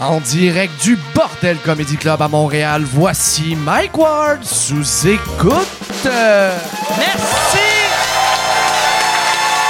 [0.00, 5.68] En direct du Bordel Comedy Club à Montréal, voici Mike Ward sous écoute.
[6.04, 7.58] Merci!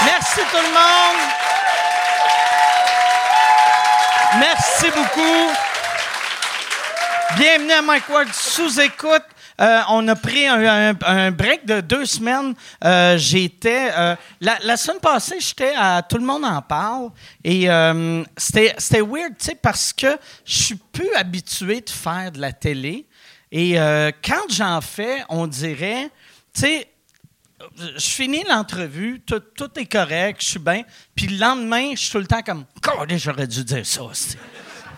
[0.04, 1.20] Merci tout le monde!
[4.38, 5.50] Merci beaucoup!
[7.36, 9.24] Bienvenue à Mike Ward sous écoute.
[9.60, 12.54] Euh, on a pris un, break de deux semaines.
[12.84, 17.10] Euh, j'étais euh, la, semaine passée, j'étais à tout le monde en parle
[17.44, 17.68] et
[18.36, 22.52] c'était c'était weird, tu sais, parce que je suis plus habitué de faire de la
[22.52, 23.06] télé
[23.52, 23.74] et
[24.24, 26.10] quand j'en fais, on dirait,
[26.54, 26.86] tu sais
[27.96, 30.82] je finis l'entrevue, tout, tout est correct, je suis bien.
[31.14, 32.64] Puis le lendemain, je suis tout le temps comme,
[33.18, 34.02] j'aurais dû dire ça.
[34.10, 34.36] asti.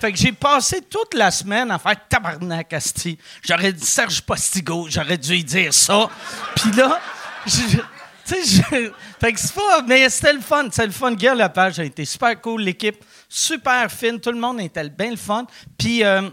[0.02, 3.16] Fait que j'ai passé toute la semaine à faire tabarnak, asti.
[3.41, 6.11] J'aurais dit Serge Postigo, j'aurais dû y dire ça.
[6.56, 7.01] Puis là,
[7.45, 7.52] tu
[8.25, 11.12] sais, je- fait que c'est pas, mais c'était le fun, c'était le fun.
[11.15, 12.97] Guy Lepage a été super cool, l'équipe
[13.28, 15.47] super fine, tout le monde était bien le fun.
[15.78, 16.28] Puis euh,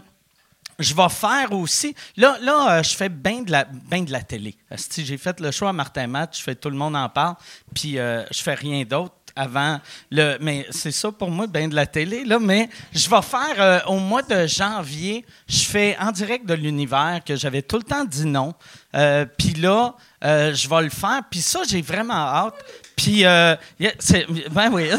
[0.80, 1.94] je vais faire aussi.
[2.16, 4.56] Là, là euh, je fais bien de la, ben de la télé.
[4.96, 7.36] J'ai fait le choix à Martin Matt, je fais tout le monde en parle,
[7.72, 10.36] puis euh, je fais rien d'autre avant le.
[10.40, 12.38] Mais c'est ça pour moi, bien de la télé, là.
[12.38, 17.20] Mais je vais faire euh, au mois de janvier, je fais en direct de l'univers
[17.24, 18.54] que j'avais tout le temps dit non.
[18.94, 21.22] Euh, puis là, euh, je vais le faire.
[21.30, 22.54] Puis ça, j'ai vraiment hâte.
[22.96, 24.90] Puis, ben oui.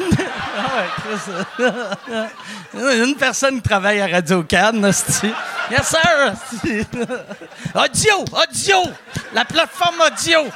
[0.53, 1.63] Ah ouais, Chris.
[3.07, 4.83] Une personne qui travaille à Radio Cannes.
[4.83, 6.33] Yes, sir.
[7.75, 8.91] Audio, audio.
[9.33, 10.51] La plateforme audio.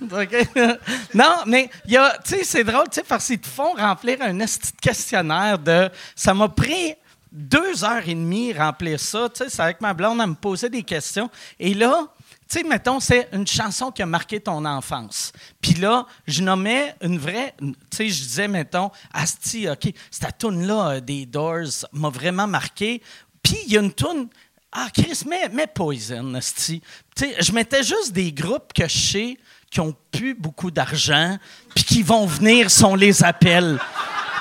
[1.14, 4.38] Non, mais tu sais, c'est drôle, tu sais, parce qu'ils te font remplir un
[4.80, 5.90] questionnaire de.
[6.14, 6.94] Ça m'a pris
[7.34, 9.28] deux heures et demie remplir ça.
[9.28, 11.28] Tu sais, c'est avec ma blonde, elle me posait des questions.
[11.58, 12.06] Et là,
[12.48, 15.32] tu sais, mettons, c'est une chanson qui a marqué ton enfance.
[15.60, 17.54] Puis là, je nommais une vraie.
[17.58, 23.02] Tu sais, je disais, mettons, Asti, OK, cette tune-là euh, des Doors m'a vraiment marqué.
[23.42, 24.28] Puis il y a une tune.
[24.70, 26.82] Ah, Chris, mets, mets Poison, Asti.
[27.16, 29.38] Tu sais, je mettais juste des groupes que je sais
[29.74, 31.36] qui ont plus beaucoup d'argent,
[31.74, 33.80] puis qui vont venir si on les appelle.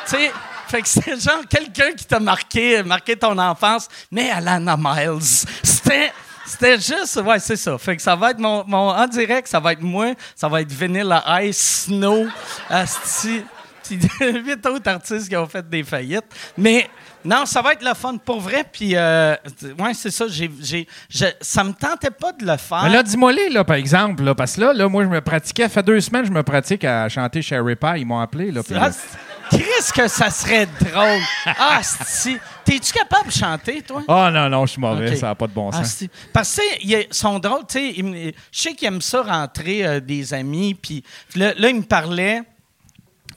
[0.05, 0.31] tu sais,
[0.67, 5.21] fait que c'est genre quelqu'un qui t'a marqué, marqué ton enfance, mais Alana Miles.
[5.63, 6.13] C'était.
[6.45, 7.77] C'était juste, ouais, c'est ça.
[7.77, 10.59] Fait que ça va être mon, mon- en direct, ça va être moi, ça va
[10.61, 12.27] être Vanilla Ice, Snow,
[12.69, 13.43] Asti,
[13.81, 16.25] puis huit autres artistes qui ont fait des faillites.
[16.57, 16.89] Mais
[17.25, 18.63] non, ça va être le fun pour vrai.
[18.71, 19.35] Puis, euh,
[19.79, 20.25] ouais, c'est ça.
[20.29, 22.83] J'ai, j'ai, je- ça me tentait pas de le faire.
[22.83, 25.63] Mais là, dis-moi là, par exemple, là, parce que là, là, moi, je me pratiquais,
[25.63, 27.87] ça fait deux semaines, je me pratique à chanter Sherry Pie.
[27.97, 28.61] Ils m'ont appelé, là.
[28.63, 29.17] puis Ah, là- c'est-
[29.51, 31.19] Qu'est-ce que ça serait drôle?
[31.45, 32.37] Ah, si.
[32.65, 34.01] T'es-tu capable de chanter, toi?
[34.07, 36.05] Ah non, non, je suis mauvais, ça n'a pas de bon Ah, sens.
[36.31, 38.33] Parce que ils sont drôles, tu sais.
[38.51, 41.03] Je sais qu'ils aiment ça rentrer euh, des amis, puis
[41.35, 42.41] là, là, ils me parlaient.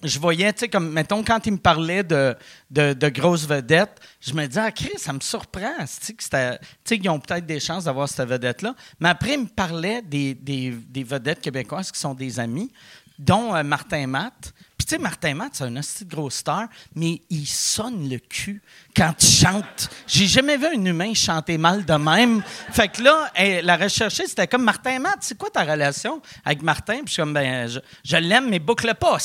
[0.03, 2.37] Je voyais, tu sais, comme, mettons, quand ils me parlaient de,
[2.71, 7.21] de, grosses vedettes, je me disais, ah, Chris, ça me surprend, tu sais, qu'ils ont
[7.21, 8.75] peut-être des chances d'avoir cette vedette-là.
[9.01, 12.71] Mais après, ils me parlaient des, des, des vedettes québécoises qui sont des amis,
[13.19, 14.53] dont euh, Martin Matt.
[14.87, 18.63] Tu sais, Martin Matt, c'est un assez grosse star, mais il sonne le cul
[18.97, 19.91] quand il chante.
[20.07, 22.41] J'ai jamais vu un humain chanter mal de même.
[22.71, 23.29] Fait que là,
[23.65, 26.99] la rechercher, c'était comme Martin Matt, c'est quoi ta relation avec Martin?
[26.99, 27.69] Puis je suis comme, ben,
[28.05, 29.19] je, l'aime, mais boucle pas.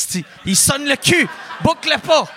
[0.46, 1.28] Il sonne le cul.
[1.64, 2.28] Boucle pas.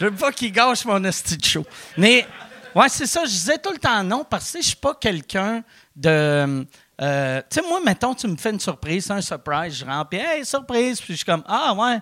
[0.00, 1.64] Je veux pas qu'il gâche mon hostie de show.
[1.96, 2.26] Mais,
[2.74, 5.62] ouais, c'est ça, je disais tout le temps non parce que je suis pas quelqu'un
[5.94, 6.66] de.
[7.00, 10.18] euh, tu sais, moi, mettons, tu me fais une surprise, un surprise, je rentre, puis
[10.18, 12.00] hey, surprise, puis je suis comme, ah, ouais.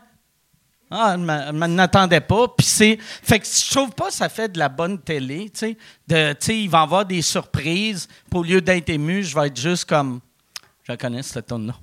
[0.91, 2.49] Ah, je m'a- je m'en attendais pas.
[2.49, 2.99] Puis c'est.
[3.01, 5.77] Fait que je trouve pas que ça fait de la bonne télé, tu sais.
[6.07, 8.09] De, tu sais, il va y avoir des surprises.
[8.29, 10.21] Puis au lieu d'être ému, je vais être juste comme.
[10.83, 11.75] Je connais, cette tonne-là.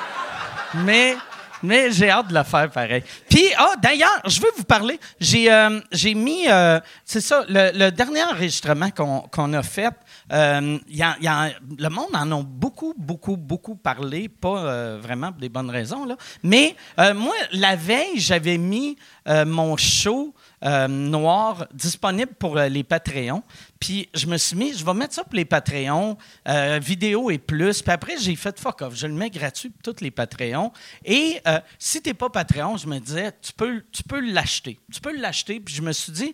[0.74, 1.16] Mais.
[1.62, 3.02] Mais j'ai hâte de le faire pareil.
[3.28, 5.00] Puis, ah, d'ailleurs, je veux vous parler.
[5.18, 5.80] J'ai euh,
[6.14, 9.90] mis, euh, c'est ça, le, dernier enregistrement qu'on a fait,
[10.32, 10.78] euh,
[11.78, 16.04] le monde en a beaucoup, beaucoup, beaucoup parlé, pas euh, vraiment pour des bonnes raisons,
[16.04, 16.16] là.
[16.42, 18.96] Mais euh, moi, la veille, j'avais mis
[19.28, 20.32] mon show
[20.88, 23.42] noir disponible pour les Patreons.
[23.80, 26.16] Puis je me suis mis, je vais mettre ça pour les Patreons,
[26.80, 27.82] vidéo et plus.
[27.82, 28.94] Puis après, j'ai fait fuck off.
[28.94, 30.72] Je le mets gratuit pour tous les Patreons.
[31.04, 31.40] Et
[31.76, 34.78] si tu n'es pas Patreon, je me disais, tu peux, tu peux l'acheter.
[34.92, 35.58] Tu peux l'acheter.
[35.58, 36.32] Puis je me suis dit,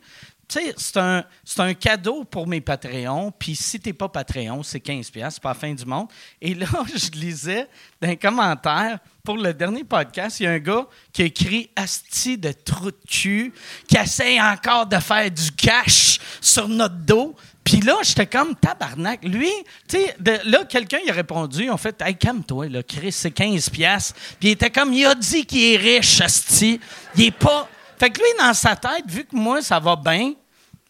[0.77, 3.33] c'est un, cadeau pour mes Patreons.
[3.39, 6.09] Puis si tu n'es pas Patreon, c'est 15$, c'est pas la fin du monde.
[6.41, 7.69] Et là, je lisais
[8.01, 11.71] dans les commentaires, pour le dernier podcast, il y a un gars qui a écrit
[11.77, 13.53] Asti de trou de cul,
[13.87, 17.37] qui essaye encore de faire du cash sur notre dos.
[17.63, 19.23] Puis là, j'étais comme tabarnak.
[19.23, 19.51] Lui,
[19.89, 23.71] tu sais, là, quelqu'un a répondu, en fait, hey, calme-toi, là, Chris, c'est 15$.
[23.71, 24.15] piastres.
[24.41, 26.81] Puis il était comme, il a dit qu'il est riche, Asti.
[27.15, 27.69] Il est pas.
[27.99, 30.33] Fait que lui, dans sa tête, vu que moi, ça va bien,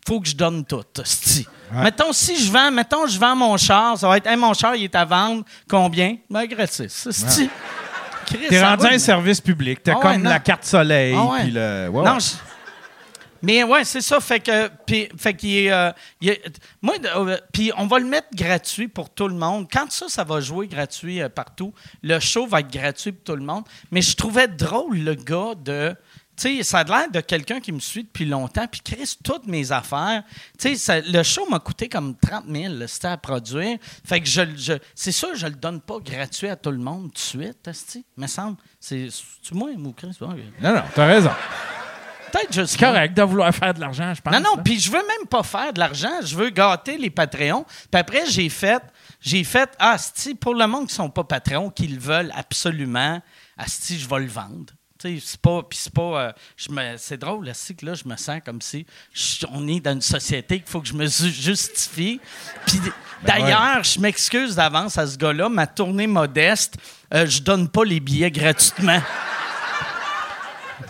[0.06, 0.82] faut que je donne tout.
[1.00, 1.46] esti.
[1.72, 4.74] Mettons, si je vends, mettons, je vends mon char, ça va être, Hey, mon char,
[4.76, 5.44] il est à vendre.
[5.68, 6.16] Combien?
[6.28, 7.08] Ben, gratis.
[8.26, 9.82] Chris, T'es rendu un service public.
[9.82, 11.14] T'as Ah ouais, comme la carte soleil.
[11.16, 11.40] Ah ouais.
[11.42, 11.88] puis le...
[11.88, 12.20] ouais, Non, ouais.
[12.20, 12.34] je-
[13.42, 14.20] Mais ouais, c'est ça.
[14.20, 15.90] Fait que, puis, fait qu'il est, euh,
[16.80, 19.66] moi, euh, puis on va le mettre gratuit pour tout le monde.
[19.70, 23.36] Quand ça, ça va jouer gratuit euh, partout, le show va être gratuit pour tout
[23.36, 23.64] le monde.
[23.90, 25.94] Mais je trouvais drôle le gars de.
[26.34, 29.46] Tu sais, ça a l'air de quelqu'un qui me suit depuis longtemps, puis Chris, toutes
[29.46, 30.22] mes affaires.
[30.58, 33.76] Tu sais, le show m'a coûté comme 30 000, là, c'était à produire.
[34.04, 37.08] Fait que je, je- c'est sûr, je le donne pas gratuit à tout le monde
[37.08, 38.56] tout de suite, esti, me semble.
[38.80, 39.08] C'est,
[39.42, 40.16] tu moi ou Chris?
[40.20, 40.28] Non,
[40.74, 41.30] non, t'as raison.
[42.32, 44.32] Peut-être juste C'est correct de vouloir faire de l'argent, je pense.
[44.32, 44.62] Non, non, là.
[44.62, 46.22] puis je veux même pas faire de l'argent.
[46.24, 47.64] Je veux gâter les Patreons.
[47.90, 48.82] Puis après, j'ai fait,
[49.20, 53.20] j'ai fait, ah, asti, pour le monde qui sont pas Patreons, qui le veulent absolument,
[53.58, 54.72] asti, je vais le vendre.
[55.02, 58.40] C'est pas, puis c'est pas, euh, je me, c'est drôle, que là, je me sens
[58.44, 62.20] comme si je- on est dans une société qu'il faut que je me ju- justifie.
[62.66, 62.80] Puis
[63.24, 65.48] d'ailleurs, je m'excuse d'avance à ce gars-là.
[65.48, 66.74] Ma tournée modeste,
[67.14, 69.00] euh, je donne pas les billets gratuitement.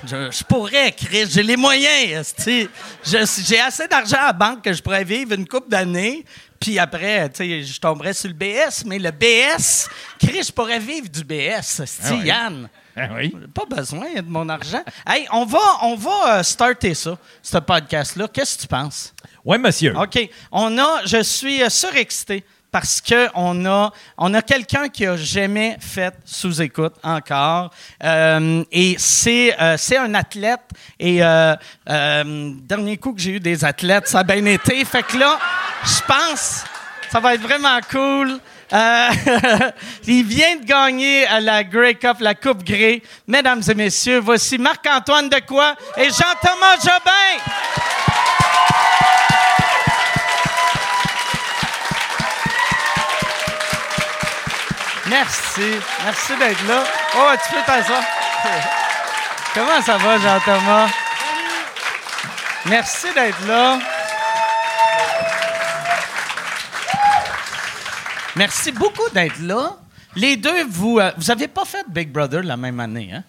[0.06, 2.34] Je, je pourrais, Chris, j'ai les moyens.
[3.04, 6.24] J'ai assez d'argent à la banque que je pourrais vivre une couple d'années.
[6.58, 8.84] Puis après, je tomberais sur le BS.
[8.86, 9.88] Mais le BS,
[10.18, 11.82] Chris, je pourrais vivre du BS.
[12.04, 12.26] Ah ouais.
[12.26, 12.68] Yann.
[12.96, 13.34] Ah oui.
[13.54, 14.82] Pas besoin de mon argent.
[15.06, 18.28] Hey, on va, on va euh, starter ça, ce podcast-là.
[18.28, 19.14] Qu'est-ce que tu penses?
[19.44, 19.96] Oui, monsieur.
[19.96, 20.28] OK.
[20.50, 25.16] On a, je suis euh, surexcité parce que on a, on a quelqu'un qui a
[25.16, 27.70] jamais fait sous-écoute encore.
[28.02, 30.62] Euh, et c'est, euh, c'est un athlète.
[30.98, 31.54] Et euh,
[31.86, 34.84] dernier coup que j'ai eu des athlètes, ça a bien été.
[34.86, 35.38] Fait que là,
[35.84, 36.64] je pense,
[37.10, 38.38] ça va être vraiment cool.
[38.72, 39.10] Euh,
[40.06, 43.02] il vient de gagner la Grey Cup, la Coupe Grey.
[43.26, 47.92] Mesdames et messieurs, voici Marc-Antoine Decoy et Jean-Thomas Jobin.
[55.10, 55.78] Merci.
[56.04, 56.84] Merci d'être là.
[57.16, 58.00] Oh, tu peux ça?
[59.54, 60.88] Comment ça va, Jean-Thomas?
[62.64, 63.78] Merci d'être là.
[68.36, 69.76] Merci beaucoup d'être là.
[70.16, 73.24] Les deux, vous euh, vous avez pas fait Big Brother la même année, hein?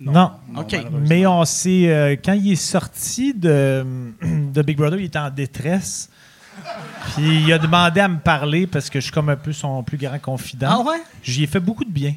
[0.00, 0.32] Non.
[0.56, 0.76] OK.
[1.06, 1.88] Mais on s'est.
[1.88, 3.84] euh, quand il est sorti de,
[4.22, 6.08] de Big Brother, il était en détresse.
[7.14, 9.82] Puis il a demandé à me parler parce que je suis comme un peu son
[9.82, 10.68] plus grand confident.
[10.70, 11.02] Ah ouais?
[11.22, 12.14] J'y ai fait beaucoup de bien.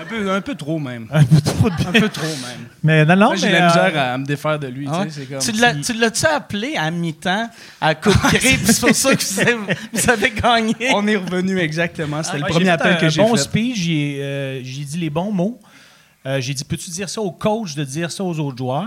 [0.00, 1.06] Un peu, un peu trop, même.
[1.12, 1.74] Un peu trop de.
[1.88, 2.68] Un peu trop, même.
[2.82, 4.88] Mais non, non, Moi, j'ai mais, la misère euh, à me défaire de lui.
[4.90, 5.38] Ah tu sais, c'est comme...
[5.40, 7.50] Tu l'as- Tu l'as-tu appelé à mi-temps
[7.80, 9.56] à Coupe Grey, puis c'est pour ça que vous avez,
[9.92, 10.74] vous avez gagné?
[10.94, 12.22] On est revenu exactement.
[12.22, 13.42] C'était le j'ai premier appel un que j'ai bon fait.
[13.42, 15.60] speech, j'ai euh, j'ai dit les bons mots.
[16.26, 18.86] Euh, j'ai dit, peux-tu dire ça au coach de dire ça aux autres joueurs?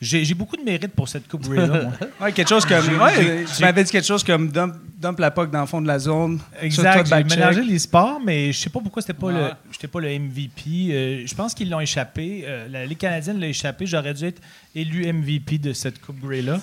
[0.00, 1.92] J'ai j'ai beaucoup de mérite pour cette Coupe Grey-là, moi.
[2.20, 2.82] Ouais, quelque chose comme.
[2.84, 5.66] J'ai- ouais, j'ai- tu m'avais dit quelque chose comme dump, dump la POC dans le
[5.66, 6.40] fond de la zone.
[6.60, 7.06] Exact.
[7.06, 9.34] J'ai mélangé les sports, mais je sais pas pourquoi c'était pas Ouais.
[9.34, 10.88] le, j'étais pas le MVP.
[10.90, 12.44] Euh, je pense qu'ils l'ont échappé.
[12.46, 13.84] Euh, la Ligue canadienne l'a échappé.
[13.84, 14.40] J'aurais dû être
[14.74, 16.60] élu MVP de cette Coupe Grey-là.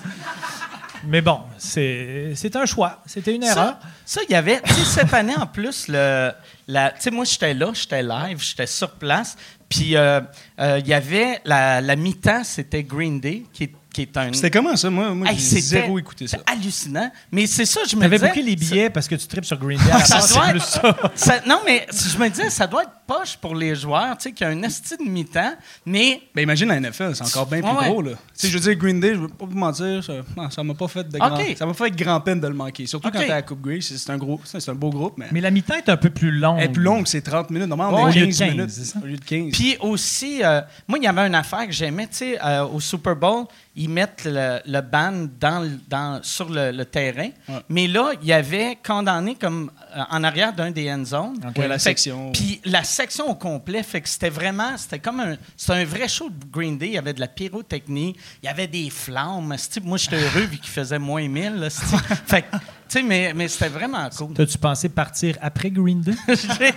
[1.04, 3.00] mais bon, c'est c'est un choix.
[3.06, 3.76] C'était une erreur.
[4.04, 6.32] Ça, il y avait, tu sais, cette année en plus, le,
[6.66, 9.36] la, tu sais, moi, j'étais là, j'étais live, j'étais sur place,
[9.68, 10.20] puis euh,
[10.60, 14.32] euh, il y avait la, la mi-temps, c'était Green Day, qui est, qui est un.
[14.32, 14.88] C'était comment ça?
[14.90, 16.38] Moi, moi Hey, j'ai zéro écouté ça.
[16.38, 17.10] c'était hallucinant.
[17.32, 18.28] Mais c'est ça, je me T'avais disais.
[18.28, 19.90] booké les billets parce que tu tripes sur Green Day.
[19.90, 20.96] À la Ça base, doit être- plus ça.
[21.14, 24.32] ça- non, mais je me disais, ça doit être poche pour les joueurs, tu sais,
[24.32, 25.54] qu'il y a un esti de mi-temps,
[25.86, 27.88] mais Ben imagine la NFL, c'est encore bien plus Ouais, ouais.
[27.88, 28.02] gros.
[28.02, 28.10] Là.
[28.12, 30.88] Tu sais, je veux dire, Green Day, je veux pas vous mentir, ça m'a pas
[30.88, 31.56] fait de grand, Ok.
[31.58, 32.86] ça m'a fait grand peine de le manquer.
[32.86, 33.14] Surtout Ok.
[33.14, 35.40] quand t'es à la Coupe Grey, c'est un gros, c'est un beau groupe, mais, Mais
[35.40, 36.58] la mi-temps est un peu plus longue.
[36.58, 37.68] elle est plus longue, c'est 30 minutes.
[37.68, 38.10] Normalement, on Ouais.
[38.12, 38.98] est Au lieu de 15, 15, minutes c'est ça?
[39.02, 39.52] au lieu de 15.
[39.52, 42.78] Puis aussi, euh, moi, il y avait une affaire que j'aimais, tu sais, euh, au
[42.80, 47.30] Super Bowl, ils mettent le, le band dans, le- dans, sur le, le terrain.
[47.48, 47.60] Ouais.
[47.68, 49.70] Mais là, il y avait condamné comme
[50.10, 51.52] en arrière d'un des end zones.
[51.56, 52.32] Ouais, la section.
[52.32, 56.08] Puis la section au complet, fait que c'était vraiment, c'était comme un, c'était un vrai
[56.08, 56.88] show de Green Day.
[56.88, 59.54] Il y avait de la pyrotechnie, il y avait des flammes.
[59.82, 61.56] Moi, j'étais heureux vu qu'il faisait moins 1000.
[61.56, 61.84] là, esti.
[62.26, 64.34] fait que, tu sais, mais, mais c'était vraiment cool.
[64.34, 66.14] T'as-tu pensé partir après Green Day?
[66.28, 66.72] ouais,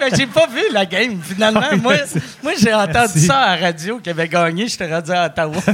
[0.00, 1.60] ben, j'ai pas vu la game, finalement.
[1.72, 1.94] Oui, moi,
[2.42, 3.26] moi j'ai entendu Merci.
[3.26, 4.68] ça à la radio qui avait gagné.
[4.68, 5.56] J'étais rendu à Ottawa.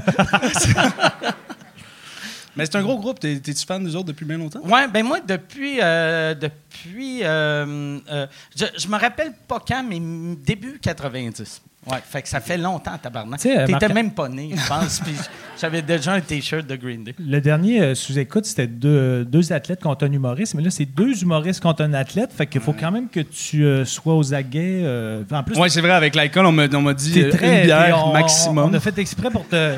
[2.56, 3.18] Mais c'est un gros groupe.
[3.20, 4.60] T'es- T'es-tu fan des autres depuis bien longtemps?
[4.64, 5.78] ouais, ben moi, depuis.
[5.82, 10.00] euh, depuis euh, euh, je, je me rappelle pas quand, mais
[10.44, 11.62] début 90.
[11.90, 13.40] Ouais, fait que ça fait longtemps, tabarnak.
[13.40, 15.00] Tu T'étais Marc- même pas né, je pense.
[15.00, 15.14] puis
[15.60, 17.12] j'avais déjà un T-shirt de Green Day.
[17.18, 21.20] Le dernier euh, sous-écoute, c'était deux, deux athlètes contre un humoriste, mais là, c'est deux
[21.22, 22.30] humoristes contre un athlète.
[22.32, 24.82] Fait qu'il faut quand même que tu euh, sois aux aguets.
[24.84, 27.60] euh, en plus, Ouais, c'est vrai, avec l'alcool, on m'a on m'a dit t'es très.
[27.62, 28.58] une bière on- maximum.
[28.66, 29.74] On, on a fait exprès pour te.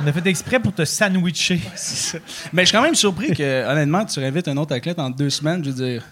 [0.00, 1.60] On a fait exprès pour te sandwicher.
[2.52, 5.30] Mais je suis quand même surpris que, honnêtement, tu réinvites un autre athlète en deux
[5.30, 5.64] semaines.
[5.64, 6.02] Je veux dire,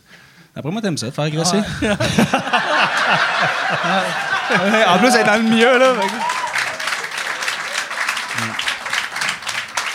[0.56, 1.58] après moi, t'aimes ça, te faire agresser.
[4.50, 5.92] Ouais, en plus, elle est dans le milieu, là.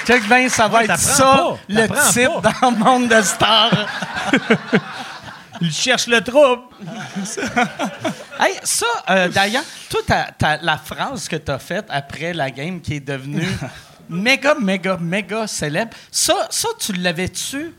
[0.07, 2.51] Check bien, ça va Ouais, être ça, pas, le type pas.
[2.61, 3.85] dans le monde de stars.
[5.61, 6.63] Il cherche le trouble.
[8.39, 10.01] hey, ça, euh, d'ailleurs, toi,
[10.37, 13.47] t'as- la phrase que tu as faite après la game qui est devenue
[14.09, 17.73] méga, méga, méga célèbre, ça, ça tu l'avais-tu?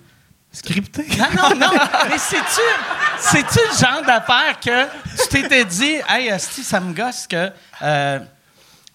[0.52, 1.06] Scripté.
[1.16, 1.70] Non, non, non.
[2.08, 2.60] Mais c'est-tu,
[3.20, 4.86] c'est-tu le genre d'affaire que
[5.22, 7.50] tu t'étais dit, hey, Asti, ça me gosse que.
[7.82, 8.18] euh,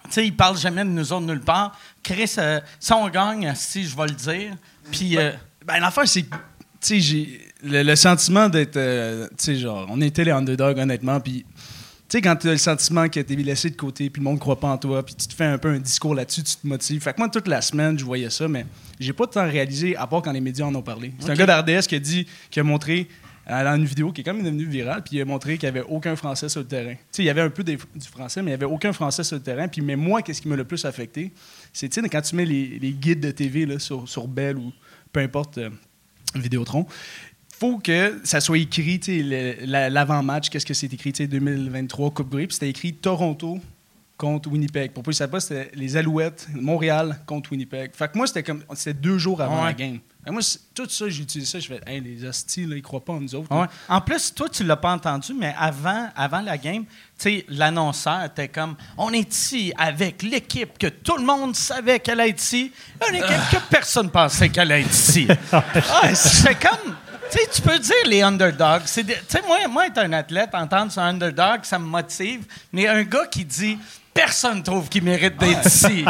[0.04, 1.72] tu sais, ils parlent jamais de nous autres nulle part.
[2.02, 4.52] Chris, euh, si on gagne, Asti, je vais le dire.
[4.92, 5.16] Puis.
[5.18, 5.32] euh,
[5.64, 6.40] Ben, l'affaire, c'est que, tu
[6.80, 11.20] sais, j'ai le, le sentiment d'être, euh, tu sais, genre, on était les underdogs, honnêtement,
[11.20, 11.44] puis,
[12.08, 14.38] tu sais, quand tu as le sentiment que t'es laissé de côté, puis le monde
[14.38, 16.66] croit pas en toi, puis tu te fais un peu un discours là-dessus, tu te
[16.66, 17.00] motives.
[17.02, 18.64] Fait que moi, toute la semaine, je voyais ça, mais
[19.00, 21.12] j'ai pas tant réalisé, à part quand les médias en ont parlé.
[21.18, 23.08] C'est un gars d'RDS qui a dit, qui a montré,
[23.50, 25.68] euh, dans une vidéo qui est quand même devenue virale, puis il a montré qu'il
[25.70, 26.92] n'y avait aucun Français sur le terrain.
[26.94, 28.92] Tu sais, il y avait un peu des- du français, mais il n'y avait aucun
[28.92, 29.66] Français sur le terrain.
[29.68, 31.32] Puis, mais moi, qu'est-ce qui m'a le plus affecté?
[31.72, 34.56] C'est, tu sais, quand tu mets les, les guides de TV là, sur, sur Bell
[34.56, 34.72] ou
[35.12, 35.70] peu importe, euh,
[36.34, 36.86] Vidéotron,
[37.58, 39.00] faut que ça soit écrit,
[39.64, 43.58] l'avant-match, qu'est-ce que c'est écrit, tu sais, 2023 Coupe Grey, puis c'était écrit Toronto
[44.16, 44.92] contre Winnipeg.
[44.92, 47.90] Pour peu ça pas, c'était les Alouettes, Montréal contre Winnipeg.
[47.94, 49.64] Fait que moi, c'était comme, c'était deux jours avant Ouais.
[49.66, 49.98] la game.
[50.28, 50.40] Moi,
[50.74, 53.20] tout ça, j'ai utilisé ça, je fais, hey, les hosties, là, ils croient pas en
[53.20, 53.54] nous autres.
[53.54, 53.66] Ouais.
[53.88, 56.84] En plus, toi, tu l'as pas entendu, mais avant, avant la game,
[57.48, 62.30] l'annonceur était comme On est ici avec l'équipe que tout le monde savait qu'elle allait
[62.30, 62.72] être ici,
[63.08, 65.28] une équipe que personne pensait qu'elle allait être ici.
[65.52, 66.95] Ah, c'est comme.
[67.36, 68.82] Tu sais, tu peux dire les underdogs.
[68.84, 68.90] Tu
[69.28, 72.44] sais, moi, moi, être un athlète, entendre sur un underdog, ça me motive.
[72.72, 73.78] Mais un gars qui dit
[74.14, 76.04] Personne trouve qu'il mérite d'être ici.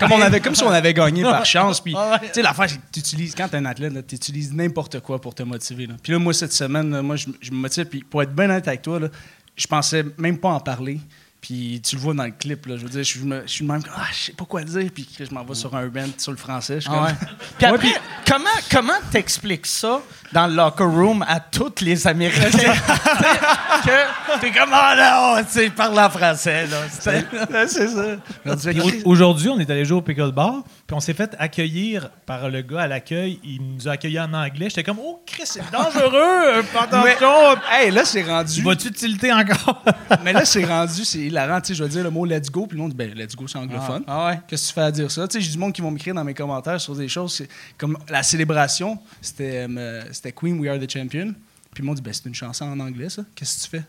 [0.00, 1.80] Comme, on avait, comme si on avait gagné par chance.
[1.80, 2.18] Puis, Ouais.
[2.20, 5.20] tu sais, l'affaire, c'est que tu utilises, quand t'es un athlète, tu utilises n'importe quoi
[5.20, 5.86] pour te motiver.
[5.86, 5.94] là.
[6.02, 7.84] Puis là, moi, cette semaine, là, moi, je, je me motive.
[7.84, 9.06] Puis pour être bien honnête avec toi, là,
[9.54, 10.98] je pensais même pas en parler.
[11.42, 12.76] Puis tu le vois dans le clip, là.
[12.76, 14.88] Je veux dire, je, me- je suis le même, ah, je sais pas quoi dire.
[14.94, 16.76] Puis je m'en vais sur un rant sur le français.
[16.76, 17.14] Je suis Ah comme- ouais.
[17.58, 20.00] Puis après, comment comment t'expliques ça
[20.32, 22.48] dans le locker room à tous les Américains?
[23.84, 26.82] Que t'es comme ah non, tu sais, parle en français là.
[27.66, 28.16] C'est ça.
[29.04, 32.62] Aujourd'hui, on est allé jouer au Pickle Bar, puis on s'est fait accueillir par le
[32.62, 33.40] gars à l'accueil.
[33.42, 34.68] Il nous a accueillis en anglais.
[34.68, 36.62] J'étais comme, oh, Chris, c'est dangereux!
[36.78, 37.60] Attention!
[37.72, 38.62] Hey, là, c'est rendu.
[38.62, 39.82] Vas-tu tilter encore?
[40.22, 41.60] Mais là, c'est rendu, c'est hilarant.
[41.60, 43.34] Tu sais, je vais dire le mot let's go, puis le monde dit, ben, let's
[43.34, 44.04] go, c'est anglophone.
[44.06, 44.40] Ah ouais.
[44.46, 45.26] Qu'est-ce que tu fais à dire ça?
[45.26, 47.42] Tu sais, j'ai du monde qui vont m'écrire dans mes commentaires sur des choses.
[47.76, 51.34] Comme la célébration, c'était euh, c'était Queen, We Are the Champion.
[51.74, 53.24] Puis le monde dit, ben, c'est une chanson en anglais, ça.
[53.34, 53.84] Qu'est-ce que tu fais?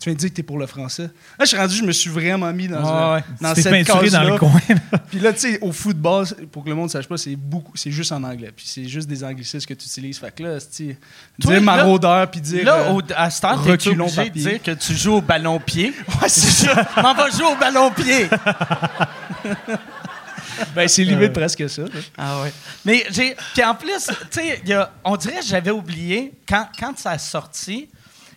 [0.00, 1.02] Tu viens de dire que t'es pour le français.
[1.04, 3.24] Là, je suis rendu, je me suis vraiment mis dans, Ah un- ouais.
[3.40, 4.52] dans Tu cette peinturé dans le coin.
[4.68, 4.98] là.
[5.10, 7.90] Puis là, tu sais, au football, pour que le monde sache pas, c'est beaucoup, c'est
[7.90, 8.52] juste en anglais.
[8.54, 10.18] Puis c'est juste des anglicismes que tu utilises.
[10.20, 10.86] Fait que là, Toi,
[11.40, 12.64] dire là- maraudeur, puis dire.
[12.64, 15.58] Là, euh, au, à ce temps, t'es obligé de dire que tu joues au ballon
[15.58, 15.92] pied.
[16.22, 16.88] ouais, c'est ça.
[17.02, 18.28] M'en va jouer au ballon pied.
[20.74, 21.82] ben, c'est limite presque ça.
[21.82, 21.88] là.
[22.16, 22.52] Ah ouais.
[22.84, 23.34] Mais j'ai.
[23.54, 24.62] Puis en plus, tu sais,
[25.04, 27.88] on dirait que j'avais oublié, quand, quand ça a sorti,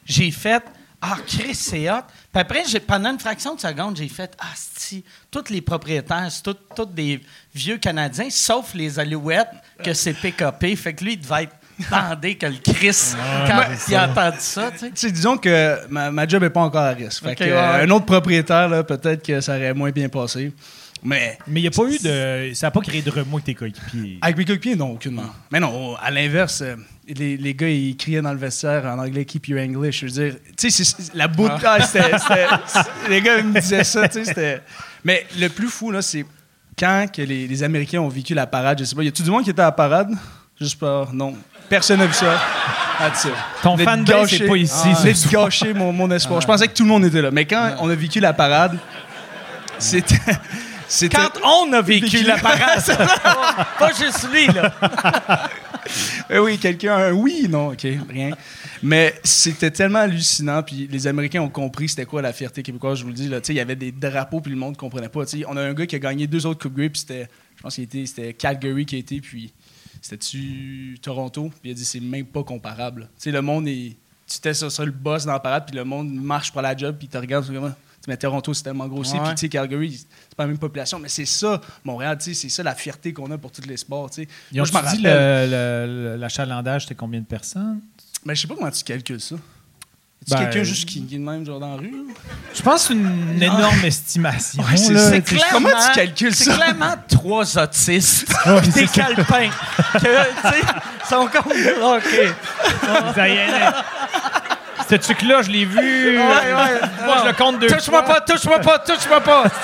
[0.05, 0.63] j'ai fait
[1.01, 2.01] Ah, Chris, c'est hot.
[2.31, 6.43] Puis après, pendant une fraction de seconde, j'ai fait Ah, si, tous les propriétaires, c'est
[6.43, 7.19] tous tous des
[7.55, 9.49] vieux Canadiens, sauf les Alouettes,
[9.83, 10.75] que c'est PKP.
[10.75, 11.55] Fait que lui, il devait être
[11.89, 13.13] bandé que le Chris
[13.47, 15.11] quand il a entendu ça, tu sais.
[15.11, 17.23] Disons que ma, ma job n'est pas encore à risque.
[17.23, 17.83] Fait Ok, que, ouais, euh, ouais.
[17.83, 20.53] un autre propriétaire, là, peut-être que ça aurait moins bien passé.
[21.03, 22.53] Mais Mais il n'y a pas eu de.
[22.53, 24.19] Ça n'a pas créé de remous avec tes coéquipiers.
[24.21, 25.25] avec mes coéquipiers, non, aucunement.
[25.51, 26.75] Mais non, à l'inverse, euh,
[27.07, 29.99] les, les gars, ils criaient dans le vestiaire en anglais «Keep your English».
[30.01, 33.45] Je veux dire, tu sais, c'est- c'est- la bout ah, c'était- c'est- Les gars, ils
[33.45, 34.61] me disaient ça, tu sais, c'était...
[35.03, 36.25] Mais le plus fou, là, c'est
[36.77, 39.31] quand que les, les Américains ont vécu la parade, je sais pas, y a-tu du
[39.31, 40.11] monde qui était à la parade?
[40.59, 41.07] Juste pas...
[41.11, 41.35] Non.
[41.69, 42.39] Personne n'a vu ça.
[42.99, 43.11] Ah.
[43.63, 44.39] Ton fanbase gâché.
[44.43, 44.73] n'est pas ici.
[44.85, 45.45] Ah, ce Vous êtes soir.
[45.45, 46.39] gâché mon, mon espoir.
[46.39, 47.31] Je pensais que tout le monde était là.
[47.31, 48.77] Mais quand on a vécu la parade,
[49.79, 50.19] c'était...
[51.11, 52.23] Quand on a vécu Vécu.
[52.23, 52.83] la parade,
[53.79, 54.73] pas juste lui, là.
[56.29, 58.31] Eh oui, quelqu'un, un oui, non, ok, rien.
[58.83, 63.03] Mais c'était tellement hallucinant, puis les Américains ont compris c'était quoi la fierté québécoise, je
[63.03, 63.29] vous le dis.
[63.49, 65.23] Il y avait des drapeaux, puis le monde ne comprenait pas.
[65.47, 67.75] On a un gars qui a gagné deux autres Coupes Grey, puis c'était, je pense
[67.75, 69.51] qu'il était, c'était Calgary qui a été, puis
[70.01, 73.09] c'était-tu Toronto, puis il a dit c'est même pas comparable.
[73.17, 73.95] Tu sais, le monde est.
[74.27, 76.75] Tu étais sur, sur le boss dans la parade, puis le monde marche pour la
[76.75, 77.73] job, puis il te regarde, comment.
[78.07, 79.13] Mais Toronto, c'est tellement grossi.
[79.19, 80.97] Puis, tu sais, Calgary, c'est pas la même population.
[80.99, 83.77] Mais c'est ça, Montréal, tu sais, c'est ça la fierté qu'on a pour tous les
[83.77, 84.27] sports, tu sais.
[84.53, 85.01] Moi, je m'en rappelle.
[85.03, 87.79] le, le- l'achalandage, c'était combien de personnes?
[88.25, 89.35] Mais je sais pas comment tu calcules ça.
[90.27, 91.89] C'est Ben, quelqu'un juste qui, qui est de même, genre dans la rue?
[91.89, 92.13] là?
[92.53, 94.61] Je pense c'est une énorme estimation.
[94.63, 96.53] Ouais, c'est là, tu Comment tu calcules C'est ça?
[96.57, 98.31] clairement trois autistes.
[98.63, 99.49] C'est des calepins.
[99.93, 100.61] que, tu sais,
[101.09, 101.51] sont comme.
[101.97, 103.15] OK.
[103.15, 103.47] Ça y est.
[104.91, 106.19] Ce truc-là, je l'ai vu?
[106.19, 106.81] Ouais, ouais.
[107.05, 108.15] Moi, je le compte deux Touche-moi fois.
[108.15, 109.43] pas, touche-moi pas, touche-moi pas.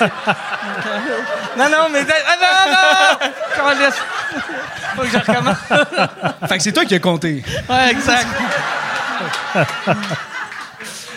[1.58, 2.00] non, non, mais.
[2.26, 3.74] Ah, non, non!
[3.76, 3.94] Calisse.
[4.96, 5.56] Faut que je recommence.
[6.48, 7.44] Fait que c'est toi qui as compté.
[7.68, 8.26] Ouais, exact.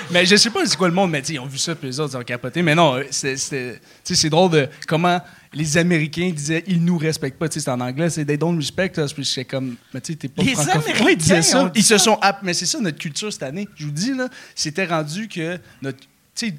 [0.09, 1.73] Mais je sais pas c'est quoi le monde, mais tu sais, ils ont vu ça,
[1.73, 2.61] puis les autres, ils ont capoté.
[2.61, 5.21] Mais non, euh, c'est drôle de comment
[5.53, 7.49] les Américains disaient ils nous respectent pas.
[7.49, 9.13] Tu sais, c'est en anglais, c'est they don't respect us.
[9.13, 10.57] Puis j'étais comme, mais tu sais, t'es pas Les.
[10.69, 11.71] Américains ils disaient ça.
[11.75, 12.17] Ils se sont.
[12.43, 13.67] Mais c'est ça notre culture cette année.
[13.75, 15.99] Je vous dis, là, c'était rendu que notre.
[15.99, 16.53] Tu sais,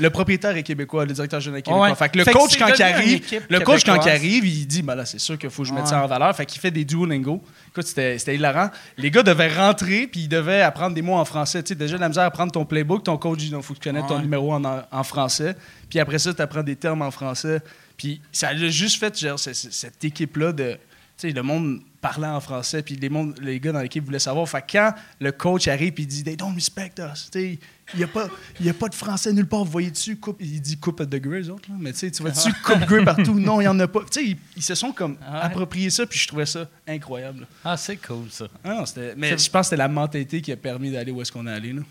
[0.00, 1.88] le propriétaire est québécois, le directeur général est québécois.
[1.90, 1.94] Ouais.
[1.94, 4.82] Fait que le Fait coach, quand il arrive, le coach, quand il arrive, il dit,
[4.82, 5.90] ben là, c'est sûr qu'il faut que je mette Ouais.
[5.90, 6.34] ça en valeur.
[6.34, 7.40] Fait qu'il fait des Duolingo.
[7.68, 8.70] Écoute, c'était hilarant.
[8.98, 11.62] Les gars devaient rentrer, puis ils devaient apprendre des mots en français.
[11.62, 13.78] Tu sais, déjà, la misère à apprendre ton playbook, ton coach dit, il faut que
[13.78, 15.54] tu connaisses ton numéro en, en français.
[15.88, 17.60] Puis après ça, tu apprends des termes en français.
[17.96, 20.72] Puis ça a juste fait, genre, c- c- cette équipe-là de.
[21.16, 24.18] Tu sais, le monde parlait en français, puis les, mondes- les gars dans l'équipe voulaient
[24.18, 24.48] savoir.
[24.48, 27.30] Fait que quand le coach arrive, puis il dit, they don't respect us.
[27.30, 27.58] Tu sais,
[27.94, 29.64] il n'y a, pas- il y a pas de français nulle part.
[29.64, 31.76] Vous voyez dessus, coupe, il dit coupe de grey, eux autres, là.
[31.78, 33.38] Mais tu sais, tu vois dessus, coupe grey partout.
[33.38, 34.00] Non, il n'y en a pas.
[34.00, 35.38] Tu sais, ils, ils se sont comme Ouais.
[35.40, 37.46] approprié ça, puis je trouvais ça incroyable.
[37.64, 38.46] Ah, c'est cool, ça.
[38.64, 41.22] Ah non, c'était- mais je pense que c'était la mentalité qui a permis d'aller où
[41.22, 41.72] est-ce qu'on est allé.
[41.72, 41.82] là.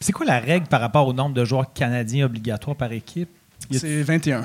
[0.00, 3.28] C'est quoi la règle par rapport au nombre de joueurs canadiens obligatoires par équipe?
[3.70, 4.44] C'est 21.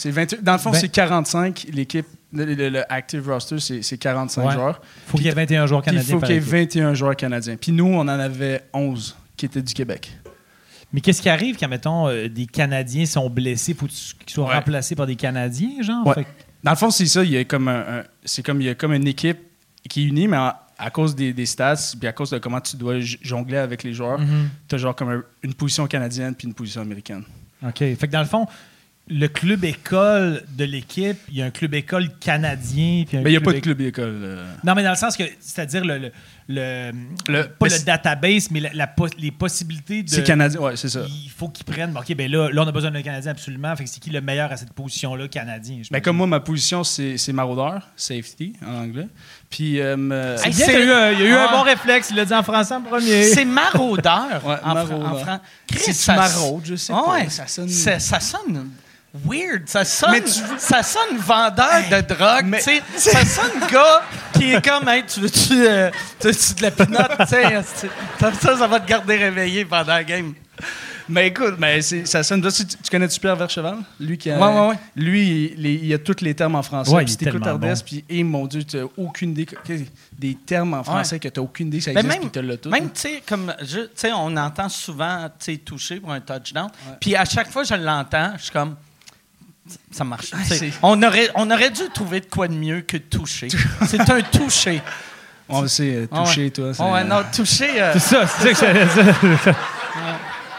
[0.00, 0.38] C'est 21.
[0.42, 1.66] Dans le fond, Ben- c'est 45.
[1.72, 4.52] L'équipe, le, le- le active roster, c'est c'est 45 Ouais.
[4.54, 4.80] joueurs.
[5.06, 6.50] faut qu'il y ait 21 joueurs Puis il canadiens faut qu'il y ait équipe.
[6.50, 7.56] 21 joueurs canadiens.
[7.56, 10.10] Puis nous, on en avait 11 qui étaient du Québec.
[10.92, 13.74] Mais qu'est-ce qui arrive quand, mettons, euh, des Canadiens sont blessés?
[13.74, 14.54] Faut qu'ils soient Ouais.
[14.54, 16.06] remplacés par des Canadiens, genre?
[16.06, 16.14] Ouais.
[16.14, 16.28] Fait que-
[16.64, 17.22] Dans le fond, c'est ça.
[17.22, 19.38] Il y a comme un, un- c'est comme il y a comme une équipe
[19.88, 22.60] qui est unie, mais en- à cause des, des stats, puis à cause de comment
[22.60, 24.48] tu dois jongler avec les joueurs, Mhm.
[24.66, 27.22] tu as genre comme un- une position canadienne puis une position américaine.
[27.62, 27.76] OK.
[27.78, 28.46] Fait que dans le fond,
[29.12, 33.04] le club école de l'équipe, il y a un club école canadien.
[33.06, 34.20] puis un Mais il n'y a pas de club école.
[34.22, 34.46] euh.
[34.64, 36.12] Non, mais dans le sens que, c'est-à-dire le, le,
[36.48, 36.92] le-
[37.28, 40.10] Le- pas le database, mais la, la pos- les possibilités de.
[40.10, 41.00] C'est canadien, ouais, c'est ça.
[41.08, 41.96] Il faut qu'ils prennent.
[41.96, 43.74] OK, ben là, là, on a besoin d'un Canadien absolument.
[43.76, 45.82] Fait que c'est qui le meilleur à cette position-là, Canadien?
[45.90, 49.08] Ben, comme moi, ma position, c'est c'est maraudeur, safety en anglais.
[49.48, 51.46] Puis, euh, C'est bien, c'est- il y a eu, un- il y a eu un
[51.50, 51.56] Ah.
[51.56, 52.08] bon réflexe.
[52.10, 53.24] Il l'a dit en français en premier.
[53.24, 55.00] C'est maraudeur Ouais, en, maraudeur.
[55.00, 55.40] Fran- en Fran-
[55.76, 58.70] C'est maraude, je sais Ah pas, ouais, ça sonne- Ça, ça sonne
[59.26, 59.62] weird.
[59.68, 62.44] Ça sonne, Mais tu ça sonne vendeur de drogue.
[62.46, 62.82] Mais- tu sais.
[62.96, 64.02] Ça sonne gars
[64.34, 67.12] qui est comme, hey, tu veux-tu euh, tu veux-tu de la pinotte?
[67.20, 67.62] tu sais,
[68.20, 70.34] ça, ça, ça va te garder réveillé pendant la game.
[71.08, 72.40] Mais écoute, mais ça sonne.
[72.52, 73.78] Tu, tu connais-tu Pierre Vercheval?
[73.98, 74.74] Lui qui a, Ouais, ouais, ouais.
[74.94, 76.92] Lui, il, il- il a tous les termes en français.
[76.92, 77.80] Ouais, Puis t'écoutes Ardès, bon.
[77.84, 79.46] puis, et mon Dieu, tu n'as aucune idée.
[80.16, 82.40] Des termes en français que tu n'as aucune idée que ça Ben, existe, même, puis
[82.40, 82.68] tu l'as tout.
[82.70, 86.20] même tu sais, comme, je- tu sais, on entend souvent, tu sais, toucher pour un
[86.20, 86.68] touchdown.
[87.00, 88.76] Puis à chaque fois que je l'entends, je suis comme,
[89.90, 90.32] ça marche.
[90.44, 93.48] C'est- on, aurait, on aurait dû trouver de quoi de mieux que toucher.
[93.86, 94.80] C'est un toucher.
[95.48, 96.50] On sait, euh, Ah toucher, ouais.
[96.50, 96.72] toi.
[96.74, 97.82] c'est- Ah ouais, non, toucher.
[97.82, 99.54] euh, C'est ça, c'est ça que j'allais dire.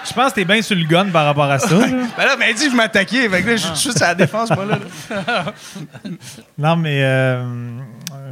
[0.03, 1.75] Je pense que t'es bien sur le gun par rapport à ça.
[1.77, 1.87] là.
[2.17, 3.29] Ben là, mais dit, je m'attaquais.
[3.29, 4.79] Fait que là, je suis sur la défense, moi, là.
[6.57, 7.03] Non, mais.
[7.03, 7.43] euh,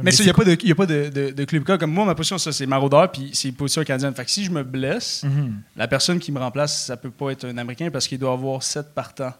[0.02, 1.78] Mais il n'y a pas de, y a pas de, de, de club cas.
[1.78, 4.14] Comme moi, ma position, ça, c'est maraudeur, puis c'est position canadienne.
[4.14, 5.60] Fait que si je me blesse, Mhm.
[5.76, 8.62] la personne qui me remplace, ça peut pas être un Américain parce qu'il doit avoir
[8.62, 9.32] sept partants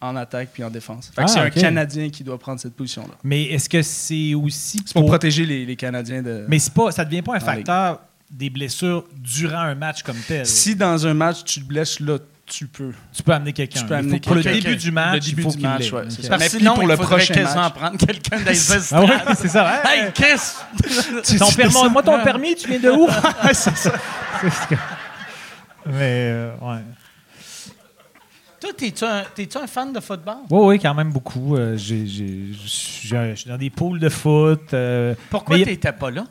[0.00, 1.06] en attaque puis en défense.
[1.14, 3.14] Fait que Ah, c'est un Canadien qui doit prendre cette position-là.
[3.24, 4.80] Mais est-ce que c'est aussi.
[4.86, 6.44] C'est pour protéger les, les Canadiens de.
[6.48, 10.46] Mais c'est pas, ça devient pas un facteur des blessures durant un match comme tel.
[10.46, 12.92] Si dans un match, tu te blesses, là, tu peux.
[13.12, 13.80] Tu peux amener quelqu'un.
[13.80, 14.68] Tu peux Il faut- amener Pour le quelqu'un.
[14.68, 16.06] début du match, Le début il faut du qu'il match, ouais, Ok.
[16.10, 16.28] c'est ça.
[16.30, 17.74] Parce que sinon, pour il le prochain quasiment match.
[17.74, 18.44] prendre quelqu'un des.
[18.92, 19.82] Ah ouais, c'est ça.
[19.84, 21.36] Hey, Hey, Chris!
[21.38, 23.08] ton permis- moi, ton permis, tu viens de où?
[23.52, 23.92] c'est ça.
[25.86, 26.80] Mais, euh, ouais.
[28.60, 29.22] Toi, t'es-tu un,
[29.62, 30.38] un fan de football?
[30.50, 31.56] Oui, oui, quand même beaucoup.
[31.56, 34.74] Euh, j'ai- j'ai- j'ai- Je suis dans des poules de foot.
[34.74, 36.24] euh, Pourquoi mais- t'étais pas là?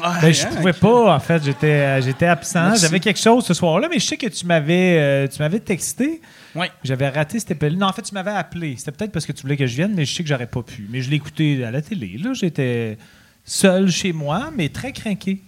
[0.00, 1.44] Ben, je pouvais pas, en fait.
[1.44, 2.74] J'étais, euh, j'étais absent.
[2.76, 6.20] J'avais quelque chose ce soir-là, mais je sais que tu m'avais, euh, tu m'avais texté.
[6.54, 6.66] Oui.
[6.82, 7.76] J'avais raté cet appel.
[7.76, 8.74] Non, en fait, tu m'avais appelé.
[8.78, 10.62] C'était peut-être parce que tu voulais que je vienne, mais je sais que j'aurais pas
[10.62, 10.86] pu.
[10.90, 12.16] Mais je l'ai écouté à la télé.
[12.22, 12.96] Là, j'étais
[13.44, 15.40] seul chez moi, mais très craqué.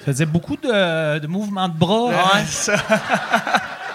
[0.00, 2.08] Ça faisait beaucoup de, de mouvements de bras.
[2.08, 2.44] Ouais.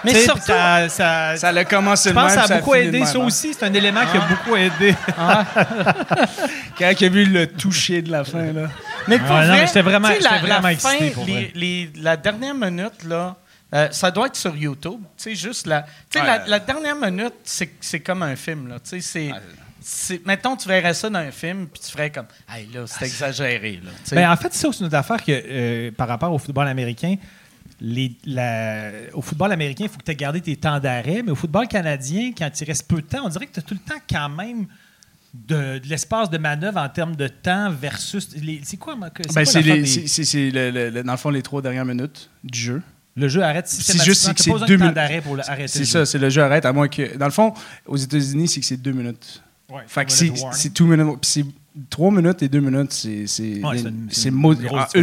[0.04, 3.04] Mais surtout, ça, ça- Ça a commencé je pense que ça a beaucoup aidé.
[3.04, 3.24] Ça hein.
[3.24, 4.94] aussi, c'est un élément qui a beaucoup aidé.
[6.78, 8.68] Quand il a vu le toucher de la fin, là.
[9.08, 11.50] mais pour vrai, j'étais vraiment- la- vraiment la excité, fin, pour les- vrai.
[11.54, 13.36] les- la dernière minute, là,
[13.74, 15.00] euh, ça doit être sur YouTube.
[15.16, 15.88] Tu sais, juste la, tu
[16.18, 16.26] sais, Ouais.
[16.26, 18.68] la, la dernière minute, c'est, c'est comme un film.
[18.68, 18.76] Là.
[18.80, 19.30] Tu sais, c'est,
[19.80, 23.06] c'est, mettons, tu verrais ça dans un film, puis tu ferais comme, hey, là, c'est
[23.06, 23.80] exagéré.
[23.82, 23.90] Là.
[24.12, 26.68] Ben, en fait, c'est ça aussi une autre affaire que euh, par rapport au football
[26.68, 27.16] américain,
[27.84, 31.32] les, la- au football américain, il faut que tu aies gardé tes temps d'arrêt, mais
[31.32, 33.74] au football canadien, quand il reste peu de temps, on dirait que tu as tout
[33.74, 34.66] le temps quand même
[35.34, 38.28] de, de l'espace de manœuvre en termes de temps versus.
[38.62, 39.10] C'est quoi, Ben,
[39.44, 42.82] c'est des- dans le fond les trois dernières minutes du jeu.
[43.16, 44.04] Le jeu arrête C'est systématiquement.
[44.14, 44.94] juste que c'est deux temps minutes.
[44.94, 47.16] d'arrêt pour le- arrêter C'est ça, c'est le jeu arrête, à moins que.
[47.16, 47.52] Dans le fond,
[47.86, 49.42] aux États-Unis, c'est que c'est deux minutes.
[49.68, 51.18] Ouais, Fait que c'est two minutes.
[51.74, 54.08] Puis c'est trois minutes et deux minutes, c'est c'est Ouais, une-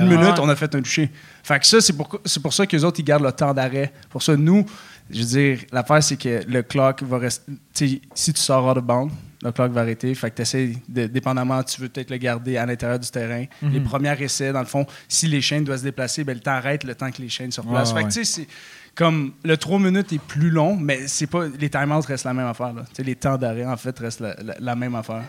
[0.07, 1.09] minute, on a fait un toucher.
[1.43, 3.53] Fait que ça, c'est pour c'est pour ça que les autres ils gardent le temps
[3.53, 3.91] d'arrêt.
[4.09, 4.65] Pour ça, nous,
[5.09, 7.51] je veux dire, l'affaire c'est que le clock va rester.
[7.73, 10.13] Si tu sors hors de bande, le clock va arrêter.
[10.15, 13.45] Fait que tu essaies, de, dépendamment, tu veux peut-être le garder à l'intérieur du terrain.
[13.61, 13.71] Mhm.
[13.71, 16.51] Les premiers essais, dans le fond, si les chaînes doivent se déplacer, ben, le temps
[16.51, 17.93] arrête le temps que les chaînes se replacent.
[17.93, 18.47] Ouais, fait que tu sais, c'est
[18.95, 22.47] comme le 3 minutes est plus long, mais c'est pas les timeouts restent la même
[22.47, 22.73] affaire.
[22.73, 22.83] Là.
[22.89, 25.23] Tu sais, les temps d'arrêt, en fait, restent la, la- la même affaire.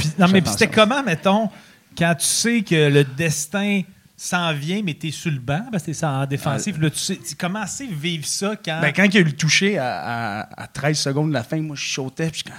[0.00, 1.48] Puis- non, mais c'était comment, mettons,
[1.96, 3.82] quand tu sais que le destin
[4.16, 7.18] s'en vient, mais t'es sur le banc, parce que t'es en défensif, là, tu sais,
[7.38, 8.78] comment c'est vivre ça quand.
[8.82, 11.42] Ben, quand il y a eu le toucher à, à- à 13 secondes de la
[11.42, 12.28] fin, moi, je sautais.
[12.30, 12.52] Puis quand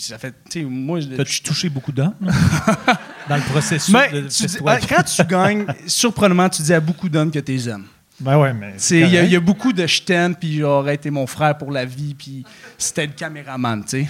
[0.00, 0.34] ça fait.
[0.50, 1.06] Tu sais, moi, je.
[1.06, 2.12] T'as-tu touché beaucoup d'hommes
[3.28, 4.80] dans le processus Mais de tu dis- festival?
[4.82, 7.86] ah, quand tu gagnes, surprenamment, tu dis à beaucoup d'hommes que t'es aimes.
[8.20, 8.74] Ben ouais, mais.
[8.90, 11.84] Il y, y a beaucoup de je t'aime, puis j'aurais été mon frère pour la
[11.84, 12.44] vie, puis
[12.76, 14.08] c'était le caméraman, tu sais.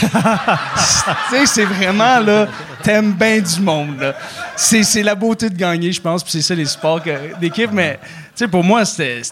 [0.00, 2.48] Tu sais, c'est vraiment, là,
[2.82, 4.14] t'aimes bien du monde, là.
[4.56, 7.98] C'est la beauté de gagner, je pense, puis c'est ça les sports que- d'équipe, mais,
[8.02, 8.08] tu
[8.44, 9.22] sais, pour moi, j'étais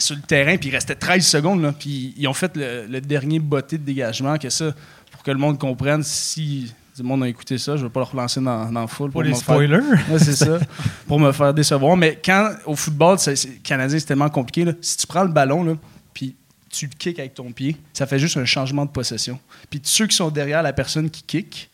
[0.00, 3.00] sur le terrain, puis il restait 13 secondes, là, puis ils ont fait le, le
[3.00, 4.72] dernier botté de dégagement, que ça,
[5.12, 8.06] pour que le monde comprenne, si du monde a écouté ça, je vais pas le
[8.06, 9.10] relancer dans, dans la foule.
[9.10, 9.80] Pour les faire- spoilers.
[10.10, 10.58] Ouais, c'est ça.
[11.06, 11.94] Pour me faire décevoir.
[11.94, 14.64] Mais quand, au football, c'est- canadien, c'est tellement compliqué.
[14.64, 14.72] là.
[14.80, 15.72] Si tu prends le ballon, là,
[16.14, 16.34] puis
[16.76, 19.38] tu le kicks avec ton pied, ça fait juste un changement de possession.
[19.70, 21.70] Puis ceux qui sont derrière la personne qui kick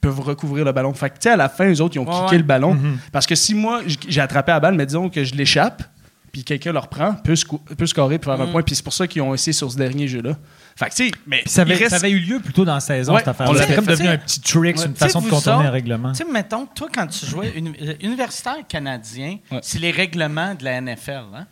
[0.00, 0.92] peuvent recouvrir le ballon.
[0.92, 2.38] Fait que, tu sais, à la fin, eux autres, ils ont Ouais, kické ouais.
[2.38, 2.74] le ballon.
[2.74, 2.98] Mhm.
[3.10, 5.82] Parce que si moi, j'ai attrapé la balle, mais disons que je l'échappe,
[6.30, 8.52] puis quelqu'un le reprend, peut, sco- peut scorer pour faire un Mhm.
[8.52, 8.62] point.
[8.62, 10.36] Puis c'est pour ça qu'ils ont essayé sur ce dernier jeu-là.
[10.76, 12.64] Fait que, tu sais, mais Puis ça, avait, reste- ça avait eu lieu plus tôt
[12.64, 13.66] dans la saison, Ouais, cette affaire-là.
[13.76, 14.84] comme devenu un petit trick, Ouais.
[14.86, 16.10] une façon de contourner autres, un règlement.
[16.12, 19.60] Tu sais, mettons, toi, quand tu jouais euh, universitaire canadien, Ouais.
[19.62, 21.46] c'est les règlements de la NFL, hein?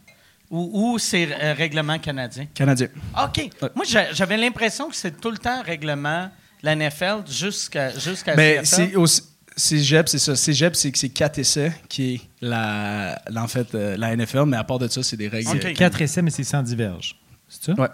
[0.52, 2.46] Ou, ou c'est euh, règlement canadien?
[2.54, 2.88] Canadien.
[3.24, 3.38] OK.
[3.62, 3.68] Ouais.
[3.74, 6.24] Moi, j'a- j'avais l'impression que c'est tout le temps règlement
[6.62, 8.66] de la NFL jusqu'à jusqu'à CFL.
[8.66, 9.22] c'est aussi-
[9.56, 10.34] Cégep, c'est ça.
[10.36, 14.44] Cégep, c'est que c'est 4 essais qui est la, la- en fait, euh, la NFL,
[14.46, 15.50] mais à part de ça, c'est des règles.
[15.50, 15.74] Ok.
[15.74, 17.18] 4 essais, mais c'est 110 verges.
[17.48, 17.72] C'est ça?
[17.80, 17.88] Ouais.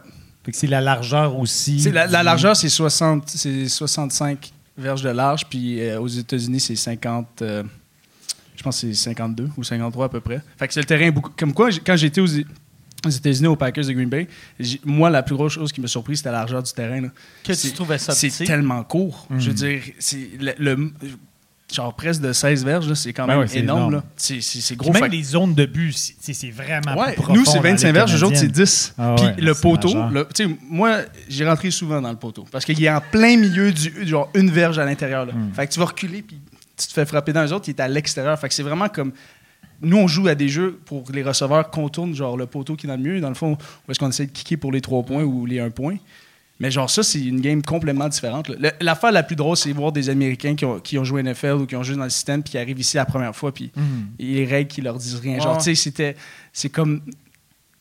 [0.45, 1.81] Fait que c'est la largeur aussi.
[1.81, 6.61] C'est La, la largeur, c'est 60, c'est 65 verges de large, puis euh, aux États-Unis,
[6.61, 7.43] c'est 50.
[7.43, 7.65] euh,
[8.59, 10.41] je pense que c'est 52 ou 53 à peu près.
[10.59, 11.31] Fait que c'est le terrain beaucoup.
[11.39, 12.27] Comme quoi, quand j'étais aux,
[13.07, 14.27] aux États-Unis, aux Packers de Green Bay,
[14.85, 17.01] moi, la plus grosse chose qui m'a surpris, c'était la largeur du terrain.
[17.01, 17.09] là.
[17.45, 19.27] Que tu C'est- trouvais ça C'est tellement court.
[19.31, 19.39] Mm.
[19.41, 20.93] Je veux dire, c'est le, le-
[21.73, 23.79] genre presque de 16 verges, c'est quand Ben même ouais, énorme.
[23.79, 23.95] énorme.
[23.97, 24.05] là.
[24.17, 24.93] C'est c'est- c'est Puis gros.
[24.93, 27.87] même Fait les zones de but, c'est- vraiment Ouais, plus nous, c'est dans la 25
[27.89, 28.65] Ligue verges, eux autres, c'est canadienne.
[28.65, 28.95] 10.
[28.99, 30.27] Ah Puis ouais, le poteau, le-
[30.69, 34.31] moi, j'ai rentré souvent dans le poteau parce qu'il est en plein milieu du genre
[34.35, 35.27] une verge à l'intérieur.
[35.27, 35.33] là.
[35.35, 35.53] Hmm.
[35.53, 36.39] Fait que tu vas reculer, puis
[36.79, 38.39] tu te fais frapper dans les autres, il est à l'extérieur.
[38.39, 39.13] Fait que c'est vraiment comme.
[39.81, 42.89] Nous, on joue à des jeux pour les receveurs contournent genre le poteau qui est
[42.89, 43.21] dans le milieu.
[43.21, 43.53] Dans le fond,
[43.87, 45.97] où est-ce qu'on essaie de kicker pour les 3 points ou les 1 point.
[46.61, 48.51] Mais genre ça, c'est une game complètement différente.
[48.81, 51.67] L'affaire la plus drôle, c'est voir des Américains qui ont, qui ont joué NFL ou
[51.67, 53.71] qui ont joué dans le système puis qui arrivent ici la première fois puis
[54.19, 55.35] et les règles qui leur disent rien.
[55.35, 55.41] Ouais.
[55.41, 56.17] Genre, tu sais, c'était.
[56.53, 57.03] C'est comme.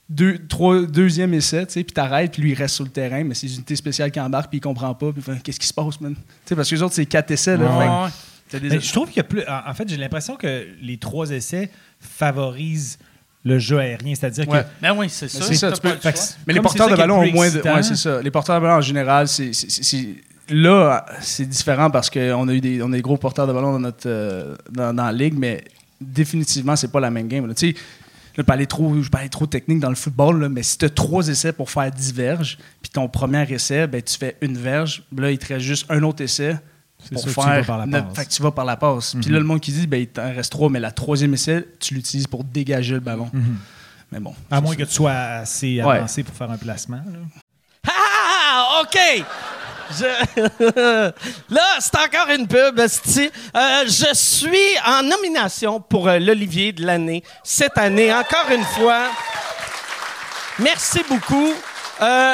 [0.10, 3.25] Deux, trois, deuxième essai, tu sais, puis t'arrêtes, puis lui, il reste sur le terrain,
[3.25, 5.73] mais c'est une unité spéciale qui embarque, puis il comprend pas, puis qu'est-ce qui se
[5.73, 6.15] passe, man?
[6.15, 8.05] Tu sais, parce que les autres, c'est quatre essais, là.
[8.05, 8.10] Ouais.
[8.10, 8.13] fait
[8.53, 9.43] des- Mais je trouve qu'il y a plus.
[9.47, 12.97] En fait, j'ai l'impression que les trois essais favorisent
[13.43, 14.13] le jeu aérien.
[14.15, 14.63] C'est-à-dire Ouais.
[14.63, 15.71] que Ben oui, c'est ça.
[15.71, 16.12] tu peux- le
[16.47, 17.60] Mais les porteurs de ballon ont moins de.
[17.62, 18.21] Ouais, c'est ça.
[18.21, 19.51] Les porteurs de ballon, en général, c'est.
[20.49, 23.73] Là, c'est différent parce qu'on a eu des, on a des gros porteurs de ballon
[23.73, 25.62] dans, notre, euh, dans, dans la ligue, mais
[25.99, 27.45] définitivement, c'est pas la même game.
[27.47, 27.53] là.
[27.53, 27.75] Tu sais,
[28.31, 30.47] je vais pas aller trop, je vais pas aller trop technique dans le football, là,
[30.47, 34.01] mais si tu as trois essais pour faire 10 verges, puis ton premier essai, ben,
[34.01, 36.55] tu fais une verge, là, il te reste juste un autre essai
[37.13, 38.15] pour sûr tu faire vas par la neuf- passe.
[38.15, 39.15] fait que tu vas par la passe.
[39.22, 41.65] Puis là, le monde qui dit, ben, il t'en reste trois, mais la troisième essai,
[41.80, 43.30] tu l'utilises pour dégager le ballon.
[43.34, 43.58] Mhm.
[44.12, 44.34] Mais bon.
[44.50, 45.98] À moins que tu sois assez Ouais.
[45.98, 46.98] avancé pour faire un placement.
[47.06, 47.20] là.
[47.88, 48.98] Ah, OK!
[49.89, 51.12] Je-
[51.50, 52.78] Là, c'est encore une pub.
[52.80, 52.88] Euh,
[53.86, 54.50] je suis
[54.86, 59.08] en nomination pour euh, l'Olivier de l'année cette année, encore une fois.
[60.60, 61.54] Merci beaucoup.
[62.02, 62.34] Euh,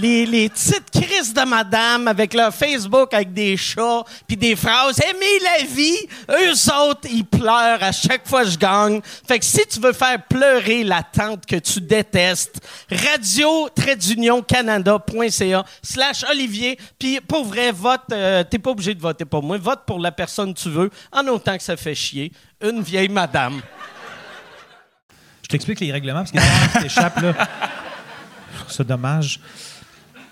[0.00, 5.38] Les, petites crises de madame avec leur Facebook avec des chats puis des phrases «Aimez
[5.42, 5.96] la vie!»
[6.30, 9.00] Eux autres, ils pleurent à chaque fois que je gagne.
[9.26, 12.60] Fait que si tu veux faire pleurer la tante que tu détestes,
[12.90, 13.68] radio
[14.46, 16.78] canada.ca slash Olivier.
[16.98, 19.58] Puis pour vrai, vote, euh, t'es pas obligé de voter pour moi.
[19.58, 22.32] Vote pour la personne que tu veux, en autant que ça fait chier.
[22.62, 23.60] Une vieille madame.
[25.42, 27.48] Je t'explique les règlements parce qu'il y a là.
[28.68, 29.40] Ça dommage.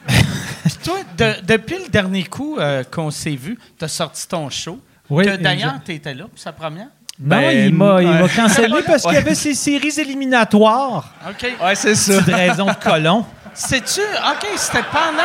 [0.84, 4.80] Toi, de- depuis le dernier coup euh, qu'on s'est vu, tu as sorti ton show.
[5.10, 5.86] Oui, que d'ailleurs, exact.
[5.86, 6.86] tu étais là pour sa première?
[7.20, 11.12] Non, Ben, il m'a il m'a cancellé parce qu'il y avait ses séries éliminatoires.
[11.28, 11.46] OK.
[11.62, 12.18] Ouais, c'est ça.
[12.22, 13.24] Petite raison de colon.
[13.54, 14.00] C'est-tu?
[14.00, 15.22] OK, c'était pendant.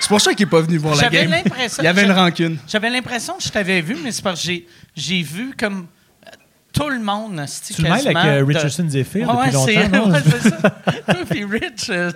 [0.00, 1.30] C'est pour ça qu'il est pas venu voir la J'avais game.
[1.30, 1.82] l'impression.
[1.82, 2.58] Il y avait une j'avais- rancune.
[2.66, 5.86] J'avais l'impression que je t'avais vu, mais c'est parce que j'ai, j'ai vu comme
[6.78, 7.44] tout le monde.
[7.66, 10.70] Tu le mêles avec euh, de- Richardson Zephyr Ouais, depuis longtemps, c'est, ouais, ça.
[11.14, 12.10] Toi puis Rich, euh,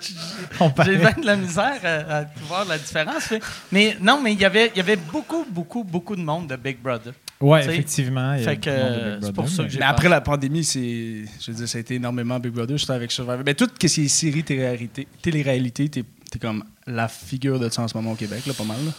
[0.84, 3.30] j'ai bien de la misère à, à voir la différence.
[3.30, 3.40] Mais,
[3.72, 6.56] mais non, mais il y avait, il y avait beaucoup, beaucoup, beaucoup de monde de
[6.56, 7.12] Big Brother.
[7.40, 8.36] Sais, effectivement.
[8.38, 11.24] Fait que de euh, c'est pour ça que mais- j'ai Mais après la pandémie, c'est,
[11.40, 12.76] je veux dire, ça a été énormément Big Brother.
[12.78, 13.42] J'étais avec Survivor.
[13.44, 17.82] Mais tout ce qui est série, télé-réalité, télé-réalité, t'es, t'es comme la figure de ça
[17.82, 18.76] en ce moment au Québec, là, pas mal.
[18.84, 18.92] là.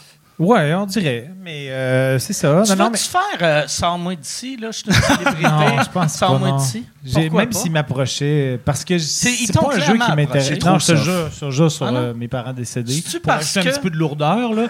[0.45, 1.29] Ouais, on dirait.
[1.41, 2.61] Mais euh, c'est ça.
[2.65, 2.97] Tu Non, non, vas-tu mais...
[2.97, 4.69] faire euh, Sors-moi d'ici, là?
[4.71, 5.43] Je suis une célébrité.
[5.43, 6.07] Non, je pense pas.
[6.07, 6.57] Sors-moi non.
[6.57, 6.85] d'ici.
[7.15, 7.51] Même pas?
[7.59, 10.51] s'il m'approchait, parce que c'est pas un jeu qui m'intéresse.
[10.51, 12.93] Non, trop je te jure, je te jure sur Ah euh, mes parents décédés.
[12.93, 14.67] C'est-tu Pour parce ajouter un que- petit peu de lourdeur, là.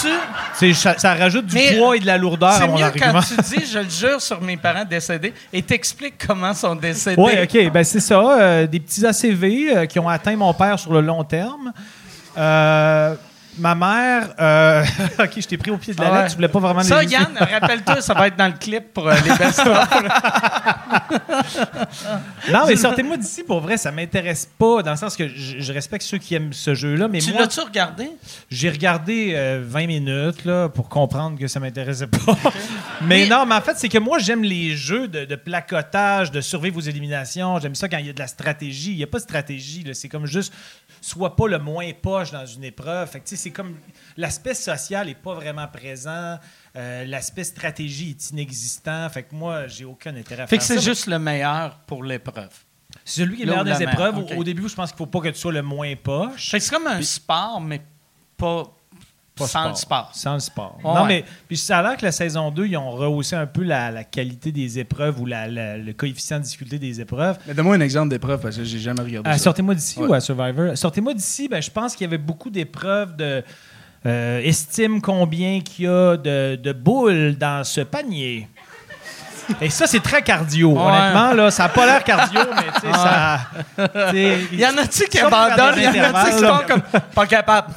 [0.00, 0.08] Tu-
[0.54, 2.84] C'est- ça, ça rajoute du Mais poids et de la lourdeur à C'est mon mieux
[2.84, 3.12] argument.
[3.12, 6.74] quand tu dis, je le jure sur mes parents décédés, et t'expliques comment ils sont
[6.74, 7.20] décédés.
[7.20, 7.70] Oui, OK.
[7.72, 8.20] Ben, c'est ça.
[8.40, 11.72] euh, des petits ACV euh, qui ont atteint mon père sur le long terme.
[12.38, 13.14] Euh,
[13.58, 14.34] ma mère.
[14.40, 14.84] euh,
[15.18, 16.18] OK, je t'ai pris au pied de la Ah ouais.
[16.18, 16.30] lettre.
[16.30, 19.08] Tu voulais pas vraiment Ça, les- Yann, rappelle-toi, ça va être dans le clip pour
[19.08, 19.62] euh, les best
[22.52, 23.42] Non, mais sortez-moi d'ici.
[23.44, 24.82] Pour vrai, ça m'intéresse pas.
[24.82, 27.08] Dans le sens que je, je respecte ceux qui aiment ce jeu-là.
[27.08, 28.10] Mais Tu moi, l'as-tu regardé?
[28.50, 32.18] j'ai regardé euh, 20 minutes là, pour comprendre que ça m'intéressait pas.
[33.02, 36.30] mais, Mais- non, mais en fait, c'est que moi, j'aime les jeux de, de placotage,
[36.30, 37.58] de survivre aux éliminations.
[37.60, 38.92] J'aime ça quand il y a de la stratégie.
[38.92, 39.84] Il n'y a pas de stratégie.
[39.84, 39.94] là.
[39.94, 40.52] C'est comme juste
[41.00, 43.08] sois pas le moins poche dans une épreuve.
[43.10, 43.76] Fait que, tu sais, c'est comme
[44.16, 46.38] l'aspect social est pas vraiment présent.
[46.76, 49.08] Euh, l'aspect stratégie est inexistant.
[49.10, 50.90] Fait que moi, j'ai aucun intérêt à Fait faire que c'est ça.
[50.90, 52.50] juste le meilleur pour l'épreuve.
[53.04, 54.18] C'est celui qui est là meilleur des épreuves.
[54.36, 56.50] Au- début, je pense qu'il faut pas que tu sois le moins poche.
[56.50, 57.82] Fait que c'est comme un sport, mais
[58.36, 58.64] pas,
[59.36, 60.10] Pas sans le sport.
[60.14, 60.78] Sans le sport.
[60.84, 60.94] Ouais.
[60.94, 63.62] Non, mais puis ça a l'air que la saison 2, ils ont rehaussé un peu
[63.64, 67.36] la, la qualité des épreuves ou la- la- le coefficient de difficulté des épreuves.
[67.46, 69.38] Mais donne-moi un exemple d'épreuve parce que j'ai jamais regardé ça.
[69.38, 70.06] Sortez-moi d'ici Ouais.
[70.06, 70.76] ou à Survivor?
[70.78, 73.42] Sortez-moi d'ici, ben, je pense qu'il y avait beaucoup d'épreuves de.
[74.06, 78.48] euh, estime combien qu'il y a de, de boules dans ce panier.
[79.60, 80.70] Et ça, c'est très cardio.
[80.70, 83.40] Honnêtement, là, ça n'a pas l'air cardio, mais tu sais, ça.
[84.52, 85.74] Il y en a-tu qui abandonnent?
[85.76, 86.82] Il y en a-tu qui sont comme
[87.14, 87.74] pas capables?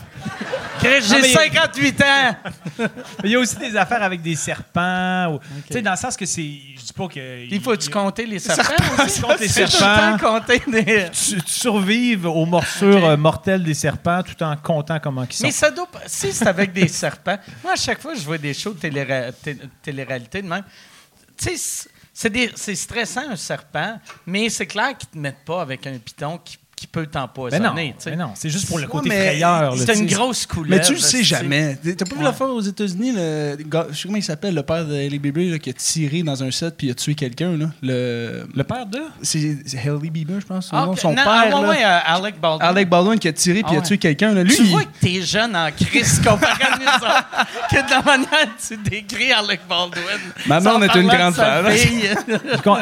[0.82, 2.36] J'ai mais- 58 ans!
[3.24, 5.34] Il y a aussi des affaires avec des serpents.
[5.34, 6.42] ou- Tu sais, dans le sens que c'est.
[6.78, 7.46] Je dis pas que.
[7.50, 8.63] Il faut-tu compter les serpents?
[8.63, 9.22] Serpents, aussi?
[9.38, 10.18] tu les serpents.
[10.20, 11.08] compter des...
[11.46, 15.44] survives aux morsures euh, mortelles des serpents tout en comptant comment ils sont.
[15.46, 18.38] Mais ça doit pas- Si c'est avec des serpents, moi, à chaque fois je vois
[18.38, 20.63] des shows de télé- té- télé-réalité de même,
[21.38, 25.98] tu sais, c'est- stressant un serpent, mais c'est clair qu'ils te mettent pas avec un
[25.98, 27.96] piton qui, qui peut mais non, t'empoisonner.
[27.98, 28.12] tu sais.
[28.12, 29.74] mais non, c'est juste pour le côté frayeur.
[29.78, 30.78] C'est une grosse couleur.
[30.78, 31.76] Mais tu le sais jamais.
[31.84, 34.86] T'as pas vu l'affaire aux États-Unis, le gars, je sais comment il s'appelle, le père
[34.86, 37.58] de Hailey Bieber là, qui a tiré dans un set puis il a tué quelqu'un.
[37.58, 37.66] là.
[37.82, 39.00] Le, Le père de?
[39.24, 40.68] c'est c'est Hailey Bieber, je pense.
[40.68, 40.92] son Ah.
[40.96, 41.70] Son Non, père, ah, ouais, là.
[41.70, 42.68] ouais, euh, Alec Baldwin.
[42.70, 43.86] Alec Baldwin qui a tiré puis Ah il a ouais.
[43.88, 44.34] tué quelqu'un.
[44.34, 44.44] là.
[44.44, 47.90] Lui, tu il- vois que t'es jeune en crise comparé à nous autres, que de
[47.90, 50.04] la manière que tu décris Alec Baldwin.
[50.46, 51.66] Ma Sans blonde est une grande fan.
[51.72, 52.10] fille.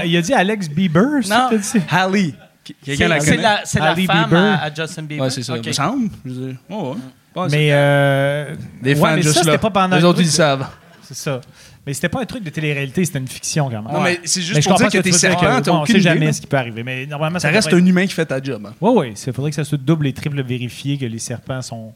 [0.05, 1.57] Il a dit Alex Bieber, c'est ça Non.
[1.57, 2.44] que
[2.87, 5.23] la C'est la, c'est la Ali femme à, à Justin Bieber.
[5.25, 5.55] Ouais, c'est ça.
[5.57, 6.09] Me semble.
[6.25, 6.95] Je veux dire, ouais, ouais.
[7.35, 7.69] Ouais, Mais.
[7.71, 9.51] euh, ouais, mais juste ça, là.
[9.51, 10.67] c'était pas pendant Les le autres, ils de- savent.
[11.03, 11.41] C'est ça.
[11.85, 13.91] Mais c'était pas un truc de télé-réalité, c'était une fiction quand même.
[13.93, 16.33] Non, mais c'est juste pour dire que tu t'es serpent, que, t'as On sait jamais
[16.33, 16.81] ce qui peut arriver.
[16.83, 18.67] Mais normalement, Ça ça reste un humain qui fait ta job.
[18.81, 19.13] Oui, oui.
[19.27, 21.93] Il faudrait que ça soit double et triple vérifié que les serpents sont,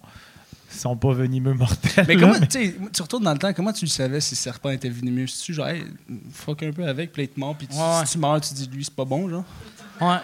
[0.69, 2.05] sont pas venimeux mortels.
[2.07, 4.89] Mais comment, tu retournes dans le temps, comment tu le savais si le serpent était
[4.89, 5.25] venimeux?
[5.25, 5.83] Si tu genre, hey,
[6.33, 8.05] fuck un peu avec, puis il te mord, puis tu- Ouais.
[8.05, 9.43] si tu meurs, tu dis, lui, c'est pas bon, genre?
[10.01, 10.17] Ouais.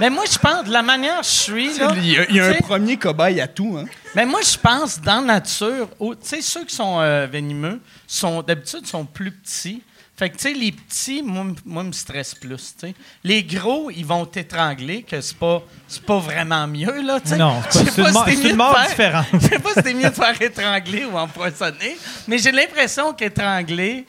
[0.00, 2.36] Mais moi, je pense, de la manière que je suis, là, Il y a, il
[2.36, 3.84] y a un premier cobaye à tout, hein?
[4.14, 8.42] Mais moi, je pense, dans la nature, tu sais, ceux qui sont euh, venimeux, sont
[8.42, 9.82] d'habitude, sont plus petits.
[10.16, 12.94] Fait que, tu sais, les petits, moi, moi, me stressent plus, tu sais.
[13.22, 17.20] Les gros, ils vont t'étrangler, que c'est pas, c'est pas vraiment mieux, là.
[17.36, 19.26] Non, c'est pas- c'est une si une mort faire- différente.
[19.32, 24.06] Je sais pas si c'est mieux de faire étrangler ou empoisonner, mais j'ai l'impression qu'étrangler,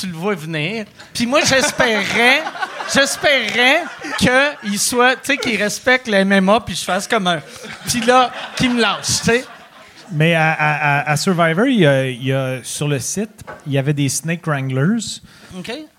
[0.00, 0.86] tu le vois venir.
[1.12, 2.42] Puis moi, j'espérais,
[2.94, 3.82] j'espérais
[4.18, 7.40] qu'il soit, tu sais, qu'il respecte le MMA, puis je fasse comme un.
[7.86, 9.44] Puis là, qu'il me lâche, tu sais.
[10.12, 13.44] Mais à, à- à- à Survivor, il y, a, il y a- sur le site,
[13.66, 15.20] il y avait des Snake Wranglers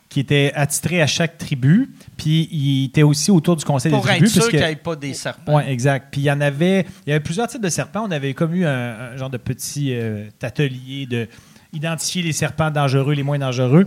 [0.10, 1.89] qui étaient attitrés à chaque tribu.
[2.17, 4.32] Puis ils étaient aussi autour du conseil Pour des être tribus.
[4.34, 5.56] sûr parce que- qu'il n'y ait pas des serpents.
[5.58, 6.10] Oui, exact.
[6.12, 8.06] Puis il y en avait, il y avait plusieurs types de serpents.
[8.08, 11.27] On avait comme eu un, un genre de petit euh, atelier de
[11.73, 13.86] identifier les serpents dangereux, les moins dangereux.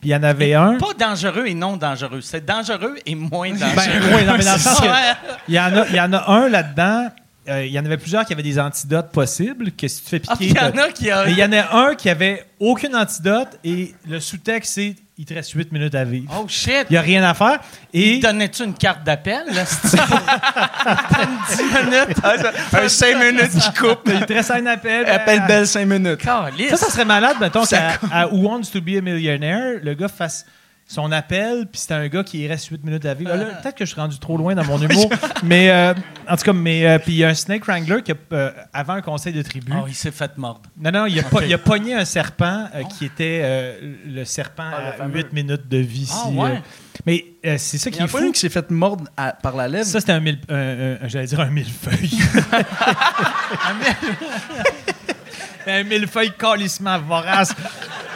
[0.00, 0.74] Puis il y en avait un.
[0.78, 2.20] Pas dangereux et non dangereux.
[2.20, 4.14] C'est dangereux et moins Ben, dangereux.
[4.14, 5.14] ouais, non, mais dans le sens que- Ouais.
[5.48, 7.08] il y en a, il y en a un là-dedans.
[7.48, 10.08] euh, il y en avait plusieurs qui avaient des antidotes possibles que si tu te
[10.10, 10.50] fais Ah, piquer?
[10.50, 11.24] il y en a qui a.
[11.24, 15.24] Mais il y en a un qui avait aucune antidote et le sous-texte c'est il
[15.24, 16.32] te reste 8 minutes à vivre.
[16.40, 16.86] Oh shit!
[16.88, 17.58] Il n'y a rien à faire.
[17.92, 19.42] Et Donnais-tu une carte d'appel?
[19.52, 22.18] là, c'est- Une 10 minutes.
[22.72, 24.08] Un 5 minutes qui coupe.
[24.12, 25.06] il te reste un appel.
[25.06, 26.22] Appelle euh, belle 5 minutes.
[26.22, 29.94] Ça, ça serait malade, mettons, Ça qu'à à Who Wants to be a Millionaire, le
[29.94, 30.44] gars fasse
[30.90, 33.30] son appel, puis c'était un gars qui reste 8 minutes à vivre.
[33.34, 35.10] Là, Peut-être que je suis rendu trop loin dans mon humour,
[35.42, 35.92] mais euh,
[36.26, 38.50] en tout cas, mais euh, puis il y a un Snake Wrangler qui, a, euh,
[38.72, 40.62] avant un conseil de tribu, Oh, il s'est fait mordre.
[40.80, 44.70] non, non, il a, po- il a pogné un serpent euh, qui était le serpent
[44.98, 46.10] à 8 minutes de vie.
[46.10, 46.62] Ah, si, ouais.
[47.04, 47.26] mais
[47.58, 48.18] c'est ça Il qui y a est fou.
[48.24, 49.84] une qui s'est fait mordre à- par la lèvre?
[49.84, 50.54] Ça, c'était un mille, un-
[51.02, 52.18] un- j'allais dire un millefeuille.
[55.66, 57.54] un millefeuille calissement vorace.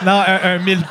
[0.03, 0.81] Non, un, un mille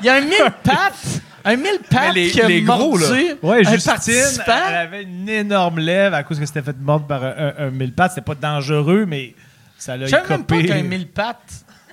[0.00, 1.20] Il y a un mille pattes.
[1.44, 3.08] Un mille pattes les- qui a les gros, là.
[3.08, 4.44] mordu Ouais, un Justine, participant.
[4.68, 7.70] elle avait une énorme lèvre à cause que c'était fait mordre par un, un, un
[7.70, 8.12] mille pattes.
[8.12, 9.34] C'était pas dangereux, mais
[9.76, 10.68] ça l'a Je savais même pas écopé.
[10.68, 11.38] qu'un mille pattes.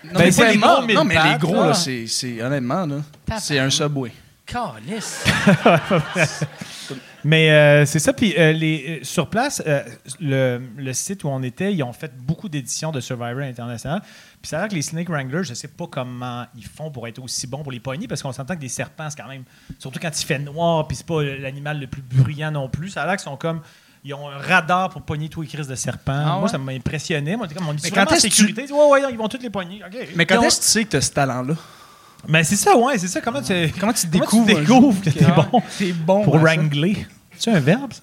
[0.03, 1.73] Non, Ben, mais pas les les gros mille non, mais les pattes, gros, là.
[1.73, 2.95] c'est, c'est- honnêtement, là,
[3.39, 4.11] c'est un subway.
[4.45, 5.23] Calisse.
[7.23, 8.13] Mais euh, c'est ça.
[8.13, 9.83] Puis euh, les, euh, sur place, euh,
[10.19, 14.01] le, le site où on était, ils ont fait beaucoup d'éditions de Survivor International.
[14.41, 17.07] Puis ça a l'air que les Snake Wranglers, je sais pas comment ils font pour
[17.07, 19.43] être aussi bons pour les poignées, parce qu'on s'entend que des serpents, c'est quand même.
[19.77, 22.89] Surtout quand il fait noir, puis c'est pas l'animal le plus bruyant non plus.
[22.89, 23.61] Ça a l'air qu'ils sont comme.
[24.05, 26.23] Ils ont un radar pour pogner tous les crises de serpents.
[26.25, 27.35] Ah Moi, ça m'a impressionné.
[27.35, 28.65] Moi, comme on dit Mais quand que sécurité.
[28.71, 29.83] Ouais, ouais, ils vont toutes les pogner.
[29.85, 30.07] OK.
[30.15, 31.55] Mais quand est-ce que tu sais que tu as ce talent-là?
[32.27, 33.21] Mais c'est ça, ouais, c'est ça.
[33.21, 35.61] Comment tu, Comment tu comment découvres, tu que t'es bon?
[35.77, 37.07] T'es bon pour wrangler?
[37.37, 38.01] C'est un verbe, ça?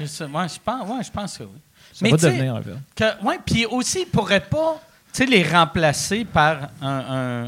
[0.00, 1.58] Je sais, ouais, je pense, ouais, je pense que oui.
[1.92, 2.80] Ça va tu sais, devenir un verbe.
[2.96, 4.80] que- ouais, puis aussi, ils pourraient pas
[5.20, 6.88] les remplacer par un,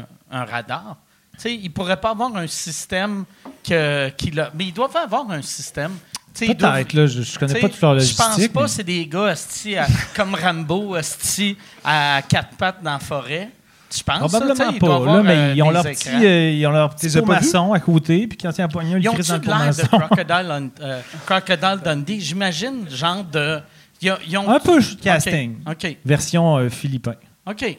[0.01, 0.05] un-
[0.39, 0.95] un radar.
[1.33, 3.25] Tu sais, ils ne pourraient pas avoir un système
[3.67, 5.91] que, qui l'a- Mais ils doivent avoir un système.
[6.33, 9.07] Peut-être, là, je, je connais pas toute leur Je pense pas mais- que c'est des
[9.07, 13.49] gars à- comme Rambo esti, à quatre pattes dans la forêt.
[13.89, 15.83] Tu penses ça, tu sais, Probablement ils doivent pas, là, avoir, mais ils ont leur
[15.83, 17.31] petit, euh, ils ont leur petit les pot vus?
[17.31, 19.45] maçon à côté, puis quand il y a un pognon, ils ont-tu dans le de
[19.45, 19.87] pot l'air de maçon.
[19.87, 22.19] Crocodile, euh, Crocodile Dundee?
[22.19, 23.59] J'imagine, genre de...
[24.01, 25.55] Ils ont- ils ont- Un peu OK, casting.
[25.69, 25.97] OK.
[26.05, 27.15] Version euh, philippin.
[27.49, 27.77] OK.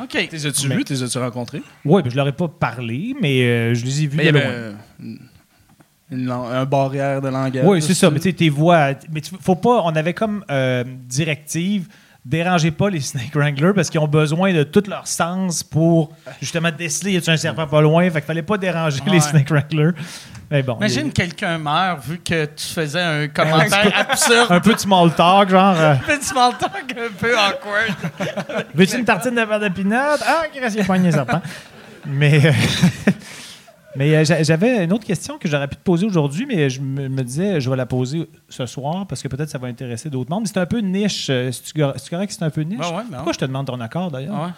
[0.00, 0.28] OK.
[0.30, 0.84] T'es as-tu Mais- vu?
[0.84, 1.62] T'es as-tu rencontré?
[1.84, 4.38] Oui, je leur ai pas parlé, mais euh, je les ai vus Mais il de
[4.38, 4.52] y loin.
[6.10, 7.64] une un barrière de langage.
[7.66, 8.10] Oui, c'est ça.
[8.10, 8.92] Mais tu sais, tes voix.
[9.12, 9.82] Mais tu- faut pas.
[9.84, 11.86] On avait comme euh, directive
[12.24, 16.70] dérangez pas les Snake Wranglers parce qu'ils ont besoin de tout leur sens pour justement
[16.70, 18.04] déceler y a un serpent pas loin?
[18.10, 19.20] Fait qu'il fallait pas déranger les.
[19.20, 19.92] Snake Wranglers.
[20.50, 20.76] Mais bon.
[20.76, 24.50] Imagine il- quelqu'un meurt vu que tu faisais un commentaire absurde.
[24.50, 25.76] un peu de small talk, genre.
[25.78, 28.66] euh, Un peu de small talk un peu awkward.
[28.74, 29.94] Veux-tu une tartine de beurre de pinot?
[30.26, 31.42] Ah, il a pogné serpent.
[32.06, 32.52] Mais, euh,
[33.96, 36.80] mais euh, j'a- j'avais une autre question que j'aurais pu te poser aujourd'hui, mais je
[36.80, 40.10] me, me disais, je vais la poser ce soir parce que peut-être ça va intéresser
[40.10, 40.46] d'autres mondes.
[40.46, 41.28] C'est un peu niche.
[41.30, 41.72] euh, c'est
[42.10, 42.78] correct que c'est un peu niche?
[42.80, 43.32] Ouais, ben Pourquoi ouais.
[43.32, 44.42] je te demande ton accord d'ailleurs?
[44.42, 44.50] Ouais.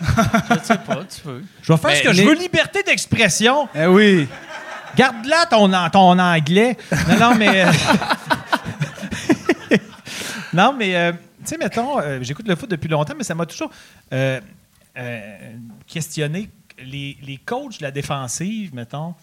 [0.02, 1.44] Je sais pas, tu veux.
[1.62, 3.68] Je vais faire Mais ce que je veux, liberté d'expression.
[3.74, 4.26] Eh oui!
[4.96, 6.76] Garde-la ton, ton anglais.
[7.08, 7.64] Non, non, mais.
[7.64, 7.70] euh,
[10.52, 13.46] non, mais, euh, tu sais, mettons, euh, j'écoute le foot depuis longtemps, mais ça m'a
[13.46, 13.70] toujours
[14.12, 14.40] euh,
[14.98, 15.38] euh,
[15.86, 16.50] questionné.
[16.78, 19.14] Les, les coachs de la défensive, mettons,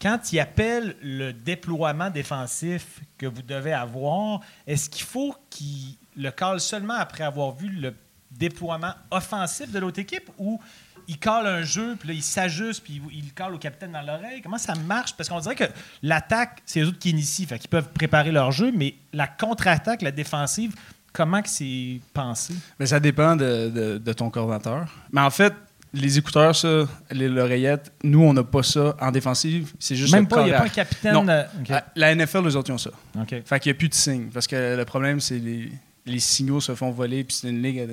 [0.00, 6.30] quand ils appellent le déploiement défensif que vous devez avoir, est-ce qu'il faut qu'ils le
[6.30, 7.94] calent seulement après avoir vu le
[8.30, 10.60] déploiement offensif de l'autre équipe ou
[11.08, 13.92] il cale un jeu, puis là, il s'ajuste, puis il, il le cale au capitaine
[13.92, 14.42] dans l'oreille?
[14.42, 15.14] Comment ça marche?
[15.16, 15.64] Parce qu'on dirait que
[16.02, 20.02] l'attaque, c'est eux autres qui initient, fait qu'ils peuvent préparer leur jeu, mais la contre-attaque,
[20.02, 20.74] la défensive,
[21.12, 22.54] comment que c'est pensé?
[22.80, 24.92] Mais ça dépend de, de- de ton coordinateur.
[25.12, 25.54] Mais en fait,
[25.94, 29.72] les écouteurs, ça, les l'oreillette, nous, on n'a pas ça en défensive.
[29.78, 31.14] C'est juste Même pas, il n'y a pas un capitaine.
[31.14, 31.26] Non.
[31.28, 32.90] euh, à- La NFL, les autres, ils ont ça.
[33.18, 33.34] OK.
[33.44, 34.28] Fait qu'il n'y a plus de signes.
[34.32, 35.70] Parce que le problème, c'est les,
[36.04, 37.84] les signaux se font voler, puis c'est une ligue à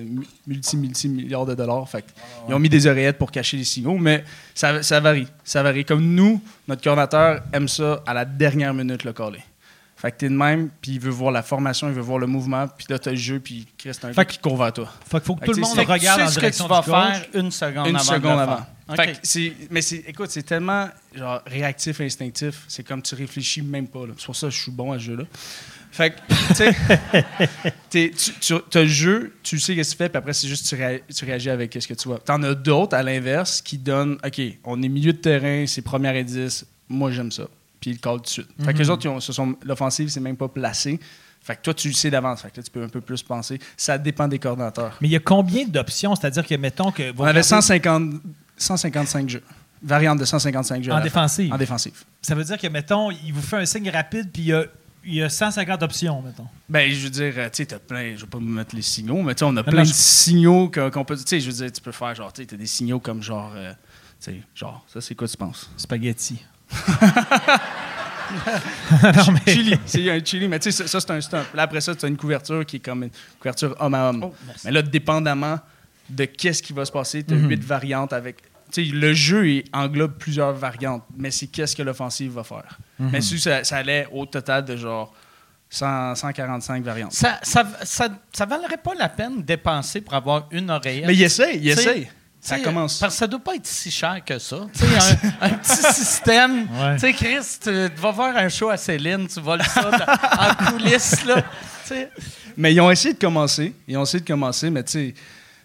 [0.46, 1.88] multi, multi milliards de dollars.
[1.90, 2.04] Fait
[2.46, 4.24] qu'ils ont mis des oreillettes pour cacher les signaux, mais
[4.54, 5.28] ça, ça varie.
[5.44, 5.86] Ça varie.
[5.86, 9.40] Comme nous, notre coordinateur aime ça à la dernière minute le caller.
[10.04, 12.28] Fait que t'es de même, puis il veut voir la formation, il veut voir le
[12.28, 14.92] mouvement, puis là, t'as le jeu, puis Chris, t'as un Fait qui court vers toi.
[15.06, 16.90] Fait qu'il faut que tout le monde regarde tu en ce que tu vas du
[16.90, 18.66] faire une seconde Une avant de seconde avant.
[18.98, 22.66] Fait que c'est, mais c'est, écoute, c'est tellement genre réactif, instinctif.
[22.68, 24.02] C'est comme tu réfléchis même pas.
[24.18, 25.24] C'est pour ça que je suis bon à ce jeu-là.
[25.94, 26.74] Fait que,
[27.90, 30.68] tu tu as le jeu, tu sais qu'est-ce que tu fais, puis après, c'est juste
[30.68, 30.76] tu,
[31.16, 32.20] tu réagis avec ce que tu vois.
[32.20, 36.16] T'en as d'autres, à l'inverse, qui donnent OK, on est milieu de terrain, c'est première
[36.18, 37.44] et 10, moi j'aime ça.
[37.84, 38.48] Puis ils le callent tout de suite.
[38.64, 40.98] Fait que les autres, ils ont- se sont, l'offensive, c'est même pas placé.
[41.42, 42.42] Fait que toi, tu le sais d'avance.
[42.42, 43.60] Fait que là, tu peux un peu plus penser.
[43.76, 44.96] Ça dépend des coordinateurs.
[45.02, 46.16] Mais il y a combien d'options?
[46.16, 47.12] C'est-à-dire que, mettons que...
[47.12, 48.14] vous On avait regardez 150,
[48.56, 49.44] 155 jeux.
[49.82, 50.92] Variante de 155 jeux.
[50.94, 51.04] En fin.
[51.04, 51.54] défensive.
[51.54, 51.94] En défensive.
[52.22, 54.64] Ça veut dire que, mettons, il vous fait un signe rapide, puis il y a,
[55.04, 56.48] il y a 150 options, mettons.
[56.70, 58.82] Ben, je veux dire, euh, tu sais, t'as plein, je vais pas me mettre les
[58.82, 61.18] signaux, mais tu sais, on a non, plein je- de signaux qu'on peut.
[61.18, 63.22] Tu sais, je veux dire, tu peux faire genre, tu sais, t'as des signaux comme
[63.22, 65.70] genre, euh, tu sais, genre, ça c'est quoi tu penses?
[65.76, 66.42] Spaghetti.
[69.48, 69.78] Chili.
[69.86, 71.46] C'est un chili, mais tu sais, ça, ça, c'est un stump.
[71.54, 73.10] Là, après ça, tu as une couverture qui est comme une
[73.40, 74.24] couverture homme à homme.
[74.24, 74.34] Oh,
[74.66, 75.60] mais là, dépendamment
[76.10, 77.50] de qu'est-ce qui va se passer, tu as Mhm.
[77.50, 78.38] huit variantes avec.
[78.72, 82.80] Tu sais, le jeu il englobe plusieurs variantes, mais c'est qu'est-ce que l'offensive va faire.
[83.00, 83.10] Mhm.
[83.12, 85.14] Mais si ça, ça allait au total de genre
[85.70, 87.14] 100 145 variantes.
[87.14, 91.06] Ça, ça, ça, ça valerait pas la peine de dépenser pour avoir une oreillette.
[91.08, 92.10] Mais il essaye, il essaye.
[92.44, 93.00] Ça commence.
[93.00, 94.58] Parce que ça doit pas être si cher que ça.
[95.42, 96.68] Un, un petit système.
[96.74, 96.96] Ouais.
[96.96, 100.72] Tu sais, Chris, tu vas voir un show à Céline, tu voles ça dans- en
[100.72, 101.24] coulisses.
[101.26, 101.42] Là.
[101.86, 102.10] T'sais.
[102.58, 103.74] Mais ils ont essayé de commencer.
[103.88, 105.14] Ils ont essayé de commencer, mais tu sais,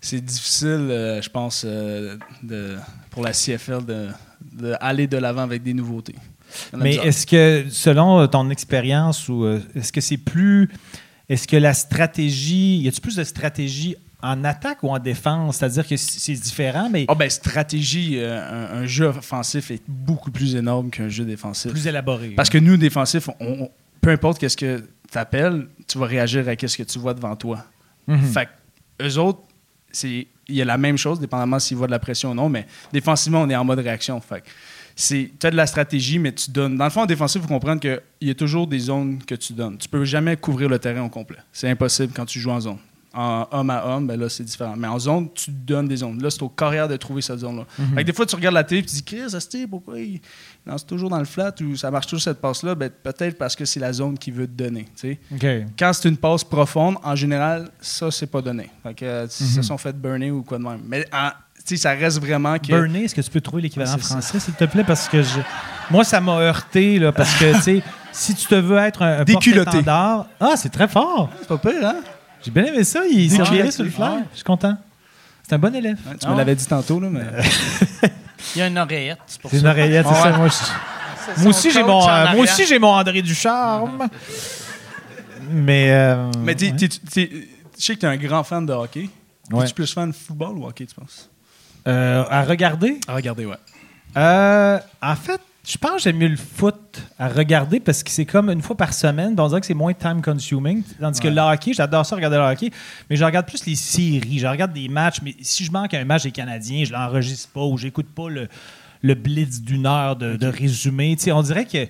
[0.00, 2.76] c'est difficile, euh, je pense, euh, de,
[3.10, 4.08] pour la CFL de,
[4.52, 6.14] de aller de l'avant avec des nouveautés.
[6.72, 10.70] Mais est-ce que, selon euh, ton expérience, ou est-ce que c'est plus.
[11.28, 12.78] Est-ce que la stratégie.
[12.78, 15.56] Y a-t-il plus de stratégie en attaque ou en défense?
[15.58, 20.30] C'est-à-dire que c'est différent, mais Ah ben, stratégie, euh, un, un jeu offensif est beaucoup
[20.30, 21.70] plus énorme qu'un jeu défensif.
[21.70, 22.30] plus élaboré.
[22.30, 26.48] Parce que nous, défensifs, on, on- peu importe qu'est-ce que tu appelles, tu vas réagir
[26.48, 27.64] à ce que tu vois devant toi.
[28.06, 28.20] Mhm.
[28.32, 28.46] Fait
[28.98, 29.40] que eux autres,
[29.92, 32.48] c'est il y a la même chose, dépendamment s'ils voient de la pression ou non,
[32.48, 34.18] mais défensivement, on est en mode réaction.
[34.20, 34.42] Fait
[34.96, 36.76] tu as de la stratégie, mais tu donnes.
[36.76, 39.34] Dans le fond, en défensif, il faut comprendre qu'il y a toujours des zones que
[39.36, 39.78] tu donnes.
[39.78, 41.36] Tu peux jamais couvrir le terrain au complet.
[41.52, 42.78] C'est impossible quand tu joues en zone.
[43.14, 44.74] En homme à homme, ben là, c'est différent.
[44.76, 46.22] Mais en zone, tu donnes des zones.
[46.22, 47.64] Là, c'est au carrière de trouver cette zone-là.
[47.96, 50.20] Que des fois, tu regardes la télé et tu dis Chris, Asti, pourquoi il
[50.66, 52.74] lance toujours dans le flat ou ça marche toujours cette passe-là?
[52.74, 54.86] Ben, Peut-être parce que c'est la zone qu'il veut te donner.
[55.78, 58.68] Quand c'est une passe profonde, en général, ça, c'est pas donné.
[58.82, 59.62] Fait que, euh, ils Mhm.
[59.62, 60.80] sont fait burner ou quoi de même.
[60.86, 61.30] Mais en-
[61.76, 62.68] ça reste vraiment que.
[62.68, 63.98] Burner, est-ce que tu peux trouver l'équivalent ça.
[63.98, 64.84] français, s'il te plaît?
[64.84, 65.40] Parce que je-
[65.90, 67.82] moi, ça m'a heurté, là, parce que, tu sais,
[68.12, 70.26] si tu te veux être un, un porte-étendard...
[70.40, 71.30] Ah, c'est très fort!
[71.40, 71.96] C'est pas pire, hein?
[72.44, 74.24] J'ai bien aimé ça, il s'est reviré sur le fly.
[74.32, 74.76] Je suis content.
[75.46, 75.96] C'est un bon élève.
[76.06, 76.38] Ouais, tu Ah me ouais.
[76.38, 77.22] l'avais dit tantôt, là, mais.
[78.54, 79.62] Il y a une oreillette, c'est pour C'est ça.
[79.62, 80.22] une oreillette, c'est Ouais.
[80.32, 80.36] ça.
[80.38, 80.54] Moi, je-
[81.34, 84.08] C'est moi aussi, j'ai mon, euh, moi aussi, j'ai mon André Ducharme.
[85.50, 85.90] Mais.
[85.90, 86.76] euh, mais t'es- ouais.
[86.76, 89.08] t'es- t'es- je sais que tu es un grand fan de hockey.
[89.50, 89.64] Ouais.
[89.64, 91.28] Es-tu plus fan de football ou hockey, tu penses?
[91.86, 93.56] Euh, à regarder, À regarder, ouais.
[94.16, 95.40] Euh, en fait,
[95.70, 98.76] je pense que j'aime mieux le foot à regarder parce que c'est comme une fois
[98.76, 99.34] par semaine.
[99.34, 100.82] donc On dirait que c'est moins time consuming.
[100.98, 102.70] Tandis que le hockey, j'adore ça regarder le hockey,
[103.10, 104.38] mais je regarde plus les séries.
[104.38, 107.64] Je regarde des matchs, mais si je manque un match des Canadiens, je l'enregistre pas
[107.64, 108.48] ou j'écoute pas le,
[109.02, 111.16] le blitz d'une heure de, de résumé.
[111.32, 111.86] On dirait que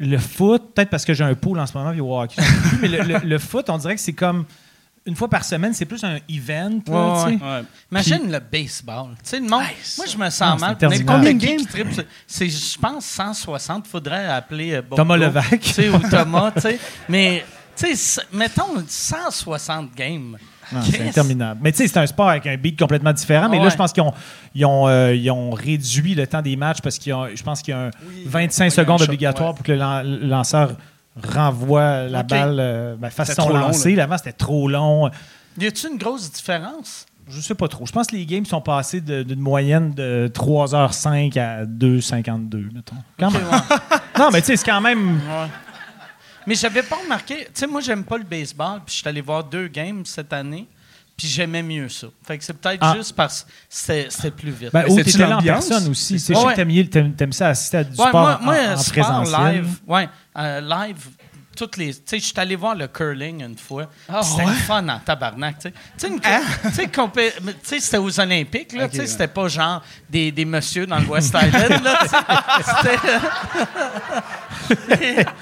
[0.00, 2.42] le foot, peut-être parce que j'ai un pool en ce moment, puis au hockey,
[2.82, 4.44] mais le, le- le foot, on dirait que c'est comme
[5.08, 6.80] une fois par semaine, c'est plus un event.
[6.86, 7.44] là, Ouais, tu sais.
[7.44, 7.62] Ouais.
[7.90, 9.06] Imagine le baseball.
[9.32, 9.50] Le monde.
[9.50, 10.76] moi, je me sens mal.
[11.06, 11.60] Combien de games?
[12.26, 13.86] C'est, je pense, 160.
[13.86, 15.60] Faudrait appeler euh, Bobo, Thomas Levac.
[15.60, 16.78] tu sais, ou Thomas, tu sais.
[17.08, 17.44] Mais,
[17.76, 20.36] tu sais, c- mettons 160 games.
[20.82, 21.60] C'est interminable.
[21.62, 23.48] Mais tu sais, c'est un sport avec un beat complètement différent.
[23.48, 24.12] Mais là, je pense qu'ils ont,
[24.54, 27.42] ils ont, euh, ils ont réduit le temps des matchs parce qu'il y a, je
[27.42, 27.90] pense qu'il y a un
[28.26, 29.54] 25 il y a un secondes shot, obligatoire ouais.
[29.54, 30.72] pour que le lanceur
[31.26, 33.94] renvoie la balle, euh, ben, fasse son trop long, lancer.
[33.94, 35.10] Là, Avant, c'était trop long.
[35.58, 37.06] Y a-tu une grosse différence?
[37.30, 37.84] Je sais pas trop.
[37.84, 42.96] Je pense que les games sont passés d'une moyenne de 3h05 à 2h52, mettons.
[43.18, 43.42] Quand même.
[44.18, 45.16] non, mais tu sais, c'est quand même...
[45.16, 45.48] Ouais.
[46.46, 47.44] Mais j'avais pas remarqué.
[47.46, 50.32] Tu sais, moi, j'aime pas le baseball, puis je suis allé voir deux games cette
[50.32, 50.66] année,
[51.14, 52.06] puis j'aimais mieux ça.
[52.26, 52.94] Fait que c'est peut-être Ah.
[52.96, 53.50] juste parce que
[54.08, 54.70] c'était plus vite.
[54.72, 56.18] Ben, Mais ou t'étais là en personne aussi.
[56.18, 56.54] Je Ouais.
[56.54, 59.54] sais que t'aimes ça assister à du Ouais, sport moi, moi, en, en sport présentiel.
[59.56, 60.08] live, ouais,
[60.38, 61.08] euh, live,
[61.56, 61.92] toutes les.
[61.94, 63.86] Tu sais, je suis allé voir le curling une fois.
[64.08, 64.52] Ah, c'était ouais?
[64.52, 65.74] le fun en tabarnak, tu sais.
[65.98, 66.06] Tu
[66.72, 68.88] sais, tu sais, c'était aux Olympiques, là.
[68.88, 69.06] Tu sais, ouais.
[69.08, 71.98] c'était pas genre des, des messieurs dans le West Island, là.
[72.82, 72.98] C'était.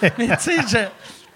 [0.19, 0.89] mais tu sais, je-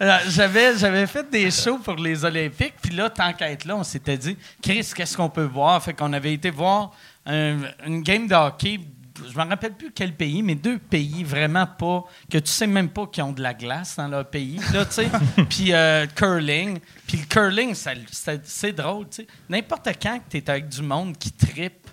[0.02, 3.76] euh, j'avais, j'avais fait des shows pour les Olympiques, puis là, tant qu'à être là,
[3.76, 5.82] on s'était dit, Chris, qu'est-ce qu'on peut voir?
[5.82, 6.92] Fait qu'on avait été voir
[7.26, 8.80] un- une game de hockey
[9.28, 12.88] je me rappelle plus quel pays, mais deux pays vraiment pas, que tu sais même
[12.88, 15.08] pas qu'ils ont de la glace dans leur pays, là, tu sais.
[15.48, 16.78] Puis euh, curling.
[17.06, 19.26] Puis le curling, c'est drôle, tu sais.
[19.48, 21.86] N'importe quand que tu es avec du monde qui trippe,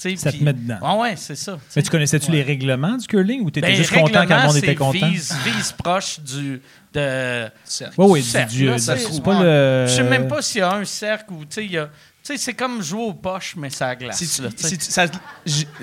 [0.00, 0.16] tu sais.
[0.16, 0.78] Ça te met dedans.
[0.98, 1.58] Ouais, ouais, c'est ça.
[1.74, 4.56] Mais tu connaissais-tu les règlements du curling ou t'étais Ben, juste content quand le monde
[4.56, 5.08] était c'est content?
[5.08, 6.60] Vise, vise proche du.
[6.90, 7.94] De, Cercle.
[7.98, 9.44] Oui, oui, cercle, du, là, du- pas ouais.
[9.44, 9.86] le.
[9.88, 11.86] Je sais même pas s'il y a un cercle ou, tu sais, il y a-
[11.86, 11.92] tu
[12.28, 14.18] sais, c'est comme jouer aux poches, mais ça glace.
[14.18, 15.06] Si tu, si tu- ça-